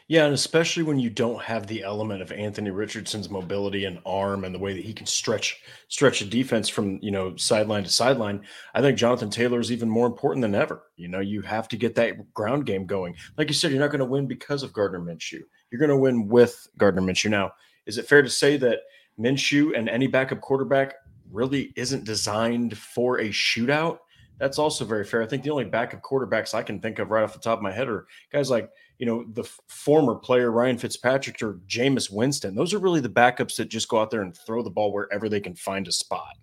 Yeah, 0.08 0.26
and 0.26 0.34
especially 0.34 0.84
when 0.84 1.00
you 1.00 1.10
don't 1.10 1.42
have 1.42 1.68
the 1.68 1.84
element 1.84 2.22
of 2.22 2.32
Anthony 2.32 2.72
Richardson's 2.72 3.30
mobility 3.30 3.86
and 3.86 4.00
arm 4.06 4.44
and 4.44 4.54
the 4.54 4.60
way 4.60 4.74
that 4.74 4.84
he 4.84 4.94
can 4.94 5.06
stretch 5.06 5.62
stretch 5.88 6.22
a 6.22 6.26
defense 6.26 6.70
from 6.70 7.00
you 7.02 7.12
know 7.12 7.36
sideline 7.36 7.84
to 7.84 7.90
sideline, 7.90 8.42
I 8.74 8.82
think 8.82 8.98
Jonathan 8.98 9.30
Taylor 9.30 9.60
is 9.60 9.72
even 9.72 9.90
more 9.90 10.08
important 10.08 10.42
than 10.42 10.56
ever. 10.56 10.84
You 10.96 11.08
know, 11.08 11.20
you 11.20 11.42
have 11.42 11.68
to 11.70 11.78
get 11.78 11.96
that 11.96 12.34
ground 12.34 12.66
game 12.66 12.86
going. 12.86 13.16
Like 13.38 13.48
you 13.48 13.54
said, 13.54 13.72
you're 13.72 13.80
not 13.80 13.92
going 13.92 14.00
to 14.00 14.06
win 14.06 14.28
because 14.28 14.64
of 14.64 14.74
Gardner 14.74 15.00
Minshew. 15.00 15.42
You're 15.72 15.80
going 15.80 15.90
to 15.90 15.98
win 15.98 16.28
with 16.28 16.68
Gardner 16.78 17.02
Minshew. 17.02 17.30
Now, 17.30 17.54
is 17.86 17.98
it 17.98 18.08
fair 18.08 18.22
to 18.22 18.30
say 18.30 18.58
that 18.58 18.80
Minshew 19.20 19.78
and 19.78 19.90
any 19.90 20.08
backup 20.08 20.42
quarterback 20.42 20.96
really 21.32 21.74
isn't 21.76 22.06
designed 22.06 22.78
for 22.78 23.20
a 23.20 23.30
shootout? 23.30 24.00
That's 24.38 24.60
also 24.60 24.86
very 24.86 25.06
fair. 25.06 25.22
I 25.22 25.28
think 25.28 25.44
the 25.44 25.52
only 25.52 25.66
backup 25.66 26.02
quarterbacks 26.02 26.54
I 26.54 26.64
can 26.64 26.80
think 26.80 27.00
of 27.00 27.10
right 27.10 27.24
off 27.24 27.34
the 27.34 27.40
top 27.40 27.60
of 27.60 27.64
my 27.64 27.72
head 27.72 27.88
are 27.88 28.08
guys 28.32 28.50
like 28.50 28.70
you 28.98 29.06
know, 29.06 29.26
the 29.34 29.44
former 29.68 30.16
player 30.16 30.52
Ryan 30.52 30.78
Fitzpatrick 30.78 31.42
or 31.42 31.60
Jameis 31.68 32.10
Winston. 32.12 32.56
Those 32.56 32.74
are 32.74 32.80
really 32.80 33.02
the 33.02 33.10
backups 33.10 33.58
that 33.58 33.70
just 33.70 33.90
go 33.90 34.00
out 34.00 34.10
there 34.10 34.22
and 34.22 34.36
throw 34.36 34.64
the 34.64 34.70
ball 34.70 34.92
wherever 34.94 35.28
they 35.28 35.40
can 35.40 35.56
find 35.56 35.88
a 35.88 35.92
spot. 35.92 36.36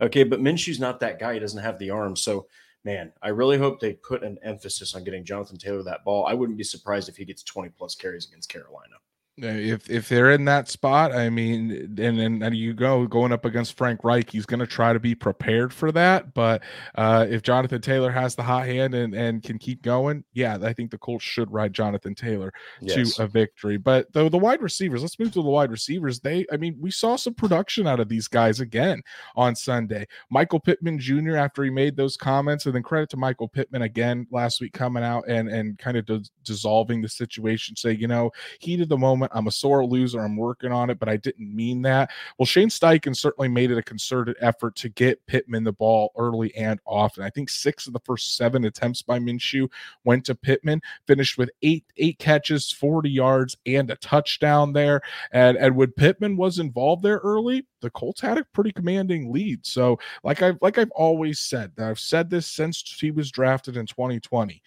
Okay, 0.00 0.24
but 0.24 0.40
Minshew's 0.40 0.80
not 0.80 1.00
that 1.00 1.18
guy. 1.18 1.34
He 1.34 1.40
doesn't 1.40 1.62
have 1.62 1.78
the 1.78 1.90
arm. 1.90 2.16
So, 2.16 2.46
man, 2.84 3.12
I 3.22 3.28
really 3.28 3.58
hope 3.58 3.78
they 3.78 3.92
put 3.92 4.24
an 4.24 4.38
emphasis 4.42 4.94
on 4.94 5.04
getting 5.04 5.24
Jonathan 5.24 5.58
Taylor 5.58 5.82
that 5.84 6.04
ball. 6.04 6.26
I 6.26 6.34
wouldn't 6.34 6.58
be 6.58 6.64
surprised 6.64 7.08
if 7.08 7.16
he 7.16 7.24
gets 7.24 7.42
20 7.44 7.70
plus 7.70 7.94
carries 7.94 8.26
against 8.26 8.48
Carolina. 8.48 8.94
If 9.42 9.88
if 9.90 10.08
they're 10.08 10.30
in 10.30 10.44
that 10.46 10.68
spot, 10.68 11.12
I 11.12 11.30
mean, 11.30 11.96
and 11.98 12.42
then 12.42 12.54
you 12.54 12.74
go 12.74 13.06
going 13.06 13.32
up 13.32 13.44
against 13.44 13.76
Frank 13.76 14.04
Reich, 14.04 14.30
he's 14.30 14.46
going 14.46 14.60
to 14.60 14.66
try 14.66 14.92
to 14.92 15.00
be 15.00 15.14
prepared 15.14 15.72
for 15.72 15.92
that. 15.92 16.34
But 16.34 16.62
uh, 16.94 17.26
if 17.28 17.42
Jonathan 17.42 17.80
Taylor 17.80 18.10
has 18.10 18.34
the 18.34 18.42
hot 18.42 18.66
hand 18.66 18.94
and, 18.94 19.14
and 19.14 19.42
can 19.42 19.58
keep 19.58 19.82
going, 19.82 20.24
yeah, 20.32 20.58
I 20.62 20.72
think 20.72 20.90
the 20.90 20.98
Colts 20.98 21.24
should 21.24 21.52
ride 21.52 21.72
Jonathan 21.72 22.14
Taylor 22.14 22.52
yes. 22.80 23.16
to 23.16 23.24
a 23.24 23.26
victory. 23.26 23.76
But 23.76 24.12
the 24.12 24.28
the 24.28 24.38
wide 24.38 24.62
receivers, 24.62 25.02
let's 25.02 25.18
move 25.18 25.32
to 25.32 25.42
the 25.42 25.50
wide 25.50 25.70
receivers. 25.70 26.20
They, 26.20 26.46
I 26.52 26.56
mean, 26.56 26.76
we 26.80 26.90
saw 26.90 27.16
some 27.16 27.34
production 27.34 27.86
out 27.86 28.00
of 28.00 28.08
these 28.08 28.28
guys 28.28 28.60
again 28.60 29.02
on 29.36 29.56
Sunday. 29.56 30.06
Michael 30.30 30.60
Pittman 30.60 30.98
Jr. 30.98 31.36
after 31.36 31.64
he 31.64 31.70
made 31.70 31.96
those 31.96 32.16
comments, 32.16 32.66
and 32.66 32.74
then 32.74 32.82
credit 32.82 33.10
to 33.10 33.16
Michael 33.16 33.48
Pittman 33.48 33.82
again 33.82 34.26
last 34.30 34.60
week 34.60 34.72
coming 34.72 35.02
out 35.02 35.24
and 35.28 35.48
and 35.48 35.78
kind 35.78 35.96
of 35.96 36.08
dissolving 36.44 37.00
the 37.00 37.08
situation, 37.08 37.76
say, 37.76 37.92
you 37.92 38.08
know, 38.08 38.30
heat 38.60 38.80
of 38.80 38.88
the 38.88 38.98
moment 38.98 39.29
I'm 39.30 39.46
a 39.46 39.50
sore 39.50 39.84
loser. 39.84 40.20
I'm 40.20 40.36
working 40.36 40.72
on 40.72 40.90
it, 40.90 40.98
but 40.98 41.08
I 41.08 41.16
didn't 41.16 41.54
mean 41.54 41.82
that. 41.82 42.10
Well, 42.38 42.46
Shane 42.46 42.68
Steichen 42.68 43.16
certainly 43.16 43.48
made 43.48 43.70
it 43.70 43.78
a 43.78 43.82
concerted 43.82 44.36
effort 44.40 44.76
to 44.76 44.88
get 44.88 45.24
Pittman 45.26 45.64
the 45.64 45.72
ball 45.72 46.12
early 46.16 46.54
and 46.56 46.80
often. 46.86 47.24
I 47.24 47.30
think 47.30 47.48
six 47.48 47.86
of 47.86 47.92
the 47.92 48.00
first 48.00 48.36
seven 48.36 48.64
attempts 48.64 49.02
by 49.02 49.18
Minshew 49.18 49.68
went 50.04 50.24
to 50.26 50.34
Pittman, 50.34 50.80
finished 51.06 51.38
with 51.38 51.50
eight 51.62 51.84
eight 51.96 52.18
catches, 52.18 52.70
40 52.70 53.10
yards, 53.10 53.56
and 53.66 53.90
a 53.90 53.96
touchdown 53.96 54.72
there. 54.72 55.00
And, 55.32 55.56
and 55.56 55.76
when 55.76 55.92
Pittman 55.92 56.36
was 56.36 56.58
involved 56.58 57.02
there 57.02 57.18
early, 57.18 57.66
the 57.80 57.90
Colts 57.90 58.20
had 58.20 58.38
a 58.38 58.44
pretty 58.52 58.72
commanding 58.72 59.32
lead. 59.32 59.64
So, 59.64 59.98
like 60.24 60.42
I've 60.42 60.58
like 60.60 60.78
I've 60.78 60.90
always 60.92 61.40
said, 61.40 61.72
I've 61.78 62.00
said 62.00 62.30
this 62.30 62.46
since 62.46 62.98
he 63.00 63.10
was 63.10 63.30
drafted 63.30 63.76
in 63.76 63.86
2020 63.86 64.62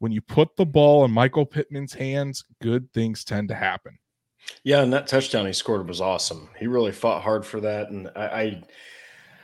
when 0.00 0.10
you 0.10 0.20
put 0.20 0.56
the 0.56 0.66
ball 0.66 1.04
in 1.04 1.10
Michael 1.12 1.46
Pittman's 1.46 1.92
hands, 1.92 2.44
good 2.60 2.92
things 2.92 3.22
tend 3.22 3.48
to 3.48 3.54
happen. 3.54 3.98
Yeah, 4.64 4.82
and 4.82 4.92
that 4.92 5.06
touchdown 5.06 5.46
he 5.46 5.52
scored 5.52 5.86
was 5.86 6.00
awesome. 6.00 6.48
He 6.58 6.66
really 6.66 6.92
fought 6.92 7.22
hard 7.22 7.46
for 7.46 7.60
that, 7.60 7.90
and 7.90 8.10
I, 8.16 8.24
I 8.24 8.62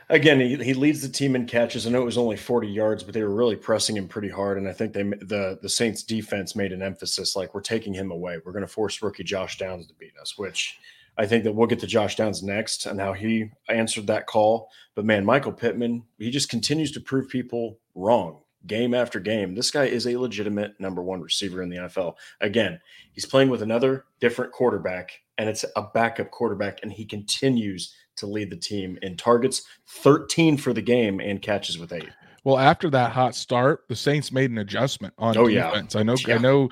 again 0.09 0.39
he, 0.39 0.55
he 0.55 0.73
leads 0.73 1.01
the 1.01 1.09
team 1.09 1.35
in 1.35 1.45
catches. 1.45 1.85
I 1.85 1.91
know 1.91 2.01
it 2.01 2.05
was 2.05 2.17
only 2.17 2.35
forty 2.35 2.67
yards, 2.67 3.03
but 3.03 3.13
they 3.13 3.23
were 3.23 3.33
really 3.33 3.55
pressing 3.55 3.95
him 3.95 4.07
pretty 4.07 4.29
hard, 4.29 4.57
and 4.57 4.67
I 4.67 4.73
think 4.73 4.93
they 4.93 5.03
the 5.03 5.59
the 5.61 5.69
Saints 5.69 6.01
defense 6.01 6.55
made 6.55 6.73
an 6.73 6.81
emphasis 6.81 7.35
like 7.35 7.53
we're 7.53 7.61
taking 7.61 7.93
him 7.93 8.11
away. 8.11 8.39
We're 8.43 8.51
going 8.51 8.65
to 8.65 8.67
force 8.67 9.01
rookie 9.01 9.23
Josh 9.23 9.59
Downs 9.59 9.87
to 9.87 9.93
beat 9.93 10.17
us, 10.19 10.37
which 10.37 10.79
I 11.19 11.27
think 11.27 11.43
that 11.43 11.53
we'll 11.53 11.67
get 11.67 11.79
to 11.81 11.87
Josh 11.87 12.15
Downs 12.15 12.41
next 12.41 12.87
and 12.87 12.99
how 12.99 13.13
he 13.13 13.51
answered 13.69 14.07
that 14.07 14.25
call. 14.25 14.69
But 14.95 15.05
man, 15.05 15.23
Michael 15.23 15.53
Pittman, 15.53 16.03
he 16.17 16.31
just 16.31 16.49
continues 16.49 16.91
to 16.93 16.99
prove 16.99 17.29
people 17.29 17.79
wrong 17.93 18.41
game 18.67 18.93
after 18.93 19.19
game. 19.19 19.55
This 19.55 19.71
guy 19.71 19.85
is 19.85 20.05
a 20.05 20.17
legitimate 20.17 20.79
number 20.79 21.01
one 21.01 21.21
receiver 21.21 21.61
in 21.61 21.69
the 21.69 21.77
NFL. 21.77 22.15
Again, 22.41 22.79
he's 23.11 23.25
playing 23.25 23.49
with 23.49 23.61
another 23.61 24.05
different 24.19 24.51
quarterback, 24.51 25.21
and 25.37 25.49
it's 25.49 25.65
a 25.75 25.83
backup 25.93 26.31
quarterback, 26.31 26.79
and 26.83 26.91
he 26.91 27.05
continues 27.05 27.95
to 28.17 28.27
lead 28.27 28.49
the 28.49 28.57
team 28.57 28.97
in 29.01 29.15
targets 29.15 29.63
13 29.87 30.57
for 30.57 30.73
the 30.73 30.81
game 30.81 31.19
and 31.19 31.41
catches 31.41 31.77
with 31.77 31.93
eight. 31.93 32.09
Well, 32.47 32.59
after 32.59 32.89
that 32.91 33.11
hot 33.11 33.35
start, 33.35 33.83
the 33.89 33.95
Saints 33.97 34.31
made 34.31 34.51
an 34.51 34.59
adjustment 34.59 35.13
on 35.17 35.35
oh, 35.35 35.49
defense. 35.49 35.93
Yeah. 35.95 35.99
I 35.99 36.03
know, 36.03 36.15
yeah. 36.25 36.35
I 36.35 36.37
know, 36.37 36.69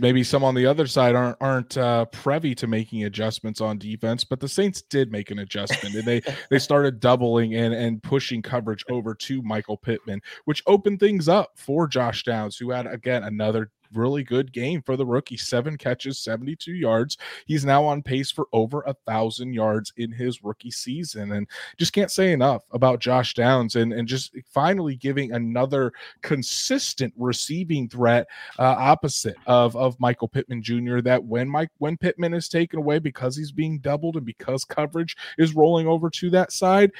maybe 0.00 0.24
some 0.24 0.42
on 0.42 0.56
the 0.56 0.66
other 0.66 0.88
side 0.88 1.14
aren't 1.14 1.36
aren't 1.40 1.78
uh, 1.78 2.06
privy 2.06 2.56
to 2.56 2.66
making 2.66 3.04
adjustments 3.04 3.60
on 3.60 3.78
defense, 3.78 4.24
but 4.24 4.40
the 4.40 4.48
Saints 4.48 4.82
did 4.82 5.12
make 5.12 5.30
an 5.30 5.38
adjustment, 5.38 5.94
and 5.94 6.04
they 6.04 6.22
they 6.50 6.58
started 6.58 6.98
doubling 6.98 7.54
and 7.54 7.72
and 7.72 8.02
pushing 8.02 8.42
coverage 8.42 8.84
over 8.90 9.14
to 9.14 9.42
Michael 9.42 9.76
Pittman, 9.76 10.20
which 10.46 10.60
opened 10.66 10.98
things 10.98 11.28
up 11.28 11.52
for 11.54 11.86
Josh 11.86 12.24
Downs, 12.24 12.56
who 12.56 12.72
had 12.72 12.88
again 12.88 13.22
another 13.22 13.70
really 13.94 14.22
good 14.22 14.52
game 14.52 14.82
for 14.82 14.96
the 14.96 15.06
rookie. 15.06 15.36
Seven 15.36 15.76
catches, 15.76 16.18
72 16.18 16.72
yards. 16.72 17.18
He's 17.46 17.64
now 17.64 17.84
on 17.84 18.02
pace 18.02 18.30
for 18.30 18.46
over 18.52 18.82
a 18.82 18.94
thousand 19.06 19.52
yards 19.52 19.92
in 19.96 20.10
his 20.10 20.42
rookie 20.42 20.70
season. 20.70 21.32
And 21.32 21.48
just 21.78 21.92
can't 21.92 22.10
say 22.10 22.32
enough 22.32 22.64
about 22.72 23.00
Josh 23.00 23.34
Downs 23.34 23.76
and, 23.76 23.92
and 23.92 24.08
just 24.08 24.36
finally 24.52 24.96
giving 24.96 25.32
another 25.32 25.92
consistent 26.22 27.12
receiving 27.16 27.88
threat 27.88 28.26
uh, 28.58 28.76
opposite 28.78 29.36
of, 29.46 29.76
of 29.76 29.98
Michael 30.00 30.28
Pittman 30.28 30.62
Jr. 30.62 31.00
That 31.00 31.24
when 31.24 31.48
Mike 31.48 31.70
when 31.78 31.96
Pittman 31.96 32.34
is 32.34 32.48
taken 32.48 32.78
away 32.78 32.98
because 32.98 33.36
he's 33.36 33.52
being 33.52 33.78
doubled 33.78 34.16
and 34.16 34.26
because 34.26 34.64
coverage 34.64 35.16
is 35.38 35.54
rolling 35.54 35.86
over 35.86 36.10
to 36.10 36.30
that 36.30 36.52
side, 36.52 36.92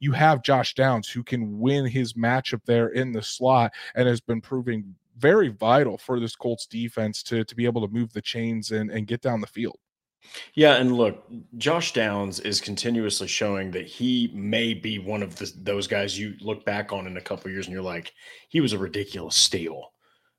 you 0.00 0.12
have 0.12 0.42
Josh 0.42 0.74
Downs 0.74 1.08
who 1.08 1.22
can 1.22 1.60
win 1.60 1.86
his 1.86 2.14
matchup 2.14 2.64
there 2.64 2.88
in 2.88 3.12
the 3.12 3.22
slot 3.22 3.72
and 3.94 4.08
has 4.08 4.20
been 4.20 4.40
proving 4.40 4.94
very 5.20 5.48
vital 5.48 5.98
for 5.98 6.18
this 6.18 6.34
Colts 6.34 6.66
defense 6.66 7.22
to 7.24 7.44
to 7.44 7.54
be 7.54 7.66
able 7.66 7.86
to 7.86 7.92
move 7.92 8.12
the 8.12 8.22
chains 8.22 8.70
and, 8.70 8.90
and 8.90 9.06
get 9.06 9.20
down 9.20 9.40
the 9.40 9.46
field. 9.46 9.78
Yeah, 10.54 10.76
and 10.76 10.96
look, 10.96 11.24
Josh 11.56 11.92
Downs 11.92 12.40
is 12.40 12.60
continuously 12.60 13.26
showing 13.26 13.70
that 13.72 13.86
he 13.86 14.30
may 14.34 14.74
be 14.74 14.98
one 14.98 15.22
of 15.22 15.36
the, 15.36 15.50
those 15.56 15.86
guys 15.86 16.18
you 16.18 16.34
look 16.40 16.64
back 16.64 16.92
on 16.92 17.06
in 17.06 17.16
a 17.16 17.22
couple 17.22 17.50
years 17.50 17.66
and 17.66 17.72
you're 17.72 17.82
like, 17.82 18.12
he 18.48 18.60
was 18.60 18.72
a 18.72 18.78
ridiculous 18.78 19.36
steal. 19.36 19.92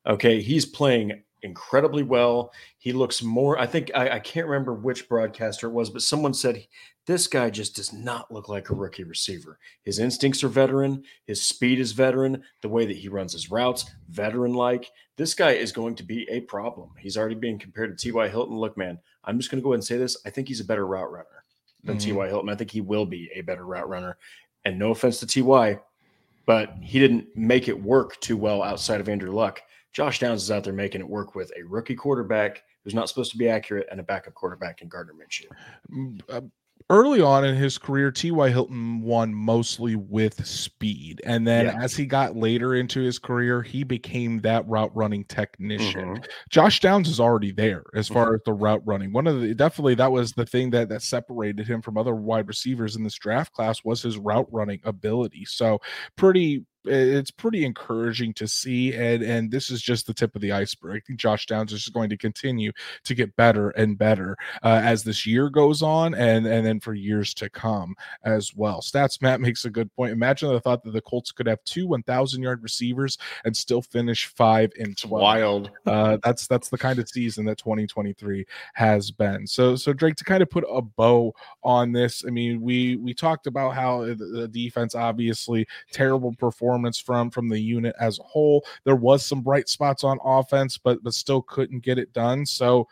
Okay, 0.07 0.41
he's 0.41 0.65
playing 0.65 1.23
incredibly 1.43 2.03
well. 2.03 2.53
He 2.77 2.93
looks 2.93 3.23
more. 3.23 3.59
I 3.59 3.65
think 3.65 3.91
I, 3.95 4.11
I, 4.11 4.19
can't 4.19 4.47
remember 4.47 4.73
which 4.73 5.09
broadcaster 5.09 5.67
it 5.67 5.73
was, 5.73 5.89
but 5.89 6.01
someone 6.01 6.33
said 6.33 6.65
this 7.07 7.27
guy 7.27 7.49
just 7.49 7.75
does 7.75 7.91
not 7.91 8.31
look 8.31 8.47
like 8.47 8.69
a 8.69 8.75
rookie 8.75 9.03
receiver. 9.03 9.57
His 9.83 9.99
instincts 9.99 10.43
are 10.43 10.49
veteran. 10.49 11.03
His 11.25 11.41
speed 11.41 11.79
is 11.79 11.93
veteran. 11.93 12.43
The 12.61 12.69
way 12.69 12.85
that 12.85 12.97
he 12.97 13.09
runs 13.09 13.33
his 13.33 13.49
routes, 13.49 13.85
veteran 14.09 14.53
like. 14.53 14.91
This 15.17 15.33
guy 15.33 15.51
is 15.51 15.71
going 15.71 15.95
to 15.95 16.03
be 16.03 16.27
a 16.29 16.41
problem. 16.41 16.91
He's 16.99 17.17
already 17.17 17.35
being 17.35 17.57
compared 17.57 17.97
to 17.97 18.01
T.Y. 18.01 18.29
Hilton. 18.29 18.57
Look, 18.57 18.77
man, 18.77 18.99
I'm 19.23 19.39
just 19.39 19.49
going 19.49 19.61
to 19.61 19.63
go 19.63 19.71
ahead 19.71 19.79
and 19.79 19.83
say 19.83 19.97
this. 19.97 20.17
I 20.25 20.29
think 20.29 20.47
he's 20.47 20.59
a 20.59 20.65
better 20.65 20.85
route 20.85 21.11
runner 21.11 21.43
than 21.83 21.97
mm-hmm. 21.97 22.05
T.Y. 22.05 22.27
Hilton. 22.27 22.49
I 22.49 22.55
think 22.55 22.71
he 22.71 22.81
will 22.81 23.05
be 23.05 23.29
a 23.33 23.41
better 23.41 23.65
route 23.65 23.89
runner. 23.89 24.17
And 24.63 24.77
no 24.77 24.91
offense 24.91 25.19
to 25.19 25.27
T.Y., 25.27 25.79
but 26.45 26.75
he 26.81 26.99
didn't 26.99 27.27
make 27.35 27.67
it 27.67 27.81
work 27.81 28.19
too 28.19 28.37
well 28.37 28.61
outside 28.61 28.99
of 28.99 29.09
Andrew 29.09 29.31
Luck. 29.31 29.61
Josh 29.93 30.19
Downs 30.19 30.43
is 30.43 30.51
out 30.51 30.63
there 30.63 30.73
making 30.73 31.01
it 31.01 31.09
work 31.09 31.35
with 31.35 31.51
a 31.57 31.63
rookie 31.63 31.95
quarterback 31.95 32.63
who's 32.83 32.95
not 32.95 33.09
supposed 33.09 33.31
to 33.31 33.37
be 33.37 33.49
accurate 33.49 33.87
and 33.91 33.99
a 33.99 34.03
backup 34.03 34.33
quarterback 34.33 34.81
in 34.81 34.87
Gardner 34.87 35.13
Minshew. 35.13 36.51
Early 36.89 37.21
on 37.21 37.45
in 37.45 37.55
his 37.55 37.77
career, 37.77 38.11
T.Y. 38.11 38.49
Hilton 38.49 39.01
won 39.01 39.33
mostly 39.33 39.95
with 39.95 40.45
speed. 40.45 41.21
And 41.25 41.47
then 41.47 41.65
yeah. 41.65 41.81
as 41.81 41.95
he 41.95 42.05
got 42.05 42.35
later 42.35 42.75
into 42.75 43.01
his 43.01 43.19
career, 43.19 43.61
he 43.61 43.83
became 43.83 44.39
that 44.41 44.67
route 44.67 44.95
running 44.95 45.25
technician. 45.25 46.15
Mm-hmm. 46.15 46.23
Josh 46.49 46.79
Downs 46.79 47.09
is 47.09 47.19
already 47.19 47.51
there 47.51 47.83
as 47.95 48.07
far 48.07 48.27
mm-hmm. 48.27 48.35
as 48.35 48.41
the 48.45 48.53
route 48.53 48.81
running. 48.85 49.13
One 49.13 49.27
of 49.27 49.41
the 49.41 49.53
definitely 49.53 49.95
that 49.95 50.11
was 50.11 50.33
the 50.33 50.45
thing 50.45 50.69
that 50.71 50.89
that 50.89 51.01
separated 51.01 51.67
him 51.67 51.81
from 51.81 51.97
other 51.97 52.15
wide 52.15 52.47
receivers 52.47 52.95
in 52.95 53.03
this 53.03 53.15
draft 53.15 53.53
class 53.53 53.83
was 53.83 54.01
his 54.01 54.17
route 54.17 54.47
running 54.51 54.79
ability. 54.83 55.45
So 55.45 55.79
pretty 56.15 56.65
it's 56.85 57.31
pretty 57.31 57.65
encouraging 57.65 58.33
to 58.33 58.47
see 58.47 58.93
and 58.93 59.23
and 59.23 59.51
this 59.51 59.69
is 59.69 59.81
just 59.81 60.07
the 60.07 60.13
tip 60.13 60.35
of 60.35 60.41
the 60.41 60.51
iceberg. 60.51 60.97
I 60.97 60.99
think 61.05 61.19
josh 61.19 61.45
downs 61.45 61.73
is 61.73 61.81
just 61.81 61.93
going 61.93 62.09
to 62.09 62.17
continue 62.17 62.71
to 63.03 63.15
get 63.15 63.35
better 63.35 63.69
and 63.71 63.97
better 63.97 64.37
uh, 64.63 64.81
as 64.83 65.03
this 65.03 65.25
year 65.25 65.49
goes 65.49 65.81
on 65.81 66.13
and 66.13 66.45
and 66.45 66.65
then 66.65 66.79
for 66.79 66.93
years 66.93 67.33
to 67.35 67.49
come 67.49 67.95
as 68.23 68.55
well. 68.55 68.81
Stats 68.81 69.21
matt 69.21 69.41
makes 69.41 69.65
a 69.65 69.69
good 69.69 69.93
point. 69.95 70.11
Imagine 70.11 70.49
the 70.49 70.59
thought 70.59 70.83
that 70.83 70.93
the 70.93 71.01
colts 71.01 71.31
could 71.31 71.47
have 71.47 71.63
two 71.63 71.87
1000 71.87 72.41
yard 72.41 72.63
receivers 72.63 73.17
and 73.45 73.55
still 73.55 73.81
finish 73.81 74.25
five 74.27 74.71
in 74.77 74.95
12 74.95 75.21
wild. 75.21 75.71
Uh, 75.85 76.17
that's 76.23 76.47
that's 76.47 76.69
the 76.69 76.77
kind 76.77 76.99
of 76.99 77.09
season 77.09 77.45
that 77.45 77.57
2023 77.57 78.45
has 78.73 79.11
been. 79.11 79.47
So 79.47 79.75
so 79.75 79.93
drake 79.93 80.15
to 80.15 80.23
kind 80.23 80.41
of 80.41 80.49
put 80.49 80.65
a 80.69 80.81
bow 80.81 81.33
on 81.63 81.91
this 81.91 82.23
i 82.27 82.29
mean 82.29 82.61
we 82.61 82.95
we 82.97 83.13
talked 83.13 83.47
about 83.47 83.75
how 83.75 84.01
the 84.01 84.49
defense 84.51 84.95
obviously 84.95 85.67
terrible 85.91 86.33
performance 86.33 86.70
performance 86.71 86.99
from 86.99 87.29
from 87.29 87.49
the 87.49 87.59
unit 87.59 87.95
as 87.99 88.19
a 88.19 88.23
whole. 88.23 88.65
There 88.85 88.95
was 88.95 89.25
some 89.25 89.41
bright 89.41 89.67
spots 89.67 90.03
on 90.03 90.19
offense, 90.23 90.77
but 90.77 91.03
but 91.03 91.13
still 91.13 91.41
couldn't 91.41 91.83
get 91.83 91.97
it 91.97 92.13
done. 92.13 92.45
So 92.45 92.87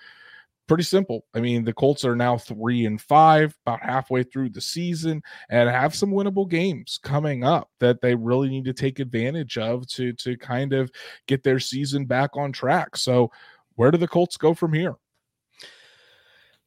pretty 0.67 0.83
simple. 0.83 1.25
I 1.33 1.39
mean, 1.39 1.63
the 1.63 1.73
Colts 1.73 2.05
are 2.05 2.15
now 2.15 2.37
three 2.37 2.85
and 2.85 3.01
five, 3.01 3.57
about 3.65 3.81
halfway 3.81 4.23
through 4.23 4.49
the 4.49 4.61
season, 4.61 5.23
and 5.49 5.69
have 5.69 5.95
some 5.95 6.11
winnable 6.11 6.47
games 6.47 6.99
coming 7.01 7.43
up 7.43 7.69
that 7.79 8.01
they 8.01 8.15
really 8.15 8.49
need 8.49 8.65
to 8.65 8.73
take 8.73 8.99
advantage 8.99 9.57
of 9.57 9.87
to 9.87 10.13
to 10.13 10.37
kind 10.37 10.73
of 10.73 10.91
get 11.27 11.43
their 11.43 11.59
season 11.59 12.05
back 12.05 12.35
on 12.35 12.51
track. 12.51 12.97
So, 12.97 13.31
where 13.75 13.91
do 13.91 13.97
the 13.97 14.07
Colts 14.07 14.35
go 14.35 14.53
from 14.53 14.73
here? 14.73 14.95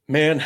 Man, 0.08 0.44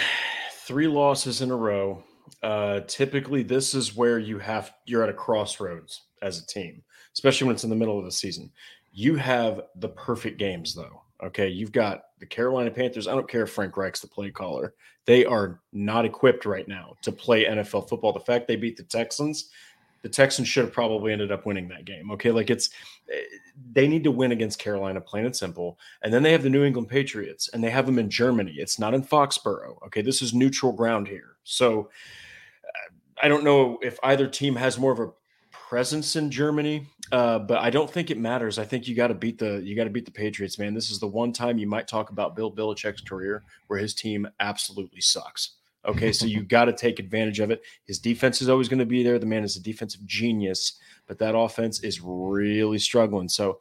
three 0.67 0.89
losses 0.89 1.41
in 1.43 1.51
a 1.51 1.57
row. 1.57 2.03
Uh, 2.43 2.81
typically, 2.87 3.43
this 3.43 3.75
is 3.75 3.97
where 3.97 4.19
you 4.19 4.39
have 4.39 4.73
you're 4.85 5.03
at 5.03 5.09
a 5.09 5.15
crossroads 5.15 6.03
as 6.23 6.39
a 6.39 6.47
team, 6.47 6.83
especially 7.13 7.47
when 7.47 7.55
it's 7.55 7.65
in 7.65 7.71
the 7.71 7.77
middle 7.77 7.99
of 7.99 8.05
the 8.05 8.13
season. 8.13 8.51
You 8.93 9.17
have 9.17 9.63
the 9.77 9.89
perfect 9.89 10.39
games, 10.39 10.75
though. 10.75 11.03
Okay, 11.23 11.49
you've 11.49 11.73
got 11.73 12.05
the 12.19 12.27
Carolina 12.27 12.71
Panthers. 12.71 13.09
I 13.09 13.15
don't 13.15 13.29
care 13.29 13.43
if 13.43 13.51
Frank 13.51 13.77
Reich's 13.77 14.01
the 14.01 14.09
play 14.09 14.31
caller; 14.31 14.75
they 15.07 15.25
are 15.25 15.61
not 15.73 16.05
equipped 16.05 16.45
right 16.45 16.67
now 16.69 16.95
to 17.03 17.13
play 17.13 17.45
NFL 17.45 17.89
football. 17.89 18.13
The 18.13 18.21
fact 18.21 18.47
they 18.47 18.57
beat 18.57 18.77
the 18.77 18.83
Texans, 18.83 19.51
the 20.03 20.13
Texans 20.13 20.47
should 20.47 20.65
have 20.65 20.73
probably 20.73 21.13
ended 21.13 21.33
up 21.33 21.47
winning 21.47 21.69
that 21.69 21.85
game. 21.85 22.11
Okay, 22.13 22.31
like 22.31 22.51
it's 22.51 22.71
eh, 23.13 23.21
they 23.73 23.89
need 23.89 24.05
to 24.05 24.11
win 24.11 24.33
against 24.33 24.59
Carolina, 24.59 25.01
plain 25.01 25.25
and 25.25 25.35
simple. 25.35 25.79
And 26.03 26.13
then 26.13 26.23
they 26.23 26.33
have 26.33 26.43
the 26.43 26.51
New 26.51 26.65
England 26.65 26.89
Patriots, 26.89 27.49
and 27.53 27.63
they 27.63 27.71
have 27.71 27.87
them 27.87 27.99
in 27.99 28.11
Germany. 28.11 28.55
It's 28.59 28.79
not 28.79 28.95
in 28.95 29.03
Foxborough. 29.03 29.85
Okay, 29.87 30.03
this 30.03 30.23
is 30.23 30.33
neutral 30.33 30.73
ground 30.73 31.09
here. 31.09 31.37
So 31.45 31.91
uh, 32.65 32.95
I 33.23 33.29
don't 33.29 33.43
know 33.43 33.79
if 33.83 33.99
either 34.03 34.29
team 34.29 34.55
has 34.55 34.79
more 34.79 34.93
of 34.93 35.01
a 35.01 35.11
presence 35.69 36.15
in 36.17 36.31
Germany, 36.31 36.87
uh, 37.11 37.41
but 37.41 37.59
I 37.59 37.71
don't 37.71 37.91
think 37.91 38.11
it 38.11 38.19
matters. 38.19 38.59
I 38.59 38.65
think 38.65 38.87
you 38.87 38.95
got 38.95 39.09
to 39.09 39.15
beat 39.15 39.39
the 39.39 39.61
you 39.65 39.75
got 39.75 39.85
to 39.85 39.91
beat 39.91 40.05
the 40.05 40.13
Patriots, 40.13 40.59
man. 40.59 40.75
This 40.75 40.91
is 40.91 41.01
the 41.01 41.09
one 41.09 41.33
time 41.33 41.59
you 41.59 41.67
might 41.67 41.89
talk 41.89 42.11
about 42.11 42.37
Bill 42.37 42.53
Belichick's 42.53 43.01
career 43.01 43.45
where 43.67 43.79
his 43.79 43.95
team 43.95 44.29
absolutely 44.39 45.01
sucks. 45.01 45.57
Okay, 45.85 46.13
so 46.13 46.27
you 46.27 46.43
got 46.57 46.67
to 46.67 46.73
take 46.73 46.99
advantage 46.99 47.41
of 47.41 47.51
it. 47.51 47.63
His 47.85 47.99
defense 47.99 48.41
is 48.41 48.49
always 48.49 48.69
going 48.69 48.79
to 48.79 48.87
be 48.87 49.03
there. 49.03 49.19
The 49.19 49.27
man 49.27 49.45
is 49.45 49.57
a 49.57 49.63
defensive 49.63 50.05
genius, 50.07 50.79
but 51.07 51.19
that 51.19 51.37
offense 51.37 51.81
is 51.81 52.01
really 52.01 52.79
struggling. 52.79 53.29
So, 53.29 53.61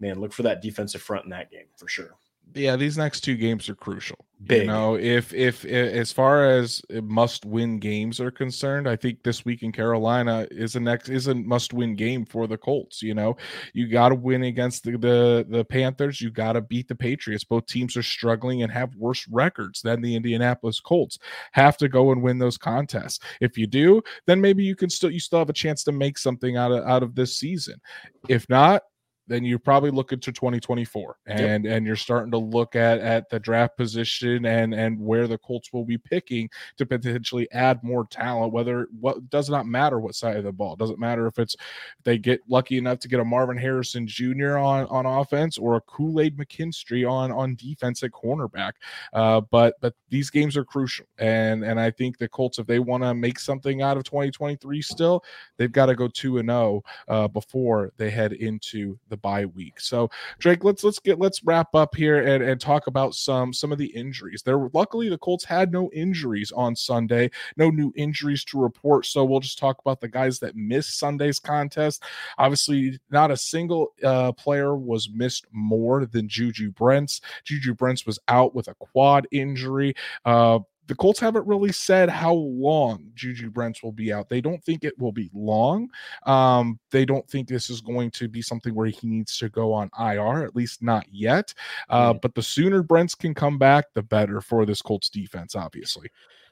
man, 0.00 0.20
look 0.20 0.32
for 0.32 0.42
that 0.42 0.62
defensive 0.62 1.02
front 1.02 1.24
in 1.24 1.30
that 1.30 1.50
game 1.50 1.66
for 1.76 1.88
sure 1.88 2.16
yeah, 2.54 2.76
these 2.76 2.98
next 2.98 3.20
two 3.20 3.36
games 3.36 3.68
are 3.68 3.74
crucial. 3.74 4.24
Big. 4.46 4.62
You 4.62 4.66
know, 4.66 4.96
if, 4.96 5.32
if, 5.34 5.64
if 5.64 5.94
as 5.94 6.10
far 6.10 6.48
as 6.48 6.82
must 6.90 7.44
win 7.44 7.78
games 7.78 8.18
are 8.18 8.30
concerned, 8.30 8.88
I 8.88 8.96
think 8.96 9.22
this 9.22 9.44
week 9.44 9.62
in 9.62 9.70
Carolina 9.70 10.46
is 10.50 10.74
a 10.74 10.80
next 10.80 11.10
is 11.10 11.28
a 11.28 11.34
must 11.34 11.72
win 11.72 11.94
game 11.94 12.24
for 12.24 12.46
the 12.46 12.56
Colts. 12.56 13.02
You 13.02 13.14
know, 13.14 13.36
you 13.72 13.88
got 13.88 14.08
to 14.08 14.14
win 14.14 14.44
against 14.44 14.84
the, 14.84 14.92
the 14.92 15.46
the 15.48 15.64
Panthers. 15.64 16.20
You 16.20 16.30
got 16.30 16.54
to 16.54 16.60
beat 16.60 16.88
the 16.88 16.94
Patriots. 16.94 17.44
Both 17.44 17.66
teams 17.66 17.96
are 17.96 18.02
struggling 18.02 18.62
and 18.62 18.72
have 18.72 18.94
worse 18.96 19.28
records 19.28 19.80
than 19.82 20.00
the 20.00 20.16
Indianapolis 20.16 20.80
Colts. 20.80 21.18
Have 21.52 21.76
to 21.76 21.88
go 21.88 22.10
and 22.10 22.22
win 22.22 22.38
those 22.38 22.58
contests. 22.58 23.20
If 23.40 23.56
you 23.56 23.66
do, 23.66 24.02
then 24.26 24.40
maybe 24.40 24.64
you 24.64 24.74
can 24.74 24.90
still 24.90 25.10
you 25.10 25.20
still 25.20 25.38
have 25.38 25.50
a 25.50 25.54
chance 25.54 25.84
to 25.84 25.92
make 25.92 26.18
something 26.18 26.56
out 26.56 26.72
of 26.72 26.84
out 26.84 27.02
of 27.02 27.14
this 27.14 27.36
season. 27.36 27.80
If 28.28 28.48
not, 28.48 28.82
then 29.26 29.44
you're 29.44 29.58
probably 29.58 29.90
looking 29.90 30.20
to 30.20 30.32
2024 30.32 31.16
and 31.26 31.64
yep. 31.64 31.76
and 31.76 31.86
you're 31.86 31.96
starting 31.96 32.30
to 32.30 32.38
look 32.38 32.74
at 32.74 32.98
at 32.98 33.28
the 33.30 33.38
draft 33.38 33.76
position 33.76 34.44
and 34.46 34.74
and 34.74 34.98
where 34.98 35.26
the 35.26 35.38
Colts 35.38 35.72
will 35.72 35.84
be 35.84 35.98
picking 35.98 36.48
to 36.76 36.86
potentially 36.86 37.50
add 37.52 37.82
more 37.82 38.06
talent 38.06 38.52
whether 38.52 38.88
what 39.00 39.30
does 39.30 39.48
not 39.48 39.66
matter 39.66 40.00
what 40.00 40.14
side 40.14 40.36
of 40.36 40.44
the 40.44 40.52
ball 40.52 40.76
doesn't 40.76 40.98
matter 40.98 41.26
if 41.26 41.38
it's 41.38 41.56
they 42.04 42.18
get 42.18 42.40
lucky 42.48 42.78
enough 42.78 42.98
to 42.98 43.08
get 43.08 43.20
a 43.20 43.24
Marvin 43.24 43.56
Harrison 43.56 44.06
Jr. 44.06 44.58
on 44.58 44.86
on 44.86 45.06
offense 45.06 45.58
or 45.58 45.76
a 45.76 45.80
Kool-Aid 45.82 46.36
McKinstry 46.36 47.08
on 47.08 47.30
on 47.30 47.54
defense 47.54 48.02
at 48.02 48.10
cornerback 48.10 48.72
uh, 49.12 49.40
but 49.40 49.74
but 49.80 49.94
these 50.08 50.30
games 50.30 50.56
are 50.56 50.64
crucial 50.64 51.06
and 51.18 51.64
and 51.64 51.78
I 51.78 51.90
think 51.90 52.18
the 52.18 52.28
Colts 52.28 52.58
if 52.58 52.66
they 52.66 52.78
want 52.78 53.02
to 53.02 53.14
make 53.14 53.38
something 53.38 53.82
out 53.82 53.96
of 53.96 54.04
2023 54.04 54.82
still 54.82 55.24
they've 55.56 55.72
got 55.72 55.86
to 55.86 55.94
go 55.94 56.08
2 56.08 56.38
and 56.38 56.48
0 56.48 56.82
uh, 57.08 57.28
before 57.28 57.92
they 57.96 58.10
head 58.10 58.32
into 58.32 58.98
the 59.12 59.16
bye 59.18 59.44
week. 59.44 59.78
So 59.78 60.10
Drake, 60.38 60.64
let's 60.64 60.82
let's 60.82 60.98
get 60.98 61.20
let's 61.20 61.44
wrap 61.44 61.74
up 61.74 61.94
here 61.94 62.26
and, 62.26 62.42
and 62.42 62.60
talk 62.60 62.86
about 62.86 63.14
some 63.14 63.52
some 63.52 63.70
of 63.70 63.78
the 63.78 63.86
injuries. 63.86 64.42
There 64.42 64.70
luckily 64.72 65.08
the 65.08 65.18
Colts 65.18 65.44
had 65.44 65.70
no 65.70 65.90
injuries 65.92 66.50
on 66.50 66.74
Sunday, 66.74 67.30
no 67.56 67.70
new 67.70 67.92
injuries 67.94 68.44
to 68.46 68.60
report. 68.60 69.06
So 69.06 69.24
we'll 69.24 69.40
just 69.40 69.58
talk 69.58 69.78
about 69.80 70.00
the 70.00 70.08
guys 70.08 70.38
that 70.40 70.56
missed 70.56 70.98
Sunday's 70.98 71.38
contest. 71.38 72.02
Obviously, 72.38 72.98
not 73.10 73.30
a 73.30 73.36
single 73.36 73.92
uh, 74.02 74.32
player 74.32 74.74
was 74.76 75.10
missed 75.10 75.46
more 75.52 76.06
than 76.06 76.26
Juju 76.26 76.72
Brents. 76.72 77.20
Juju 77.44 77.74
Brents 77.74 78.06
was 78.06 78.18
out 78.28 78.54
with 78.54 78.68
a 78.68 78.74
quad 78.74 79.28
injury. 79.30 79.94
Uh, 80.24 80.60
the 80.92 80.96
Colts 80.96 81.18
haven't 81.18 81.46
really 81.46 81.72
said 81.72 82.10
how 82.10 82.34
long 82.34 83.10
Juju 83.14 83.48
Brents 83.48 83.82
will 83.82 83.92
be 83.92 84.12
out. 84.12 84.28
They 84.28 84.42
don't 84.42 84.62
think 84.62 84.84
it 84.84 84.92
will 84.98 85.10
be 85.10 85.30
long. 85.32 85.88
Um, 86.26 86.78
they 86.90 87.06
don't 87.06 87.26
think 87.30 87.48
this 87.48 87.70
is 87.70 87.80
going 87.80 88.10
to 88.10 88.28
be 88.28 88.42
something 88.42 88.74
where 88.74 88.88
he 88.88 89.06
needs 89.06 89.38
to 89.38 89.48
go 89.48 89.72
on 89.72 89.88
IR, 89.98 90.44
at 90.44 90.54
least 90.54 90.82
not 90.82 91.06
yet. 91.10 91.54
Uh. 91.88 92.12
But 92.12 92.34
the 92.34 92.42
sooner 92.42 92.82
Brents 92.82 93.14
can 93.14 93.32
come 93.32 93.56
back, 93.56 93.86
the 93.94 94.02
better 94.02 94.42
for 94.42 94.66
this 94.66 94.82
Colts 94.82 95.08
defense, 95.08 95.56
obviously. 95.56 96.10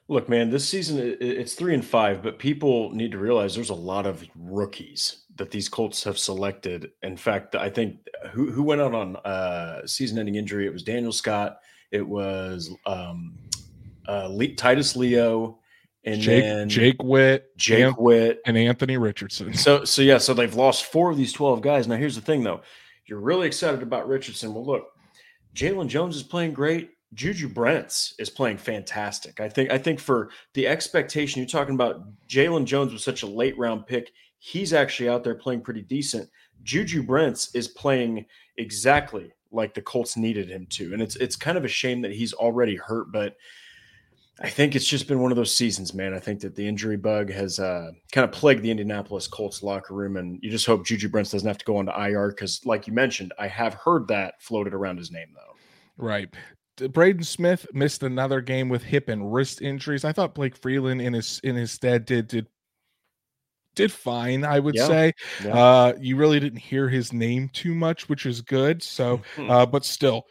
Look, 0.09 0.31
man, 0.31 0.49
this 0.49 0.67
season 0.67 1.19
it's 1.21 1.53
three 1.53 1.75
and 1.75 1.85
five, 1.85 2.23
but 2.23 2.39
people 2.39 2.93
need 2.95 3.13
to 3.13 3.19
realize 3.19 3.55
there's 3.55 3.69
a 3.69 3.75
lot 3.75 4.07
of 4.07 4.25
rookies 4.35 5.25
that 5.37 5.51
these 5.51 5.69
Colts 5.69 6.03
have 6.05 6.19
selected. 6.19 6.93
In 7.03 7.19
fact, 7.19 7.57
I 7.57 7.69
think 7.69 7.99
who 8.31 8.51
who 8.51 8.63
went 8.63 8.81
out 8.81 8.95
on 8.95 9.17
uh, 9.17 9.87
season-ending 9.87 10.37
injury? 10.37 10.67
It 10.67 10.73
was 10.73 10.83
Daniel 10.83 11.13
Scott. 11.13 11.59
It 11.91 12.09
was 12.09 12.71
um, 12.87 13.37
uh, 14.11 14.29
Le- 14.29 14.55
Titus 14.55 14.97
Leo, 14.97 15.61
and 16.05 16.21
Jake, 16.21 16.43
then 16.43 16.69
Jake 16.69 17.03
Witt, 17.03 17.57
Jake 17.57 17.85
An- 17.85 17.95
Witt, 17.99 18.41
and 18.45 18.57
Anthony 18.57 18.97
Richardson. 18.97 19.55
So, 19.55 19.85
so 19.85 20.03
yeah, 20.03 20.19
so 20.19 20.35
they've 20.35 20.55
lost 20.55 20.87
four 20.87 21.11
of 21.11 21.17
these 21.17 21.33
twelve 21.33 21.61
guys. 21.61 21.87
Now, 21.87 21.97
here's 21.97 22.17
the 22.17 22.21
thing, 22.21 22.43
though: 22.43 22.63
you're 23.07 23.21
really 23.21 23.47
excited 23.47 23.83
about 23.83 24.09
Richardson. 24.09 24.53
Well, 24.53 24.67
look, 24.67 24.89
Jaylon 25.55 25.89
Jones 25.89 26.17
is 26.17 26.23
playing 26.23 26.55
great. 26.55 26.91
Juju 27.13 27.49
Brents 27.49 28.15
is 28.19 28.31
playing 28.31 28.59
fantastic. 28.59 29.41
I 29.41 29.49
think. 29.49 29.71
I 29.71 29.79
think 29.79 30.01
for 30.01 30.31
the 30.55 30.67
expectation, 30.67 31.41
you're 31.41 31.49
talking 31.49 31.75
about 31.75 32.03
Jaylon 32.29 32.65
Jones 32.65 32.93
was 32.93 33.05
such 33.05 33.23
a 33.23 33.27
late 33.27 33.57
round 33.59 33.87
pick. 33.87 34.11
He's 34.39 34.73
actually 34.73 35.09
out 35.09 35.23
there 35.23 35.35
playing 35.35 35.61
pretty 35.61 35.83
decent. 35.83 36.29
Juju 36.63 37.03
Brents 37.03 37.55
is 37.55 37.69
playing 37.69 38.27
exactly 38.57 39.33
like 39.53 39.75
the 39.75 39.83
Colts 39.83 40.17
needed 40.17 40.49
him 40.49 40.67
to, 40.71 40.93
and 40.93 41.03
it's 41.03 41.17
it's 41.17 41.37
kind 41.37 41.59
of 41.59 41.65
a 41.65 41.69
shame 41.69 42.01
that 42.03 42.13
he's 42.13 42.33
already 42.33 42.77
hurt, 42.77 43.13
but 43.13 43.37
I 44.43 44.49
think 44.49 44.75
it's 44.75 44.87
just 44.87 45.07
been 45.07 45.21
one 45.21 45.31
of 45.31 45.37
those 45.37 45.55
seasons, 45.55 45.93
man. 45.93 46.15
I 46.15 46.19
think 46.19 46.41
that 46.41 46.55
the 46.55 46.67
injury 46.67 46.97
bug 46.97 47.31
has 47.31 47.59
uh, 47.59 47.91
kind 48.11 48.25
of 48.25 48.33
plagued 48.33 48.63
the 48.63 48.71
Indianapolis 48.71 49.27
Colts 49.27 49.63
locker 49.63 49.93
room, 49.93 50.17
and 50.17 50.39
you 50.43 50.51
just 50.51 50.65
hope 50.65 50.87
Juju 50.87 51.11
Brents 51.11 51.31
doesn't 51.31 51.47
have 51.47 51.59
to 51.59 51.65
go 51.65 51.79
into 51.79 51.93
IR 51.93 52.31
because, 52.31 52.65
like 52.65 52.87
you 52.87 52.95
mentioned, 52.95 53.35
I 53.39 53.49
have 53.49 53.75
heard 53.75 54.09
that 54.09 54.41
floated 54.41 54.73
around 54.73 54.97
his 54.97 55.11
name 55.11 55.29
though. 55.35 55.57
Right. 56.03 56.33
Braden 56.89 57.25
Smith 57.25 57.67
missed 57.75 58.03
another 58.03 58.41
game 58.41 58.71
with 58.71 58.83
hip 58.83 59.11
and 59.11 59.31
wrist 59.31 59.61
injuries. 59.61 60.07
I 60.07 60.13
thought 60.13 60.35
Blake 60.35 60.57
Freeland 60.57 61.03
in 61.03 61.13
his 61.13 61.41
in 61.45 61.55
his 61.55 61.73
stead 61.73 62.07
did 62.07 62.27
did 62.27 62.47
did 63.75 63.93
fine, 63.93 64.45
I 64.45 64.59
would 64.59 64.75
yeah. 64.75 64.87
say. 64.87 65.13
Yeah. 65.45 65.55
Uh, 65.55 65.93
you 66.01 66.17
really 66.17 66.41
didn't 66.41 66.59
hear 66.59 66.89
his 66.89 67.13
name 67.13 67.51
too 67.53 67.75
much, 67.75 68.09
which 68.09 68.25
is 68.25 68.41
good. 68.41 68.83
So, 68.83 69.21
uh, 69.39 69.67
but 69.67 69.85
still, 69.85 70.25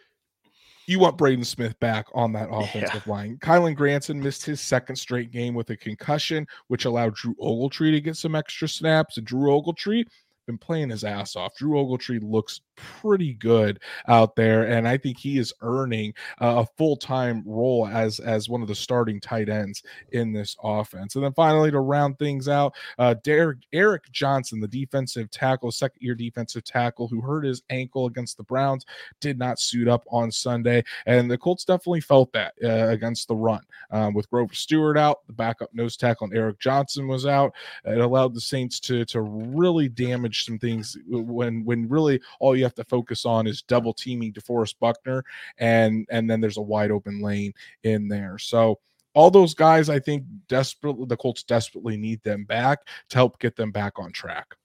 you 0.90 1.00
want 1.00 1.18
Braden 1.18 1.46
Smith 1.46 1.80
back 1.80 2.08
on 2.14 2.34
that 2.34 2.50
offensive 2.52 3.04
yeah. 3.06 3.12
line. 3.12 3.38
Kylen 3.38 3.76
Granson 3.76 4.20
missed 4.20 4.46
his 4.46 4.60
second 4.60 4.96
straight 4.96 5.32
game 5.32 5.54
with 5.54 5.70
a 5.70 5.78
concussion, 5.78 6.48
which 6.68 6.86
allowed 6.86 7.16
Drew 7.16 7.36
Ogletree 7.36 7.92
to 7.92 8.02
get 8.02 8.18
some 8.18 8.36
extra 8.36 8.68
snaps. 8.68 9.18
And 9.18 9.26
Drew 9.28 9.50
Ogletree 9.50 10.06
been 10.48 10.58
playing 10.58 10.90
his 10.90 11.04
ass 11.04 11.36
off. 11.36 11.56
Drew 11.56 11.74
Ogletree 11.74 12.24
looks 12.24 12.62
pretty 13.02 13.34
good 13.34 13.80
out 14.08 14.36
there, 14.36 14.64
and 14.64 14.88
I 14.88 14.98
think 14.98 15.18
he 15.18 15.38
is 15.38 15.54
earning 15.62 16.14
a 16.40 16.66
full 16.78 16.96
time 16.96 17.44
role 17.46 17.88
as 17.88 18.20
as 18.20 18.50
one 18.50 18.62
of 18.62 18.68
the 18.68 18.76
starting 18.76 19.20
tight 19.20 19.50
ends 19.50 19.84
in 20.12 20.32
this 20.34 20.56
offense. 20.64 21.16
And 21.16 21.24
then 21.24 21.34
finally, 21.34 21.72
to 21.72 21.80
round 21.80 22.18
things 22.20 22.48
out, 22.48 22.74
uh, 22.98 23.16
Derek 23.24 23.60
Eric 23.74 24.12
Johnson, 24.12 24.60
the 24.60 24.68
defensive 24.68 25.30
tackle, 25.32 25.72
second 25.72 26.02
year 26.02 26.16
defensive 26.16 26.64
tackle, 26.64 27.08
who 27.08 27.22
hurt 27.22 27.46
his 27.46 27.64
ankle 27.70 28.06
against 28.06 28.38
the 28.38 28.44
Browns, 28.44 28.86
did 29.20 29.38
not 29.38 29.60
suit 29.60 29.88
up 29.88 30.06
on 30.10 30.32
Sunday, 30.32 30.84
and 31.06 31.30
the 31.30 31.38
Colts 31.38 31.66
definitely 31.66 32.02
felt 32.02 32.32
that 32.34 32.54
uh, 32.64 32.90
against 32.90 33.28
the 33.28 33.36
run 33.36 33.62
um, 33.92 34.14
with 34.14 34.30
Grover 34.30 34.54
Stewart 34.54 34.98
out, 34.98 35.26
the 35.28 35.34
backup 35.34 35.74
nose 35.74 35.98
tackle, 35.98 36.26
and 36.28 36.36
Eric 36.36 36.60
Johnson 36.60 37.08
was 37.08 37.26
out. 37.26 37.54
It 37.86 38.00
allowed 38.00 38.34
the 38.34 38.42
Saints 38.42 38.80
to 38.82 39.06
to 39.06 39.22
really 39.22 39.90
damage 39.90 40.46
some 40.46 40.58
things 40.58 40.98
when 41.08 41.64
when 41.66 41.88
really 41.88 42.22
all 42.40 42.56
you 42.56 42.69
have 42.70 42.76
to 42.76 42.84
focus 42.86 43.26
on 43.26 43.48
is 43.48 43.62
double 43.62 43.94
teaming 43.94 44.34
DeForest 44.34 44.76
Buckner 44.80 45.24
and 45.58 46.06
and 46.10 46.30
then 46.30 46.42
there's 46.42 46.58
a 46.58 46.62
wide 46.62 46.92
open 46.92 47.22
lane 47.22 47.54
in 47.84 48.08
there. 48.08 48.38
So 48.38 48.80
all 49.14 49.32
those 49.32 49.54
guys, 49.54 49.90
I 49.90 50.00
think, 50.00 50.24
desperately 50.48 51.06
the 51.08 51.18
Colts 51.18 51.44
desperately 51.44 51.98
need 51.98 52.24
them 52.24 52.46
back 52.46 52.80
to 53.10 53.18
help 53.18 53.40
get 53.40 53.56
them 53.56 53.72
back 53.72 53.98
on 53.98 54.12
track. 54.12 54.56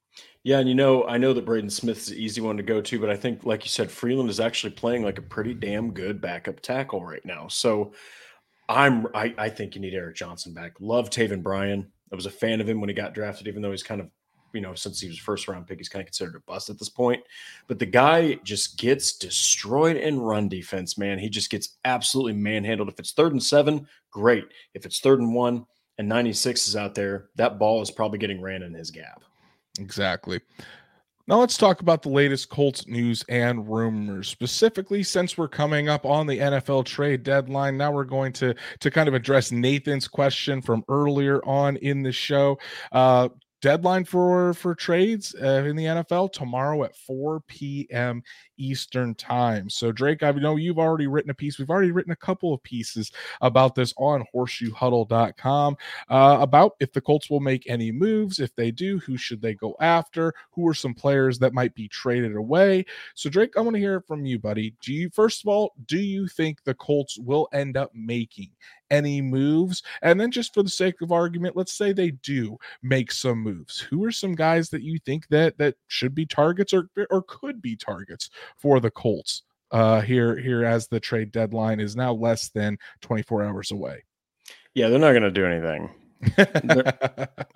Yeah, 0.45 0.59
and 0.59 0.69
you 0.69 0.75
know, 0.75 1.05
I 1.05 1.17
know 1.17 1.33
that 1.33 1.47
Braden 1.47 1.71
Smith's 1.71 2.11
an 2.11 2.19
easy 2.19 2.41
one 2.43 2.59
to 2.59 2.63
go 2.63 2.81
to, 2.83 3.01
but 3.01 3.09
I 3.09 3.17
think, 3.17 3.45
like 3.45 3.65
you 3.65 3.71
said, 3.71 3.91
Freeland 3.91 4.29
is 4.29 4.41
actually 4.41 4.75
playing 4.75 5.03
like 5.03 5.19
a 5.19 5.23
pretty 5.23 5.55
damn 5.55 5.93
good 5.93 6.21
backup 6.21 6.61
tackle 6.61 7.05
right 7.05 7.25
now. 7.25 7.49
So 7.49 7.95
I'm 8.69 9.07
I, 9.15 9.35
I 9.39 9.49
think 9.49 9.75
you 9.75 9.81
need 9.81 9.95
Eric 9.95 10.17
Johnson 10.17 10.53
back. 10.53 10.73
Love 10.81 11.09
Taven 11.09 11.43
Bryan. 11.43 11.91
I 12.13 12.15
was 12.15 12.27
a 12.27 12.31
fan 12.31 12.61
of 12.61 12.69
him 12.69 12.81
when 12.81 12.91
he 12.91 12.95
got 12.95 13.15
drafted, 13.15 13.49
even 13.49 13.63
though 13.63 13.71
he's 13.71 13.83
kind 13.83 14.01
of 14.01 14.11
you 14.55 14.61
know, 14.61 14.75
since 14.75 15.01
he 15.01 15.09
was 15.09 15.19
first 15.19 15.49
round 15.49 15.67
pick, 15.67 15.79
he's 15.79 15.89
kind 15.89 16.01
of 16.01 16.07
considered 16.07 16.37
a 16.37 16.41
bust 16.41 16.71
at 16.71 16.79
this 16.79 16.89
point. 16.89 17.23
But 17.67 17.79
the 17.79 17.87
guy 17.87 18.35
just 18.45 18.79
gets 18.79 19.19
destroyed 19.19 19.97
in 19.97 20.21
run 20.21 20.49
defense, 20.49 20.97
man. 20.97 21.19
He 21.19 21.29
just 21.29 21.51
gets 21.51 21.77
absolutely 21.85 22.35
manhandled. 22.35 22.89
If 22.89 22.99
it's 22.99 23.13
third 23.13 23.33
and 23.33 23.43
seven, 23.43 23.87
great. 24.11 24.45
If 24.73 24.87
it's 24.87 25.01
third 25.01 25.21
and 25.21 25.35
one 25.35 25.67
and 25.99 26.09
96 26.09 26.69
is 26.69 26.77
out 26.77 26.95
there, 26.95 27.31
that 27.35 27.59
ball 27.59 27.83
is 27.83 27.91
probably 27.91 28.19
getting 28.19 28.41
ran 28.41 28.63
in 28.63 28.73
his 28.73 28.91
gap. 28.91 29.23
Exactly. 29.79 30.41
Now 31.27 31.39
let's 31.39 31.57
talk 31.57 31.81
about 31.81 32.03
the 32.03 32.11
latest 32.11 32.51
Colts 32.51 32.87
news 32.87 33.25
and 33.31 33.67
rumors. 33.67 34.29
Specifically, 34.29 35.03
since 35.03 35.39
we're 35.39 35.49
coming 35.49 35.89
up 35.89 36.05
on 36.05 36.27
the 36.27 36.39
NFL 36.39 36.85
trade 36.85 37.23
deadline, 37.23 37.79
now 37.79 37.91
we're 37.91 38.05
going 38.05 38.33
to 38.35 38.55
to 38.81 38.91
kind 38.91 39.09
of 39.09 39.15
address 39.15 39.51
Nathan's 39.51 40.07
question 40.07 40.61
from 40.61 40.85
earlier 40.91 41.43
on 41.47 41.77
in 41.79 42.03
the 42.03 42.13
show. 42.13 42.59
Uh, 42.93 43.31
deadline 43.65 44.05
for 44.05 44.53
for 44.53 44.75
trades 44.75 45.35
uh, 45.43 45.65
in 45.65 45.75
the 45.75 45.87
NFL 45.87 46.31
tomorrow 46.33 46.85
at 46.85 46.95
4 46.95 47.41
p.m. 47.47 48.23
Eastern 48.59 49.15
time. 49.15 49.71
So 49.71 49.91
Drake, 49.91 50.23
I 50.23 50.33
know 50.33 50.57
you've 50.57 50.79
already 50.79 51.07
written 51.07 51.31
a 51.31 51.35
piece. 51.35 51.59
We've 51.59 51.71
already 51.71 51.91
written 51.91 52.13
a 52.13 52.17
couple 52.17 52.53
of 52.53 52.63
pieces 52.63 53.11
about 53.41 53.75
this 53.75 53.95
on 53.97 54.23
horseshoehuddle.com 54.35 55.79
uh, 56.11 56.37
about 56.41 56.73
if 56.79 56.93
the 56.93 57.01
Colts 57.01 57.31
will 57.31 57.41
make 57.41 57.65
any 57.67 57.91
moves. 57.91 58.39
If 58.39 58.55
they 58.55 58.71
do, 58.71 58.99
who 58.99 59.17
should 59.17 59.41
they 59.41 59.55
go 59.55 59.75
after? 59.81 60.35
Who 60.51 60.69
are 60.69 60.75
some 60.75 60.93
players 60.93 61.39
that 61.39 61.55
might 61.55 61.75
be 61.75 61.89
traded 61.89 62.37
away? 62.37 62.85
So 63.15 63.31
Drake, 63.31 63.57
I 63.57 63.63
want 63.63 63.77
to 63.77 63.81
hear 63.81 63.97
it 63.97 64.07
from 64.07 64.27
you, 64.27 64.39
buddy. 64.39 64.75
Do 64.83 64.93
you 64.93 65.09
first 65.09 65.43
of 65.43 65.49
all, 65.49 65.73
do 65.87 65.99
you 65.99 66.29
think 66.29 66.63
the 66.65 66.75
Colts 66.75 67.19
will 67.19 67.49
end 67.55 67.79
up 67.79 67.91
making 67.95 68.51
any 68.95 69.21
moves? 69.21 69.83
And 70.03 70.21
then, 70.21 70.31
just 70.31 70.55
for 70.55 70.63
the 70.63 70.69
sake 70.69 71.01
of 71.03 71.13
argument, 71.13 71.57
let's 71.57 71.75
say 71.75 71.93
they 71.93 72.13
do 72.13 72.57
make 72.83 73.13
some 73.13 73.39
moves. 73.39 73.81
Who 73.81 74.05
are 74.05 74.13
some 74.13 74.35
guys 74.35 74.71
that 74.71 74.83
you 74.83 74.99
think 74.99 75.29
that 75.29 75.59
that 75.59 75.77
should 75.89 76.15
be 76.15 76.27
targets 76.27 76.73
or 76.73 76.89
or 77.11 77.23
could 77.23 77.61
be 77.61 77.77
targets 77.77 78.31
for 78.57 78.81
the 78.81 78.91
Colts 78.91 79.43
uh, 79.71 80.01
here 80.01 80.37
here 80.37 80.65
as 80.65 80.87
the 80.87 81.01
trade 81.01 81.33
deadline 81.33 81.81
is 81.81 81.97
now 81.97 82.13
less 82.13 82.49
than 82.51 82.79
24 83.01 83.43
hours 83.43 83.71
away? 83.71 84.05
Yeah, 84.75 84.89
they're 84.89 84.99
not 84.99 85.13
going 85.13 85.23
to 85.23 85.31
do 85.31 85.47
anything. 85.47 85.91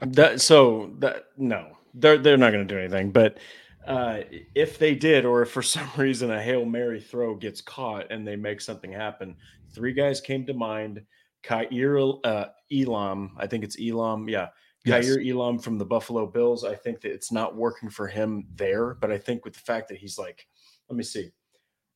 that, 0.00 0.34
so 0.36 0.92
that 0.98 1.26
no, 1.36 1.76
they're 1.94 2.18
they're 2.18 2.36
not 2.36 2.52
going 2.52 2.66
to 2.66 2.74
do 2.74 2.78
anything. 2.78 3.10
But 3.10 3.38
uh, 3.86 4.20
if 4.54 4.78
they 4.78 4.94
did, 4.94 5.24
or 5.24 5.42
if 5.42 5.50
for 5.50 5.62
some 5.62 5.88
reason 5.96 6.30
a 6.30 6.42
hail 6.42 6.64
mary 6.64 7.00
throw 7.00 7.34
gets 7.34 7.60
caught 7.60 8.10
and 8.10 8.26
they 8.26 8.36
make 8.36 8.60
something 8.60 8.92
happen, 8.92 9.36
three 9.72 9.92
guys 9.92 10.20
came 10.20 10.44
to 10.46 10.54
mind. 10.54 11.02
Kaiir 11.42 12.18
uh, 12.24 12.46
Elam, 12.72 13.36
I 13.38 13.46
think 13.46 13.64
it's 13.64 13.76
Elam. 13.80 14.28
Yeah. 14.28 14.48
Yes. 14.84 15.06
Kaiir 15.06 15.20
Elam 15.30 15.58
from 15.58 15.78
the 15.78 15.84
Buffalo 15.84 16.26
Bills. 16.26 16.64
I 16.64 16.74
think 16.74 17.00
that 17.02 17.12
it's 17.12 17.32
not 17.32 17.56
working 17.56 17.90
for 17.90 18.06
him 18.06 18.46
there, 18.54 18.94
but 18.94 19.10
I 19.10 19.18
think 19.18 19.44
with 19.44 19.54
the 19.54 19.60
fact 19.60 19.88
that 19.88 19.98
he's 19.98 20.18
like, 20.18 20.46
let 20.88 20.96
me 20.96 21.04
see, 21.04 21.30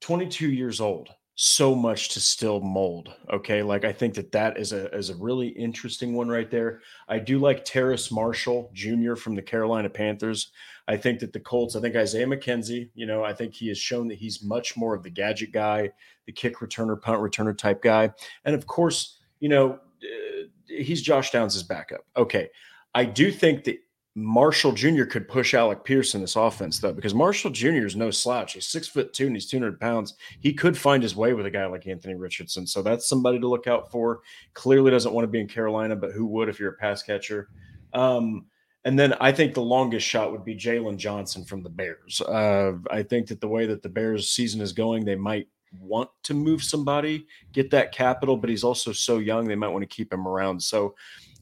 22 0.01 0.51
years 0.51 0.81
old, 0.81 1.11
so 1.35 1.75
much 1.75 2.11
to 2.11 2.21
still 2.21 2.61
mold. 2.61 3.15
Okay, 3.33 3.63
like 3.63 3.85
I 3.85 3.93
think 3.93 4.15
that 4.15 4.33
that 4.33 4.59
is 4.59 4.73
a 4.73 4.95
is 4.95 5.11
a 5.11 5.17
really 5.17 5.49
interesting 5.49 6.15
one 6.15 6.29
right 6.29 6.51
there. 6.51 6.81
I 7.09 7.19
do 7.19 7.39
like 7.39 7.65
Terrace 7.65 8.11
Marshall 8.11 8.71
Jr. 8.75 9.15
from 9.15 9.35
the 9.35 9.43
Carolina 9.43 9.89
Panthers. 9.89 10.53
I 10.89 10.97
think 10.97 11.21
that 11.21 11.33
the 11.33 11.41
Colts. 11.41 11.75
I 11.75 11.81
think 11.81 11.97
Isaiah 11.97 12.27
McKenzie. 12.27 12.91
You 12.95 13.07
know, 13.07 13.25
I 13.25 13.33
think 13.33 13.55
he 13.55 13.69
has 13.69 13.79
shown 13.79 14.09
that 14.09 14.19
he's 14.19 14.43
much 14.43 14.77
more 14.77 14.95
of 14.95 15.03
the 15.03 15.11
gadget 15.11 15.53
guy, 15.53 15.91
the 16.27 16.33
kick 16.33 16.59
returner, 16.59 17.01
punt 17.01 17.21
returner 17.21 17.57
type 17.57 17.83
guy, 17.83 18.11
and 18.45 18.55
of 18.55 18.67
course 18.67 19.19
you 19.43 19.49
know, 19.49 19.73
uh, 19.73 20.45
he's 20.69 21.03
Josh 21.03 21.33
Downs' 21.33 21.61
backup. 21.65 22.03
Okay. 22.17 22.49
I 22.95 23.05
do 23.05 23.33
think 23.33 23.65
that 23.65 23.79
Marshall 24.15 24.71
Jr. 24.71 25.03
could 25.05 25.27
push 25.27 25.53
Alec 25.53 25.83
Pierce 25.83 26.15
in 26.15 26.21
this 26.21 26.37
offense, 26.37 26.79
though, 26.79 26.93
because 26.93 27.13
Marshall 27.13 27.51
Jr. 27.51 27.85
is 27.85 27.97
no 27.97 28.13
slouch. 28.13 28.53
He's 28.53 28.69
six 28.69 28.87
foot 28.87 29.13
two 29.13 29.27
and 29.27 29.35
he's 29.35 29.49
200 29.49 29.81
pounds. 29.81 30.15
He 30.39 30.53
could 30.53 30.79
find 30.79 31.03
his 31.03 31.17
way 31.17 31.35
with 31.35 31.45
a 31.47 31.51
guy 31.51 31.67
like 31.67 31.89
Anthony 31.89 32.15
Richardson. 32.15 32.69
So 32.69 32.83
that's 32.83 33.09
somebody 33.09 33.41
to 33.41 33.49
look 33.49 33.67
out 33.67 33.91
for. 33.91 34.21
Clearly 34.55 34.93
doesn't 34.93 35.13
want 35.13 35.25
to 35.25 35.29
be 35.29 35.41
in 35.41 35.49
Carolina, 35.49 35.97
but 35.97 36.13
who 36.13 36.25
would 36.27 36.49
if 36.49 36.61
you're 36.61 36.75
a 36.75 36.77
pass 36.77 37.03
catcher? 37.03 37.49
Um, 37.93 38.47
and 38.85 38.97
then 38.97 39.13
I 39.15 39.33
think 39.33 39.55
the 39.55 39.63
longest 39.63 40.07
shot 40.07 40.31
would 40.31 40.45
be 40.45 40.55
Jaylon 40.55 40.99
Johnson 40.99 41.45
from 41.45 41.65
the 41.65 41.71
Bears. 41.71 42.21
Uh, 42.21 42.75
I 42.93 43.03
think 43.03 43.27
that 43.27 43.41
the 43.41 43.49
way 43.49 43.67
that 43.67 43.83
the 43.83 43.89
Bears 43.89 44.31
season 44.31 44.61
is 44.61 44.73
going, 44.73 45.05
they 45.05 45.17
might 45.17 45.49
want 45.79 46.11
to 46.25 46.35
move 46.35 46.63
somebody, 46.63 47.27
get 47.53 47.71
that 47.71 47.93
capital, 47.93 48.37
but 48.37 48.51
he's 48.51 48.65
also 48.65 48.93
so 48.93 49.19
young, 49.19 49.47
they 49.47 49.55
might 49.55 49.69
want 49.69 49.83
to 49.83 49.95
keep 49.95 50.13
him 50.13 50.27
around. 50.27 50.63
So, 50.63 50.95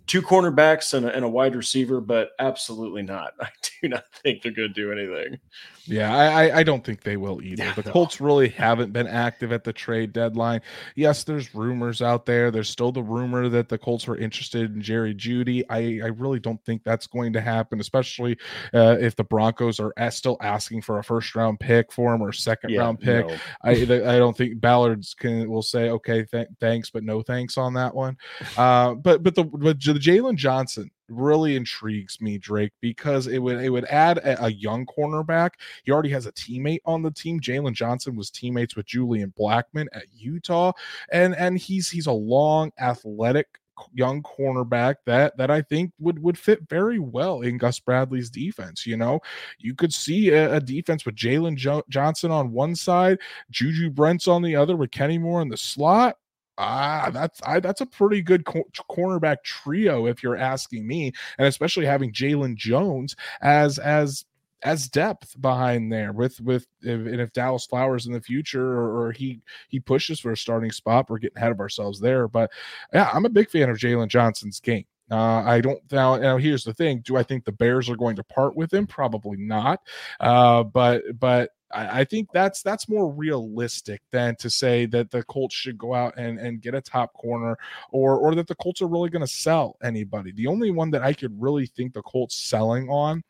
two 0.06 0.22
cornerbacks 0.22 0.94
and 0.94 1.06
a, 1.06 1.14
and 1.14 1.24
a 1.24 1.28
wide 1.28 1.54
receiver, 1.54 2.00
but 2.00 2.30
absolutely 2.38 3.02
not. 3.02 3.34
I 3.40 3.48
do 3.80 3.88
not 3.88 4.04
think 4.12 4.42
they're 4.42 4.52
going 4.52 4.72
to 4.72 4.74
do 4.74 4.92
anything. 4.92 5.38
Yeah, 5.86 6.16
I, 6.16 6.58
I 6.58 6.62
don't 6.62 6.84
think 6.84 7.02
they 7.02 7.16
will 7.16 7.42
either. 7.42 7.64
Yeah, 7.64 7.74
the 7.74 7.82
no. 7.82 7.92
Colts 7.92 8.20
really 8.20 8.48
haven't 8.48 8.92
been 8.92 9.06
active 9.06 9.52
at 9.52 9.64
the 9.64 9.72
trade 9.72 10.12
deadline. 10.12 10.60
Yes, 10.94 11.24
there's 11.24 11.54
rumors 11.54 12.02
out 12.02 12.26
there. 12.26 12.50
There's 12.50 12.68
still 12.68 12.92
the 12.92 13.02
rumor 13.02 13.48
that 13.48 13.68
the 13.68 13.78
Colts 13.78 14.06
were 14.06 14.16
interested 14.16 14.74
in 14.74 14.82
Jerry 14.82 15.14
Jeudy. 15.14 15.64
I, 15.68 16.04
I 16.04 16.08
really 16.08 16.38
don't 16.38 16.62
think 16.64 16.84
that's 16.84 17.06
going 17.06 17.32
to 17.32 17.40
happen, 17.40 17.80
especially 17.80 18.38
uh, 18.74 18.96
if 19.00 19.16
the 19.16 19.24
Broncos 19.24 19.80
are 19.80 19.92
still 20.10 20.36
asking 20.40 20.82
for 20.82 20.98
a 20.98 21.04
first 21.04 21.34
round 21.34 21.60
pick 21.60 21.92
for 21.92 22.14
him 22.14 22.22
or 22.22 22.32
second 22.32 22.70
yeah, 22.70 22.80
round 22.80 23.00
pick. 23.00 23.26
No. 23.26 23.36
I 23.62 23.70
I 23.70 24.18
don't 24.18 24.36
think 24.36 24.60
Ballard's 24.60 25.14
can 25.14 25.50
will 25.50 25.62
say 25.62 25.90
okay, 25.90 26.24
th- 26.24 26.48
thanks, 26.60 26.90
but 26.90 27.04
no 27.04 27.22
thanks 27.22 27.56
on 27.56 27.74
that 27.74 27.94
one. 27.94 28.16
Uh, 28.56 28.94
but 28.94 29.22
but 29.22 29.34
the 29.34 29.44
but 29.44 29.78
Jaylon 29.78 30.36
Johnson 30.36 30.90
really 31.10 31.56
intrigues 31.56 32.20
me, 32.20 32.38
Drake, 32.38 32.72
because 32.80 33.26
it 33.26 33.38
would 33.38 33.62
it 33.62 33.70
would 33.70 33.86
add 33.86 34.18
a, 34.18 34.44
a 34.44 34.48
young 34.50 34.86
cornerback. 34.86 35.50
He 35.84 35.92
already 35.92 36.10
has 36.10 36.26
a 36.26 36.32
teammate 36.32 36.80
on 36.84 37.02
the 37.02 37.10
team. 37.10 37.40
Jaylon 37.40 37.74
Johnson 37.74 38.16
was 38.16 38.30
teammates 38.30 38.76
with 38.76 38.86
Julian 38.86 39.32
Blackmon 39.38 39.86
at 39.92 40.04
Utah, 40.14 40.72
and 41.12 41.34
and 41.36 41.58
he's 41.58 41.90
he's 41.90 42.06
a 42.06 42.12
long, 42.12 42.72
athletic 42.80 43.46
young 43.94 44.22
cornerback 44.22 44.96
that 45.06 45.36
that 45.36 45.50
I 45.50 45.62
think 45.62 45.92
would 45.98 46.22
would 46.22 46.38
fit 46.38 46.68
very 46.68 46.98
well 46.98 47.40
in 47.42 47.58
Gus 47.58 47.80
Bradley's 47.80 48.30
defense. 48.30 48.86
You 48.86 48.96
know, 48.96 49.20
you 49.58 49.74
could 49.74 49.92
see 49.92 50.30
a, 50.30 50.56
a 50.56 50.60
defense 50.60 51.04
with 51.06 51.16
Jaylon 51.16 51.56
jo- 51.56 51.84
Johnson 51.88 52.30
on 52.30 52.52
one 52.52 52.74
side, 52.74 53.18
Juju 53.50 53.90
Brents 53.90 54.28
on 54.28 54.42
the 54.42 54.56
other, 54.56 54.76
with 54.76 54.90
Kenny 54.90 55.18
Moore 55.18 55.42
in 55.42 55.48
the 55.48 55.56
slot 55.56 56.16
ah, 56.60 57.10
that's 57.10 57.40
I, 57.44 57.60
that's 57.60 57.80
a 57.80 57.86
pretty 57.86 58.22
good 58.22 58.44
co- 58.44 58.68
cornerback 58.90 59.42
trio 59.42 60.06
if 60.06 60.22
you're 60.22 60.36
asking 60.36 60.86
me, 60.86 61.12
and 61.38 61.48
especially 61.48 61.86
having 61.86 62.12
Jaylon 62.12 62.54
Jones 62.54 63.16
as 63.40 63.78
as 63.78 64.24
as 64.62 64.88
depth 64.88 65.40
behind 65.40 65.90
there 65.90 66.12
with 66.12 66.38
with 66.40 66.66
if, 66.82 67.00
and 67.00 67.20
if 67.20 67.32
Dallas 67.32 67.64
Flowers 67.64 68.06
in 68.06 68.12
the 68.12 68.20
future 68.20 68.72
or, 68.72 69.06
or, 69.06 69.12
he 69.12 69.40
he 69.68 69.80
pushes 69.80 70.20
for 70.20 70.32
a 70.32 70.36
starting 70.36 70.70
spot, 70.70 71.08
we're 71.08 71.18
getting 71.18 71.38
ahead 71.38 71.52
of 71.52 71.60
ourselves 71.60 71.98
there. 71.98 72.28
But 72.28 72.50
yeah, 72.92 73.10
I'm 73.12 73.24
a 73.24 73.30
big 73.30 73.50
fan 73.50 73.70
of 73.70 73.78
Jaylon 73.78 74.08
Johnson's 74.08 74.60
game. 74.60 74.84
Uh, 75.10 75.42
I 75.44 75.60
don't 75.60 75.80
now. 75.90 76.16
Now 76.16 76.36
here's 76.36 76.64
the 76.64 76.74
thing: 76.74 77.00
Do 77.00 77.16
I 77.16 77.22
think 77.22 77.44
the 77.44 77.52
Bears 77.52 77.88
are 77.88 77.96
going 77.96 78.16
to 78.16 78.24
part 78.24 78.54
with 78.54 78.72
him? 78.72 78.86
Probably 78.86 79.38
not. 79.38 79.80
Uh, 80.20 80.62
but 80.62 81.02
but 81.18 81.50
I, 81.72 82.00
I, 82.00 82.04
think 82.04 82.28
that's 82.32 82.62
that's 82.62 82.88
more 82.88 83.12
realistic 83.12 84.02
than 84.10 84.36
to 84.36 84.50
say 84.50 84.86
that 84.86 85.10
the 85.10 85.22
Colts 85.24 85.54
should 85.54 85.78
go 85.78 85.94
out 85.94 86.14
and, 86.16 86.38
and 86.38 86.60
get 86.60 86.74
a 86.74 86.80
top 86.80 87.12
corner 87.14 87.56
or 87.90 88.16
or 88.16 88.34
that 88.34 88.46
the 88.46 88.54
Colts 88.56 88.82
are 88.82 88.88
really 88.88 89.10
going 89.10 89.24
to 89.24 89.32
sell 89.32 89.76
anybody. 89.82 90.32
The 90.32 90.46
only 90.46 90.70
one 90.70 90.90
that 90.90 91.02
I 91.02 91.12
could 91.12 91.40
really 91.40 91.66
think 91.66 91.92
the 91.92 92.02
Colts 92.02 92.36
selling 92.36 92.88
on 92.88 93.22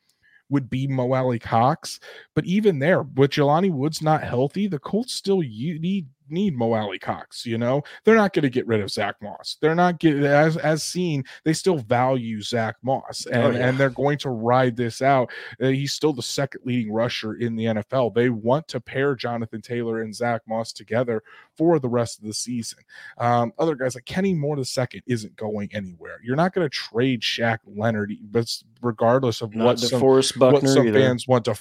would 0.50 0.68
be 0.68 0.86
Mo 0.86 1.12
Alie-Cox. 1.12 2.00
But 2.34 2.44
even 2.44 2.78
there, 2.78 3.02
with 3.02 3.30
Jelani 3.30 3.70
Woods 3.70 4.02
not 4.02 4.22
healthy, 4.22 4.66
the 4.66 4.80
Colts 4.80 5.14
still 5.14 5.38
need 5.38 6.08
need 6.30 6.56
Mo 6.56 6.72
Alie-Cox. 6.72 7.46
You 7.46 7.58
know, 7.58 7.82
they're 8.04 8.16
not 8.16 8.32
going 8.32 8.42
to 8.42 8.50
get 8.50 8.66
rid 8.66 8.80
of 8.80 8.90
Zach 8.90 9.16
Moss. 9.22 9.56
They're 9.60 9.74
not 9.74 9.98
getting 9.98 10.24
as 10.24 10.56
as 10.56 10.82
seen. 10.82 11.24
They 11.44 11.52
still 11.52 11.78
value 11.78 12.40
Zach 12.42 12.76
Moss, 12.82 13.26
oh, 13.28 13.32
and 13.32 13.42
oh, 13.42 13.50
yeah. 13.50 13.68
and 13.68 13.78
they're 13.78 13.90
going 13.90 14.18
to 14.18 14.30
ride 14.30 14.76
this 14.76 15.02
out. 15.02 15.30
Uh, 15.60 15.68
he's 15.68 15.92
still 15.92 16.12
the 16.12 16.22
second 16.22 16.62
leading 16.64 16.92
rusher 16.92 17.34
in 17.34 17.56
the 17.56 17.64
NFL. 17.64 18.14
They 18.14 18.30
want 18.30 18.68
to 18.68 18.80
pair 18.80 19.14
Jonathan 19.14 19.60
Taylor 19.60 20.02
and 20.02 20.14
Zach 20.14 20.42
Moss 20.46 20.72
together 20.72 21.22
for 21.56 21.78
the 21.78 21.88
rest 21.88 22.18
of 22.18 22.24
the 22.24 22.34
season. 22.34 22.78
Um, 23.18 23.52
other 23.58 23.74
guys 23.74 23.94
like 23.94 24.04
Kenny 24.04 24.34
Moore 24.34 24.56
the 24.56 24.64
second 24.64 25.02
isn't 25.06 25.36
going 25.36 25.68
anywhere. 25.72 26.20
You're 26.22 26.36
not 26.36 26.54
going 26.54 26.64
to 26.64 26.70
trade 26.70 27.20
Shaq 27.20 27.58
Leonard, 27.66 28.12
but 28.30 28.50
regardless 28.82 29.42
of 29.42 29.54
not 29.54 29.64
what 29.64 29.78
some, 29.78 30.00
what 30.00 30.66
some 30.66 30.92
fans 30.92 31.28
want 31.28 31.44
to 31.44 31.54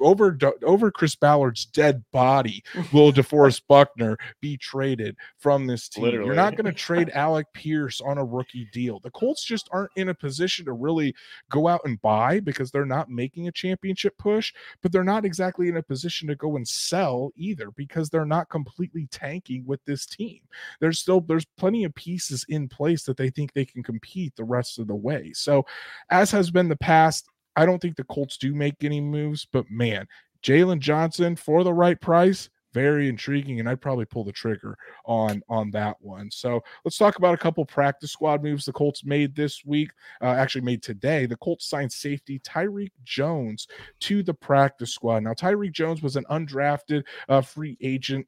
over 0.00 0.36
over 0.64 0.90
Chris 0.90 1.14
Ballard's 1.14 1.64
dead 1.64 2.04
body, 2.12 2.62
will 2.92 3.12
DeForest 3.12 3.62
Buckner 3.68 4.15
be 4.40 4.56
traded 4.56 5.16
from 5.38 5.66
this 5.66 5.88
team. 5.88 6.04
Literally. 6.04 6.26
You're 6.26 6.34
not 6.34 6.56
going 6.56 6.66
to 6.66 6.72
trade 6.72 7.10
Alec 7.14 7.46
Pierce 7.52 8.00
on 8.00 8.18
a 8.18 8.24
rookie 8.24 8.68
deal. 8.72 9.00
The 9.00 9.10
Colts 9.10 9.44
just 9.44 9.68
aren't 9.72 9.90
in 9.96 10.08
a 10.08 10.14
position 10.14 10.64
to 10.66 10.72
really 10.72 11.14
go 11.50 11.68
out 11.68 11.80
and 11.84 12.00
buy 12.02 12.40
because 12.40 12.70
they're 12.70 12.84
not 12.84 13.10
making 13.10 13.48
a 13.48 13.52
championship 13.52 14.16
push, 14.18 14.52
but 14.82 14.92
they're 14.92 15.04
not 15.04 15.24
exactly 15.24 15.68
in 15.68 15.76
a 15.76 15.82
position 15.82 16.28
to 16.28 16.34
go 16.34 16.56
and 16.56 16.66
sell 16.66 17.30
either 17.36 17.70
because 17.72 18.10
they're 18.10 18.24
not 18.24 18.48
completely 18.48 19.06
tanking 19.10 19.64
with 19.66 19.84
this 19.84 20.06
team. 20.06 20.40
There's 20.80 20.98
still 20.98 21.20
there's 21.20 21.46
plenty 21.56 21.84
of 21.84 21.94
pieces 21.94 22.44
in 22.48 22.68
place 22.68 23.04
that 23.04 23.16
they 23.16 23.30
think 23.30 23.52
they 23.52 23.64
can 23.64 23.82
compete 23.82 24.34
the 24.36 24.44
rest 24.44 24.78
of 24.78 24.86
the 24.86 24.94
way. 24.94 25.32
So, 25.34 25.64
as 26.10 26.30
has 26.30 26.50
been 26.50 26.68
the 26.68 26.76
past, 26.76 27.28
I 27.56 27.64
don't 27.66 27.80
think 27.80 27.96
the 27.96 28.04
Colts 28.04 28.36
do 28.36 28.54
make 28.54 28.82
any 28.82 29.00
moves, 29.00 29.46
but 29.50 29.70
man, 29.70 30.06
Jaylon 30.42 30.78
Johnson 30.78 31.36
for 31.36 31.64
the 31.64 31.72
right 31.72 32.00
price, 32.00 32.48
very 32.76 33.08
intriguing, 33.08 33.58
and 33.58 33.66
I'd 33.66 33.80
probably 33.80 34.04
pull 34.04 34.22
the 34.22 34.32
trigger 34.32 34.76
on 35.06 35.42
on 35.48 35.70
that 35.70 35.96
one. 36.00 36.30
So 36.30 36.62
let's 36.84 36.98
talk 36.98 37.16
about 37.16 37.32
a 37.32 37.38
couple 37.38 37.64
practice 37.64 38.12
squad 38.12 38.42
moves 38.42 38.66
the 38.66 38.72
Colts 38.72 39.02
made 39.02 39.34
this 39.34 39.64
week. 39.64 39.90
Uh, 40.20 40.26
actually, 40.26 40.60
made 40.60 40.82
today. 40.82 41.24
The 41.24 41.38
Colts 41.38 41.66
signed 41.66 41.90
safety 41.90 42.38
Tyreque 42.40 42.92
Jones 43.02 43.66
to 44.00 44.22
the 44.22 44.34
practice 44.34 44.92
squad. 44.92 45.22
Now, 45.22 45.32
Tyreque 45.32 45.72
Jones 45.72 46.02
was 46.02 46.16
an 46.16 46.26
undrafted 46.30 47.04
uh, 47.30 47.40
free 47.40 47.78
agent 47.80 48.26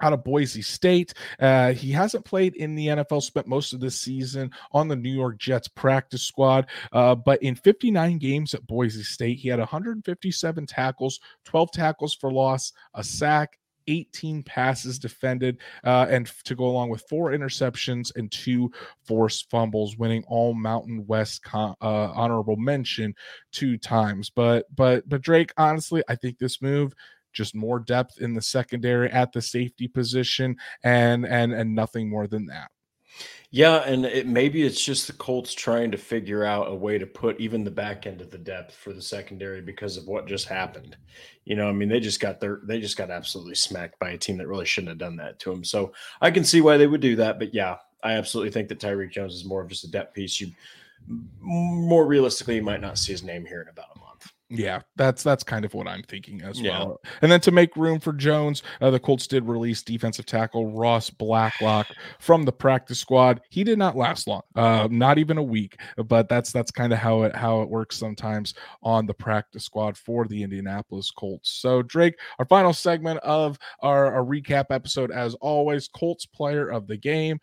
out 0.00 0.12
of 0.12 0.24
Boise 0.24 0.62
State. 0.62 1.14
Uh, 1.38 1.72
he 1.72 1.90
hasn't 1.90 2.24
played 2.24 2.54
in 2.56 2.74
the 2.74 2.88
NFL, 2.88 3.22
spent 3.22 3.46
most 3.46 3.72
of 3.72 3.80
the 3.80 3.90
season 3.90 4.50
on 4.72 4.88
the 4.88 4.96
New 4.96 5.12
York 5.12 5.38
Jets 5.38 5.68
practice 5.68 6.22
squad. 6.22 6.66
Uh, 6.92 7.14
but 7.14 7.42
in 7.42 7.54
59 7.54 8.18
games 8.18 8.54
at 8.54 8.66
Boise 8.66 9.02
State, 9.02 9.38
he 9.38 9.48
had 9.48 9.58
157 9.58 10.66
tackles, 10.66 11.20
12 11.44 11.70
tackles 11.72 12.14
for 12.14 12.32
loss, 12.32 12.72
a 12.94 13.04
sack, 13.04 13.58
18 13.88 14.42
passes 14.44 14.98
defended, 14.98 15.58
uh, 15.84 16.06
and 16.08 16.26
to 16.44 16.54
go 16.54 16.66
along 16.66 16.90
with 16.90 17.02
four 17.08 17.32
interceptions 17.32 18.14
and 18.16 18.30
two 18.30 18.70
forced 19.04 19.50
fumbles, 19.50 19.96
winning 19.96 20.24
all 20.28 20.54
Mountain 20.54 21.06
West 21.06 21.42
con- 21.42 21.74
uh, 21.80 22.12
honorable 22.14 22.56
mention 22.56 23.14
two 23.52 23.76
times. 23.78 24.30
But 24.30 24.66
but 24.74 25.08
but 25.08 25.22
Drake, 25.22 25.52
honestly, 25.56 26.02
I 26.08 26.14
think 26.14 26.38
this 26.38 26.62
move 26.62 26.94
just 27.32 27.54
more 27.54 27.78
depth 27.78 28.20
in 28.20 28.34
the 28.34 28.42
secondary 28.42 29.10
at 29.10 29.32
the 29.32 29.42
safety 29.42 29.88
position 29.88 30.56
and 30.82 31.26
and 31.26 31.52
and 31.52 31.74
nothing 31.74 32.08
more 32.08 32.26
than 32.26 32.46
that. 32.46 32.70
Yeah, 33.50 33.78
and 33.78 34.04
it, 34.04 34.26
maybe 34.26 34.62
it's 34.62 34.84
just 34.84 35.06
the 35.06 35.14
Colts 35.14 35.54
trying 35.54 35.90
to 35.90 35.96
figure 35.96 36.44
out 36.44 36.70
a 36.70 36.74
way 36.74 36.98
to 36.98 37.06
put 37.06 37.40
even 37.40 37.64
the 37.64 37.70
back 37.70 38.06
end 38.06 38.20
of 38.20 38.30
the 38.30 38.36
depth 38.36 38.74
for 38.74 38.92
the 38.92 39.00
secondary 39.00 39.62
because 39.62 39.96
of 39.96 40.06
what 40.06 40.26
just 40.26 40.46
happened. 40.46 40.96
You 41.46 41.56
know, 41.56 41.66
I 41.66 41.72
mean, 41.72 41.88
they 41.88 41.98
just 41.98 42.20
got 42.20 42.40
their 42.40 42.60
they 42.64 42.78
just 42.78 42.98
got 42.98 43.10
absolutely 43.10 43.54
smacked 43.54 43.98
by 43.98 44.10
a 44.10 44.18
team 44.18 44.36
that 44.36 44.48
really 44.48 44.66
shouldn't 44.66 44.90
have 44.90 44.98
done 44.98 45.16
that 45.16 45.38
to 45.40 45.50
them. 45.50 45.64
So 45.64 45.92
I 46.20 46.30
can 46.30 46.44
see 46.44 46.60
why 46.60 46.76
they 46.76 46.86
would 46.86 47.00
do 47.00 47.16
that, 47.16 47.38
but 47.38 47.54
yeah, 47.54 47.78
I 48.02 48.12
absolutely 48.12 48.50
think 48.50 48.68
that 48.68 48.80
Tyreque 48.80 49.12
Jones 49.12 49.34
is 49.34 49.46
more 49.46 49.62
of 49.62 49.68
just 49.68 49.84
a 49.84 49.90
depth 49.90 50.14
piece. 50.14 50.40
You 50.40 50.52
more 51.40 52.06
realistically, 52.06 52.56
you 52.56 52.62
might 52.62 52.82
not 52.82 52.98
see 52.98 53.12
his 53.12 53.22
name 53.22 53.46
here 53.46 53.62
in 53.62 53.68
about. 53.68 53.97
Yeah, 54.50 54.80
that's 54.96 55.22
that's 55.22 55.44
kind 55.44 55.64
of 55.66 55.74
what 55.74 55.86
I'm 55.86 56.02
thinking 56.02 56.40
as 56.40 56.58
yeah. 56.58 56.78
well. 56.78 57.00
And 57.20 57.30
then 57.30 57.40
to 57.40 57.50
make 57.50 57.76
room 57.76 58.00
for 58.00 58.14
Jones, 58.14 58.62
uh, 58.80 58.90
the 58.90 58.98
Colts 58.98 59.26
did 59.26 59.46
release 59.46 59.82
defensive 59.82 60.24
tackle 60.24 60.72
Ross 60.72 61.10
Blacklock 61.10 61.88
from 62.18 62.44
the 62.44 62.52
practice 62.52 62.98
squad. 62.98 63.42
He 63.50 63.62
did 63.62 63.78
not 63.78 63.94
last 63.94 64.26
long, 64.26 64.40
uh, 64.54 64.88
not 64.90 65.18
even 65.18 65.36
a 65.36 65.42
week. 65.42 65.78
But 65.96 66.30
that's 66.30 66.50
that's 66.50 66.70
kind 66.70 66.94
of 66.94 66.98
how 66.98 67.22
it 67.22 67.36
how 67.36 67.60
it 67.60 67.68
works 67.68 67.98
sometimes 67.98 68.54
on 68.82 69.06
the 69.06 69.14
practice 69.14 69.64
squad 69.64 69.98
for 69.98 70.26
the 70.26 70.42
Indianapolis 70.42 71.10
Colts. 71.10 71.50
So 71.50 71.82
Drake, 71.82 72.18
our 72.38 72.46
final 72.46 72.72
segment 72.72 73.20
of 73.20 73.58
our, 73.80 74.14
our 74.14 74.24
recap 74.24 74.66
episode, 74.70 75.10
as 75.10 75.34
always, 75.34 75.88
Colts 75.88 76.24
player 76.24 76.68
of 76.68 76.86
the 76.86 76.96
game. 76.96 77.38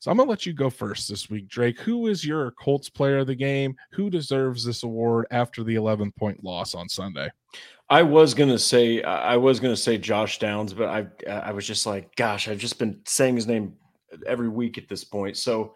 So 0.00 0.10
I'm 0.10 0.16
going 0.16 0.26
to 0.26 0.30
let 0.30 0.46
you 0.46 0.54
go 0.54 0.70
first 0.70 1.08
this 1.08 1.28
week, 1.28 1.46
Drake. 1.46 1.78
Who 1.80 2.06
is 2.06 2.24
your 2.24 2.50
Colts 2.52 2.88
player 2.88 3.18
of 3.18 3.26
the 3.26 3.34
game? 3.34 3.76
Who 3.92 4.08
deserves 4.10 4.64
this 4.64 4.82
award 4.82 5.26
after 5.30 5.62
the 5.62 5.74
11 5.74 6.10
point 6.12 6.42
loss 6.42 6.74
on 6.74 6.88
Sunday? 6.88 7.30
I 7.90 8.02
was 8.02 8.34
gonna 8.34 8.58
say 8.58 9.02
I 9.02 9.36
was 9.36 9.58
gonna 9.58 9.76
say 9.76 9.98
Josh 9.98 10.38
Downs, 10.38 10.72
but 10.72 10.88
I 10.88 11.06
I 11.28 11.50
was 11.50 11.66
just 11.66 11.86
like, 11.86 12.14
gosh, 12.14 12.46
I've 12.46 12.58
just 12.58 12.78
been 12.78 13.00
saying 13.04 13.34
his 13.34 13.48
name 13.48 13.74
every 14.26 14.48
week 14.48 14.78
at 14.78 14.88
this 14.88 15.02
point. 15.02 15.36
So 15.36 15.74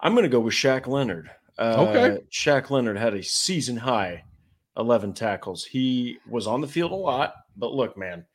I'm 0.00 0.14
gonna 0.14 0.28
go 0.28 0.40
with 0.40 0.52
Shaq 0.52 0.86
Leonard. 0.86 1.30
Uh, 1.58 1.86
okay, 1.88 2.22
Shaq 2.30 2.68
Leonard 2.68 2.98
had 2.98 3.14
a 3.14 3.22
season 3.22 3.78
high 3.78 4.24
11 4.76 5.14
tackles. 5.14 5.64
He 5.64 6.18
was 6.28 6.46
on 6.46 6.60
the 6.60 6.68
field 6.68 6.92
a 6.92 6.96
lot, 6.96 7.34
but 7.56 7.72
look, 7.72 7.96
man, 7.96 8.26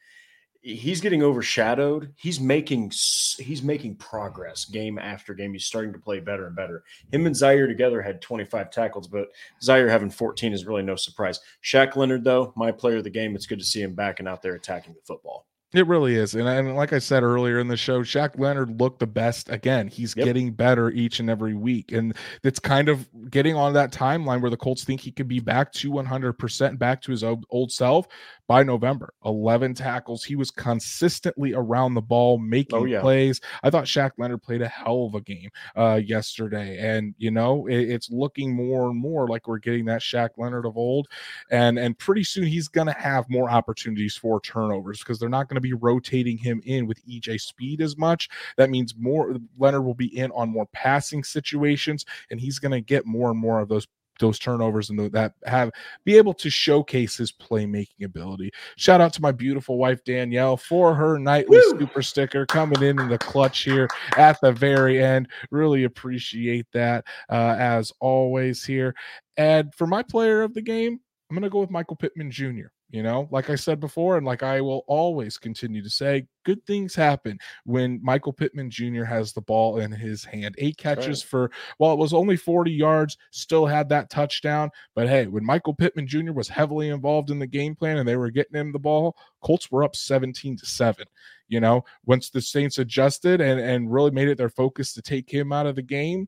he's 0.61 1.01
getting 1.01 1.23
overshadowed. 1.23 2.13
He's 2.17 2.39
making 2.39 2.91
he's 3.37 3.63
making 3.63 3.95
progress 3.95 4.65
game 4.65 4.99
after 4.99 5.33
game. 5.33 5.53
He's 5.53 5.65
starting 5.65 5.93
to 5.93 5.99
play 5.99 6.19
better 6.19 6.47
and 6.47 6.55
better. 6.55 6.83
Him 7.11 7.25
and 7.25 7.35
Zaire 7.35 7.67
together 7.67 8.01
had 8.01 8.21
25 8.21 8.71
tackles, 8.71 9.07
but 9.07 9.29
Zaire 9.61 9.89
having 9.89 10.09
14 10.09 10.53
is 10.53 10.65
really 10.65 10.83
no 10.83 10.95
surprise. 10.95 11.39
Shaq 11.63 11.95
Leonard, 11.95 12.23
though, 12.23 12.53
my 12.55 12.71
player 12.71 12.97
of 12.97 13.03
the 13.03 13.09
game. 13.09 13.35
It's 13.35 13.47
good 13.47 13.59
to 13.59 13.65
see 13.65 13.81
him 13.81 13.95
back 13.95 14.19
and 14.19 14.27
out 14.27 14.41
there 14.41 14.55
attacking 14.55 14.93
the 14.93 15.01
football. 15.05 15.45
It 15.71 15.85
really 15.85 16.15
is. 16.15 16.33
And, 16.33 16.47
and 16.47 16.75
like 16.75 16.93
I 16.93 16.99
said 16.99 17.21
earlier 17.21 17.59
in 17.59 17.67
the 17.67 17.77
show, 17.77 18.01
Shaq 18.01 18.39
Leonard 18.39 18.81
looked 18.81 18.99
the 18.99 19.05
best 19.05 19.49
again. 19.49 19.87
He's 19.87 20.15
yep. 20.15 20.25
getting 20.25 20.51
better 20.51 20.89
each 20.89 21.19
and 21.19 21.29
every 21.29 21.53
week. 21.53 21.91
And 21.91 22.15
it's 22.43 22.57
kind 22.57 22.89
of 22.89 23.07
getting 23.29 23.55
on 23.55 23.73
that 23.73 23.91
timeline 23.91 24.41
where 24.41 24.49
the 24.49 24.57
Colts 24.57 24.83
think 24.83 24.99
he 24.99 25.11
could 25.11 25.27
be 25.27 25.39
back 25.39 25.71
to 25.73 25.91
100%, 25.91 26.79
back 26.79 27.01
to 27.03 27.11
his 27.11 27.23
old, 27.23 27.71
self 27.71 28.07
by 28.47 28.63
November. 28.63 29.13
11 29.25 29.75
tackles. 29.75 30.23
He 30.23 30.35
was 30.35 30.49
consistently 30.49 31.53
around 31.53 31.93
the 31.93 32.01
ball, 32.01 32.39
making 32.39 32.79
oh, 32.79 32.85
yeah. 32.85 33.01
plays. 33.01 33.39
I 33.61 33.69
thought 33.69 33.85
Shaq 33.85 34.13
Leonard 34.17 34.41
played 34.41 34.63
a 34.63 34.67
hell 34.67 35.05
of 35.05 35.13
a 35.13 35.21
game 35.21 35.51
uh, 35.75 36.01
yesterday. 36.03 36.79
And, 36.79 37.13
you 37.19 37.29
know, 37.29 37.67
it, 37.67 37.77
it's 37.77 38.09
looking 38.09 38.55
more 38.55 38.89
and 38.89 38.99
more 38.99 39.27
like 39.27 39.47
we're 39.47 39.59
getting 39.59 39.85
that 39.85 40.01
Shaq 40.01 40.29
Leonard 40.37 40.65
of 40.65 40.77
old. 40.77 41.07
And, 41.51 41.77
and 41.77 41.95
pretty 41.95 42.23
soon 42.23 42.45
he's 42.45 42.67
going 42.67 42.87
to 42.87 42.93
have 42.93 43.29
more 43.29 43.51
opportunities 43.51 44.17
for 44.17 44.41
turnovers 44.41 44.97
because 44.97 45.19
they're 45.19 45.29
not 45.29 45.47
going 45.47 45.58
to 45.58 45.58
be 45.61 45.73
rotating 45.73 46.37
him 46.37 46.61
in 46.65 46.87
with 46.87 47.05
EJ 47.05 47.41
Speed 47.41 47.81
as 47.81 47.97
much. 47.97 48.29
That 48.57 48.69
means 48.69 48.95
more 48.97 49.35
Leonard 49.57 49.85
will 49.85 49.93
be 49.93 50.17
in 50.17 50.31
on 50.31 50.49
more 50.49 50.67
passing 50.73 51.23
situations, 51.23 52.05
and 52.31 52.39
he's 52.39 52.59
going 52.59 52.71
to 52.71 52.81
get 52.81 53.05
more 53.05 53.31
and 53.31 53.39
more 53.39 53.59
of 53.59 53.69
those 53.69 53.87
those 54.19 54.37
turnovers 54.37 54.89
and 54.89 54.99
that 55.11 55.33
have 55.45 55.71
be 56.03 56.17
able 56.17 56.33
to 56.33 56.49
showcase 56.49 57.17
his 57.17 57.31
playmaking 57.31 58.03
ability. 58.03 58.51
Shout 58.75 59.01
out 59.01 59.13
to 59.13 59.21
my 59.21 59.31
beautiful 59.31 59.77
wife 59.77 60.03
Danielle 60.03 60.57
for 60.57 60.93
her 60.93 61.17
nightly 61.17 61.57
Woo! 61.57 61.79
super 61.79 62.01
sticker 62.01 62.45
coming 62.45 62.81
in 62.83 62.99
in 62.99 63.09
the 63.09 63.17
clutch 63.17 63.63
here 63.63 63.87
at 64.17 64.39
the 64.41 64.51
very 64.51 65.01
end. 65.01 65.29
Really 65.51 65.85
appreciate 65.85 66.67
that 66.73 67.05
uh, 67.29 67.55
as 67.57 67.91
always 67.99 68.63
here. 68.63 68.93
And 69.37 69.73
for 69.73 69.87
my 69.87 70.03
player 70.03 70.41
of 70.41 70.53
the 70.53 70.61
game, 70.61 70.99
I'm 71.29 71.35
going 71.35 71.43
to 71.43 71.49
go 71.49 71.59
with 71.59 71.71
Michael 71.71 71.95
Pittman 71.95 72.31
Jr. 72.31 72.67
You 72.91 73.03
know, 73.03 73.27
like 73.29 73.51
I 73.51 73.55
said 73.55 73.79
before, 73.79 74.17
and 74.17 74.25
like 74.25 74.41
I 74.41 74.61
will 74.61 74.83
always 74.87 75.37
continue 75.37 75.83
to 75.83 75.89
say, 75.91 76.25
good 76.43 76.65
things 76.65 76.95
happen 76.95 77.37
when 77.63 77.99
Michael 78.01 78.33
Pittman 78.33 78.71
Jr. 78.71 79.03
has 79.03 79.31
the 79.31 79.41
ball 79.41 79.77
in 79.77 79.91
his 79.91 80.23
hand. 80.23 80.55
Eight 80.57 80.77
catches 80.77 81.23
right. 81.23 81.29
for, 81.29 81.51
well, 81.77 81.93
it 81.93 81.99
was 81.99 82.15
only 82.15 82.35
40 82.35 82.71
yards, 82.71 83.15
still 83.29 83.67
had 83.67 83.89
that 83.89 84.09
touchdown. 84.09 84.71
But 84.95 85.07
hey, 85.07 85.27
when 85.27 85.45
Michael 85.45 85.75
Pittman 85.75 86.07
Jr. 86.07 86.31
was 86.31 86.47
heavily 86.47 86.89
involved 86.89 87.29
in 87.29 87.37
the 87.37 87.45
game 87.45 87.75
plan 87.75 87.97
and 87.97 88.07
they 88.07 88.15
were 88.15 88.31
getting 88.31 88.59
him 88.59 88.71
the 88.71 88.79
ball, 88.79 89.15
Colts 89.43 89.69
were 89.69 89.83
up 89.83 89.95
17 89.95 90.57
to 90.57 90.65
7. 90.65 91.05
You 91.47 91.59
know, 91.59 91.83
once 92.05 92.31
the 92.31 92.41
Saints 92.41 92.79
adjusted 92.79 93.39
and, 93.39 93.59
and 93.59 93.93
really 93.93 94.11
made 94.11 94.29
it 94.29 94.37
their 94.39 94.49
focus 94.49 94.93
to 94.93 95.03
take 95.03 95.29
him 95.29 95.51
out 95.51 95.67
of 95.67 95.75
the 95.75 95.83
game, 95.83 96.27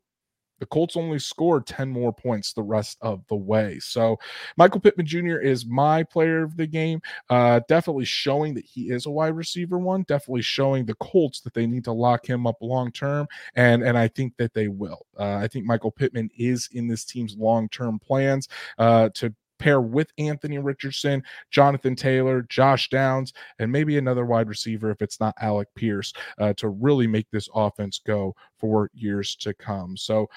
the 0.62 0.68
Colts 0.68 0.96
only 0.96 1.18
scored 1.18 1.66
10 1.66 1.90
more 1.90 2.14
points 2.14 2.54
the 2.54 2.62
rest 2.62 3.00
of 3.02 3.26
the 3.30 3.36
way. 3.36 3.80
So 3.80 4.20
Michael 4.58 4.80
Pittman 4.80 5.08
Jr. 5.08 5.40
is 5.40 5.66
my 5.66 6.04
player 6.04 6.44
of 6.44 6.56
the 6.56 6.68
game. 6.68 7.02
Uh, 7.32 7.62
definitely 7.68 8.06
showing 8.06 8.54
that 8.54 8.64
he 8.64 8.92
is 8.92 9.08
a 9.08 9.10
wide 9.10 9.36
receiver 9.36 9.80
one, 9.80 10.04
definitely 10.04 10.44
showing 10.44 10.86
the 10.86 10.94
Colts 10.96 11.42
that 11.42 11.56
they 11.56 11.66
need 11.66 11.84
to 11.86 11.92
lock 11.92 12.28
him 12.28 12.46
up 12.46 12.58
long 12.62 12.92
term. 12.92 13.28
And, 13.56 13.82
and 13.82 13.98
I 13.98 14.08
think 14.08 14.38
that 14.38 14.54
they 14.54 14.68
will. 14.68 15.08
Uh, 15.20 15.38
I 15.38 15.48
think 15.48 15.66
Michael 15.66 15.90
Pittman 15.90 16.30
is 16.38 16.70
in 16.74 16.88
this 16.88 17.06
team's 17.06 17.36
long 17.36 17.68
term 17.68 17.98
plans 17.98 18.48
uh, 18.78 19.10
to 19.16 19.34
pair 19.62 19.80
with 19.80 20.12
Anthony 20.18 20.58
Richardson, 20.58 21.24
Jonathan 21.52 21.96
Taylor, 21.96 22.42
Josh 22.50 22.90
Downs, 22.90 23.32
and 23.60 23.72
maybe 23.72 23.98
another 23.98 24.26
wide 24.26 24.50
receiver 24.50 24.90
if 24.92 25.02
it's 25.02 25.20
not 25.20 25.36
Alec 25.40 25.70
Pierce 25.76 26.12
uh, 26.40 26.54
to 26.54 26.70
really 26.70 27.08
make 27.08 27.28
this 27.32 27.48
offense 27.54 28.02
go 28.06 28.36
for 28.58 28.90
years 28.94 29.36
to 29.38 29.54
come. 29.54 29.96
So, 29.96 30.28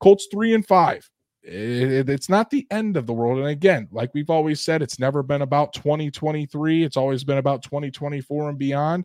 Colts 0.00 0.28
three 0.30 0.54
and 0.54 0.66
five. 0.66 1.08
It, 1.42 2.08
it's 2.08 2.28
not 2.28 2.48
the 2.48 2.66
end 2.70 2.96
of 2.96 3.06
the 3.06 3.12
world. 3.12 3.38
And 3.38 3.48
again, 3.48 3.88
like 3.90 4.10
we've 4.14 4.30
always 4.30 4.60
said, 4.60 4.80
it's 4.80 4.98
never 4.98 5.22
been 5.22 5.42
about 5.42 5.74
2023. 5.74 6.84
It's 6.84 6.96
always 6.96 7.24
been 7.24 7.38
about 7.38 7.62
2024 7.62 8.48
and 8.50 8.58
beyond. 8.58 9.04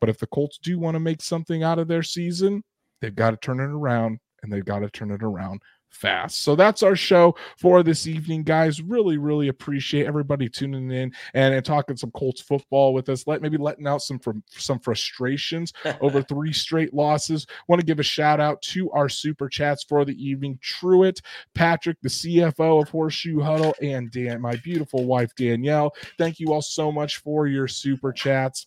But 0.00 0.08
if 0.08 0.18
the 0.18 0.28
Colts 0.28 0.58
do 0.62 0.78
want 0.78 0.94
to 0.94 1.00
make 1.00 1.20
something 1.20 1.62
out 1.62 1.78
of 1.78 1.88
their 1.88 2.02
season, 2.02 2.62
they've 3.00 3.14
got 3.14 3.30
to 3.30 3.36
turn 3.36 3.58
it 3.58 3.64
around 3.64 4.20
and 4.42 4.52
they've 4.52 4.64
got 4.64 4.80
to 4.80 4.90
turn 4.90 5.10
it 5.10 5.22
around 5.22 5.60
fast. 5.90 6.42
So 6.42 6.56
that's 6.56 6.82
our 6.82 6.96
show 6.96 7.36
for 7.58 7.82
this 7.82 8.06
evening, 8.06 8.42
guys. 8.42 8.80
Really, 8.80 9.18
really 9.18 9.48
appreciate 9.48 10.06
everybody 10.06 10.48
tuning 10.48 10.90
in 10.90 11.12
and, 11.34 11.54
and 11.54 11.64
talking 11.64 11.96
some 11.96 12.10
Colts 12.12 12.40
football 12.40 12.94
with 12.94 13.08
us. 13.08 13.26
Let 13.26 13.42
maybe 13.42 13.56
letting 13.56 13.86
out 13.86 14.02
some 14.02 14.18
from 14.18 14.42
some 14.50 14.78
frustrations 14.78 15.72
over 16.00 16.22
three 16.30 16.52
straight 16.52 16.94
losses. 16.94 17.46
Want 17.68 17.80
to 17.80 17.86
give 17.86 17.98
a 17.98 18.04
shout 18.04 18.40
out 18.40 18.62
to 18.62 18.90
our 18.92 19.08
super 19.08 19.48
chats 19.48 19.84
for 19.84 20.04
the 20.04 20.16
evening. 20.22 20.58
Truitt, 20.62 21.20
Patrick, 21.54 21.98
the 22.02 22.08
CFO 22.08 22.82
of 22.82 22.88
Horseshoe 22.88 23.40
Huddle, 23.40 23.74
and 23.82 24.10
Dan, 24.10 24.40
my 24.40 24.56
beautiful 24.56 25.04
wife 25.04 25.34
Danielle. 25.34 25.94
Thank 26.18 26.40
you 26.40 26.52
all 26.52 26.62
so 26.62 26.90
much 26.90 27.18
for 27.18 27.46
your 27.46 27.68
super 27.68 28.12
chats 28.12 28.66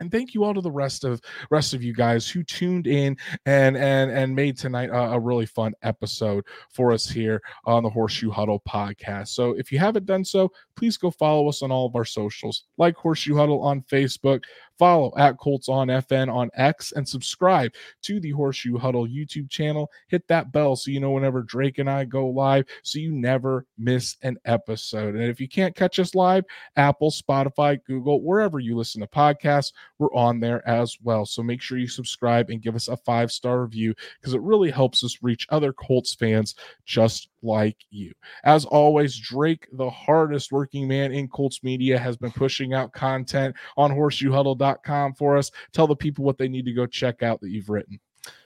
and 0.00 0.10
thank 0.10 0.34
you 0.34 0.44
all 0.44 0.54
to 0.54 0.60
the 0.60 0.70
rest 0.70 1.04
of 1.04 1.20
rest 1.50 1.74
of 1.74 1.82
you 1.82 1.92
guys 1.92 2.28
who 2.28 2.42
tuned 2.42 2.86
in 2.86 3.16
and 3.46 3.76
and 3.76 4.10
and 4.10 4.34
made 4.34 4.56
tonight 4.56 4.90
a, 4.90 5.12
a, 5.12 5.18
really 5.18 5.46
fun 5.46 5.72
episode 5.82 6.44
for 6.72 6.92
us 6.92 7.08
here 7.08 7.42
on 7.64 7.82
the 7.82 7.90
horseshoe 7.90 8.30
huddle 8.30 8.62
podcast. 8.68 9.28
So 9.28 9.52
if 9.58 9.72
you 9.72 9.78
haven't 9.78 10.06
done 10.06 10.24
so 10.24 10.50
please 10.76 10.96
go 10.96 11.10
follow 11.10 11.48
us 11.48 11.62
on 11.62 11.72
all 11.72 11.86
of 11.86 11.96
our 11.96 12.04
socials. 12.04 12.64
Like 12.76 12.96
horseshoe 12.96 13.36
huddle 13.36 13.62
on 13.62 13.82
facebook 13.82 14.42
follow 14.78 15.12
at 15.16 15.38
Colts 15.38 15.68
on 15.68 15.88
FN 15.88 16.32
on 16.32 16.50
X, 16.54 16.92
and 16.92 17.06
subscribe 17.06 17.72
to 18.02 18.20
the 18.20 18.30
Horseshoe 18.30 18.78
Huddle 18.78 19.06
YouTube 19.06 19.50
channel. 19.50 19.90
Hit 20.08 20.26
that 20.28 20.52
bell 20.52 20.76
so 20.76 20.90
you 20.90 21.00
know 21.00 21.10
whenever 21.10 21.42
Drake 21.42 21.78
and 21.78 21.90
I 21.90 22.04
go 22.04 22.28
live 22.28 22.64
so 22.82 22.98
you 22.98 23.12
never 23.12 23.66
miss 23.76 24.16
an 24.22 24.38
episode. 24.44 25.14
And 25.14 25.24
if 25.24 25.40
you 25.40 25.48
can't 25.48 25.74
catch 25.74 25.98
us 25.98 26.14
live, 26.14 26.44
Apple, 26.76 27.10
Spotify, 27.10 27.78
Google, 27.84 28.22
wherever 28.22 28.58
you 28.58 28.76
listen 28.76 29.00
to 29.00 29.06
podcasts, 29.06 29.72
we're 29.98 30.14
on 30.14 30.40
there 30.40 30.66
as 30.68 30.96
well. 31.02 31.26
So 31.26 31.42
make 31.42 31.60
sure 31.60 31.78
you 31.78 31.88
subscribe 31.88 32.50
and 32.50 32.62
give 32.62 32.76
us 32.76 32.88
a 32.88 32.96
five 32.96 33.30
star 33.32 33.62
review 33.62 33.94
because 34.20 34.34
it 34.34 34.40
really 34.42 34.70
helps 34.70 35.04
us 35.04 35.18
reach 35.22 35.46
other 35.50 35.72
Colts 35.72 36.14
fans 36.14 36.54
just 36.84 37.28
like 37.42 37.76
you. 37.90 38.12
As 38.44 38.64
always, 38.64 39.16
Drake, 39.16 39.66
the 39.72 39.90
hardest 39.90 40.52
working 40.52 40.88
man 40.88 41.12
in 41.12 41.28
Colts 41.28 41.62
media, 41.62 41.98
has 41.98 42.16
been 42.16 42.32
pushing 42.32 42.74
out 42.74 42.92
content 42.92 43.54
on 43.76 43.90
horseshoehuddle.com 43.90 45.14
for 45.14 45.36
us. 45.36 45.50
Tell 45.72 45.86
the 45.86 45.96
people 45.96 46.24
what 46.24 46.38
they 46.38 46.48
need 46.48 46.64
to 46.66 46.72
go 46.72 46.86
check 46.86 47.22
out 47.22 47.40
that 47.40 47.50
you've 47.50 47.68
written. 47.68 48.00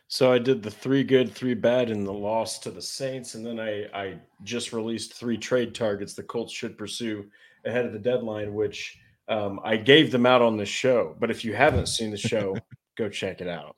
So 0.09 0.31
I 0.31 0.39
did 0.39 0.63
the 0.63 0.71
three 0.71 1.05
good, 1.05 1.33
three 1.33 1.55
bad, 1.55 1.89
and 1.89 2.07
the 2.07 2.13
loss 2.13 2.59
to 2.61 2.71
the 2.71 2.83
Saints, 2.83 3.35
and 3.35 3.47
then 3.47 3.59
I 3.59 3.87
I 3.95 4.19
just 4.43 4.73
released 4.73 5.15
three 5.15 5.39
trade 5.39 5.75
targets 5.75 6.13
the 6.13 6.23
Colts 6.23 6.53
should 6.53 6.77
pursue 6.77 7.31
ahead 7.65 7.87
of 7.87 7.93
the 7.93 7.99
deadline, 7.99 8.53
which 8.53 8.99
um, 9.29 9.59
I 9.65 9.79
gave 9.79 10.11
them 10.11 10.27
out 10.27 10.43
on 10.43 10.59
the 10.59 10.67
show. 10.67 11.17
But 11.19 11.31
if 11.31 11.45
you 11.45 11.55
haven't 11.55 11.87
seen 11.87 12.11
the 12.11 12.19
show, 12.19 12.57
go 12.99 13.09
check 13.09 13.41
it 13.41 13.49
out 13.49 13.77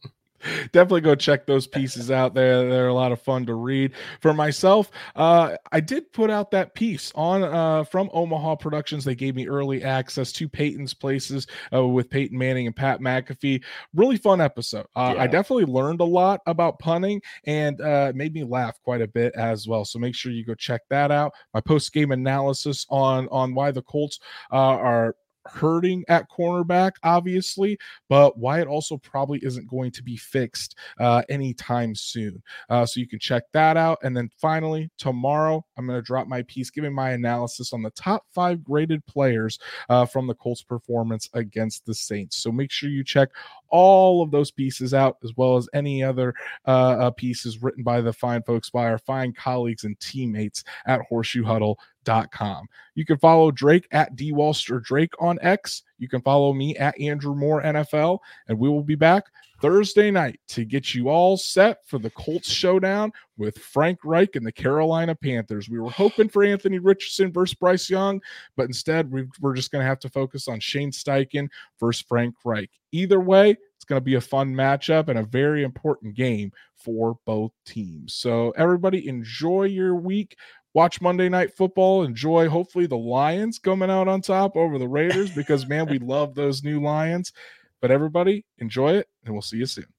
definitely 0.73 1.01
go 1.01 1.15
check 1.15 1.47
those 1.47 1.67
pieces 1.67 2.11
out 2.11 2.35
there. 2.35 2.69
They're 2.69 2.89
a 2.89 2.95
lot 2.95 3.13
of 3.13 3.21
fun 3.21 3.47
to 3.47 3.55
read. 3.55 3.93
For 4.21 4.33
myself, 4.35 4.91
uh, 5.17 5.57
I 5.73 5.81
did 5.81 6.13
put 6.13 6.31
out 6.31 6.51
that 6.53 6.75
piece 6.75 7.13
on 7.15 7.43
uh, 7.43 7.85
from 7.85 8.11
Omaha 8.13 8.57
Productions. 8.57 9.05
They 9.05 9.15
gave 9.15 9.35
me 9.35 9.49
early 9.49 9.83
access 9.83 10.33
to 10.33 10.49
Peyton's 10.49 10.95
Places 10.95 11.47
uh, 11.73 11.87
with 11.87 12.11
Peyton 12.11 12.37
Manning 12.37 12.67
and 12.67 12.77
Pat 12.77 13.01
McAfee. 13.01 13.63
Really 13.95 14.17
fun 14.17 14.41
episode. 14.41 14.87
Uh, 14.97 15.15
yeah. 15.17 15.23
I 15.23 15.27
definitely 15.27 15.67
learned 15.67 16.01
a 16.01 16.05
lot 16.05 16.41
about 16.47 16.79
punting 16.79 17.21
and 17.45 17.81
uh, 17.81 18.13
made 18.15 18.35
me 18.35 18.45
laugh 18.45 18.81
quite 18.83 19.03
a 19.03 19.09
bit 19.09 19.35
as 19.35 19.67
well. 19.67 19.85
So 19.85 19.99
make 19.99 20.15
sure 20.15 20.33
you 20.33 20.45
go 20.45 20.55
check 20.55 20.83
that 20.91 21.11
out. 21.11 21.33
My 21.53 21.61
post 21.61 21.93
game 21.93 22.13
analysis 22.13 22.87
on 22.91 23.29
on 23.31 23.55
why 23.55 23.71
the 23.71 23.83
Colts 23.83 24.19
uh, 24.53 24.57
are 24.57 25.17
hurting 25.47 26.05
at 26.09 26.31
cornerback, 26.31 26.93
obviously, 27.03 27.79
but 28.09 28.39
Wyatt 28.39 28.69
also 28.69 28.97
probably 28.99 29.39
isn't 29.43 29.69
going 29.69 29.91
to 29.93 30.03
be 30.03 30.17
fixed 30.17 30.77
uh, 30.99 31.23
anytime 31.29 31.95
soon. 31.95 32.43
Uh, 32.69 32.87
so 32.87 33.01
you 33.01 33.09
can 33.09 33.19
check 33.19 33.45
that 33.53 33.77
out. 33.77 33.99
And 34.03 34.17
then 34.17 34.31
finally, 34.41 34.91
tomorrow, 34.99 35.65
I'm 35.77 35.87
going 35.87 35.99
to 35.99 36.03
drop 36.03 36.27
my 36.27 36.43
piece 36.43 36.71
giving 36.71 36.95
my 36.95 37.11
analysis 37.11 37.73
on 37.73 37.83
the 37.83 37.91
top 37.91 38.25
five 38.33 38.63
graded 38.65 39.05
players 39.07 39.59
uh, 39.89 40.07
from 40.07 40.27
the 40.27 40.35
Colts 40.35 40.63
performance 40.63 41.29
against 41.35 41.87
the 41.87 41.95
Saints. 41.95 42.37
So 42.39 42.51
make 42.51 42.71
sure 42.71 42.91
you 42.91 43.05
check 43.05 43.31
all 43.69 44.23
of 44.23 44.31
those 44.31 44.51
pieces 44.51 44.95
out, 44.95 45.17
as 45.25 45.33
well 45.37 45.57
as 45.57 45.69
any 45.75 46.03
other 46.03 46.35
uh, 46.67 46.71
uh, 46.71 47.11
pieces 47.11 47.63
written 47.63 47.83
by 47.83 48.01
the 48.01 48.13
fine 48.13 48.43
folks, 48.43 48.71
by 48.71 48.85
our 48.85 48.99
fine 48.99 49.33
colleagues 49.33 49.85
and 49.85 49.99
teammates 50.01 50.65
at 50.87 51.01
Horseshoe 51.09 51.45
Huddle 51.45 51.79
com. 52.05 52.67
You 52.95 53.05
can 53.05 53.19
follow 53.19 53.51
Drake 53.51 53.87
at 53.91 54.17
D 54.17 54.33
Walster 54.33 54.83
Drake 54.83 55.13
on 55.21 55.39
X. 55.43 55.83
You 55.99 56.09
can 56.09 56.23
follow 56.23 56.53
me 56.53 56.77
at 56.77 56.99
Andrew 57.01 57.35
Moore 57.35 57.63
NFL, 57.63 58.19
and 58.49 58.59
we 58.59 58.69
will 58.69 58.83
be 58.83 58.95
back 58.95 59.25
Thursday 59.61 60.11
night 60.11 60.39
to 60.49 60.65
get 60.65 60.95
you 60.95 61.09
all 61.09 61.37
set 61.37 61.79
for 61.87 61.99
the 61.99 62.11
Colts 62.11 62.51
showdown 62.51 63.13
with 63.39 63.57
Frank 63.59 64.01
Reich 64.05 64.37
and 64.37 64.47
the 64.47 64.53
Carolina 64.53 65.15
Panthers. 65.15 65.69
We 65.69 65.81
were 65.81 65.91
hoping 65.91 66.29
for 66.29 66.45
Anthony 66.45 66.79
Richardson 66.79 67.33
versus 67.33 67.55
Bryce 67.55 67.89
Young, 67.89 68.21
but 68.57 68.65
instead 68.65 69.11
we 69.11 69.27
are 69.43 69.55
just 69.55 69.71
going 69.71 69.83
to 69.83 69.89
have 69.89 70.01
to 70.01 70.11
focus 70.11 70.49
on 70.49 70.61
Shane 70.61 70.91
Steichen 70.91 71.49
versus 71.81 72.05
Frank 72.07 72.35
Reich. 72.45 72.71
Either 72.93 73.21
way, 73.21 73.57
it's 73.77 73.85
going 73.85 74.01
to 74.01 74.05
be 74.05 74.15
a 74.15 74.21
fun 74.21 74.55
matchup 74.55 75.09
and 75.09 75.19
a 75.19 75.25
very 75.25 75.63
important 75.63 76.15
game 76.15 76.53
for 76.77 77.19
both 77.25 77.53
teams. 77.65 78.15
So, 78.15 78.51
everybody, 78.57 79.09
enjoy 79.09 79.65
your 79.65 79.95
week 79.95 80.37
watch 80.75 81.01
Monday 81.01 81.29
Night 81.29 81.57
Football. 81.57 82.05
Enjoy, 82.05 82.49
hopefully, 82.49 82.87
the 82.87 82.97
Lions 82.99 83.59
coming 83.59 83.91
out 83.91 84.09
on 84.09 84.21
top 84.21 84.57
over 84.57 84.79
the 84.79 84.89
Raiders 84.89 85.31
because, 85.31 85.67
man, 85.67 85.87
we 85.89 85.99
love 86.01 86.35
those 86.35 86.63
new 86.63 86.83
Lions. 86.83 87.33
But 87.81 87.91
everybody, 87.91 88.45
enjoy 88.59 88.95
it, 88.95 89.09
and 89.25 89.35
we'll 89.35 89.43
see 89.43 89.59
you 89.59 89.67
soon. 89.67 89.94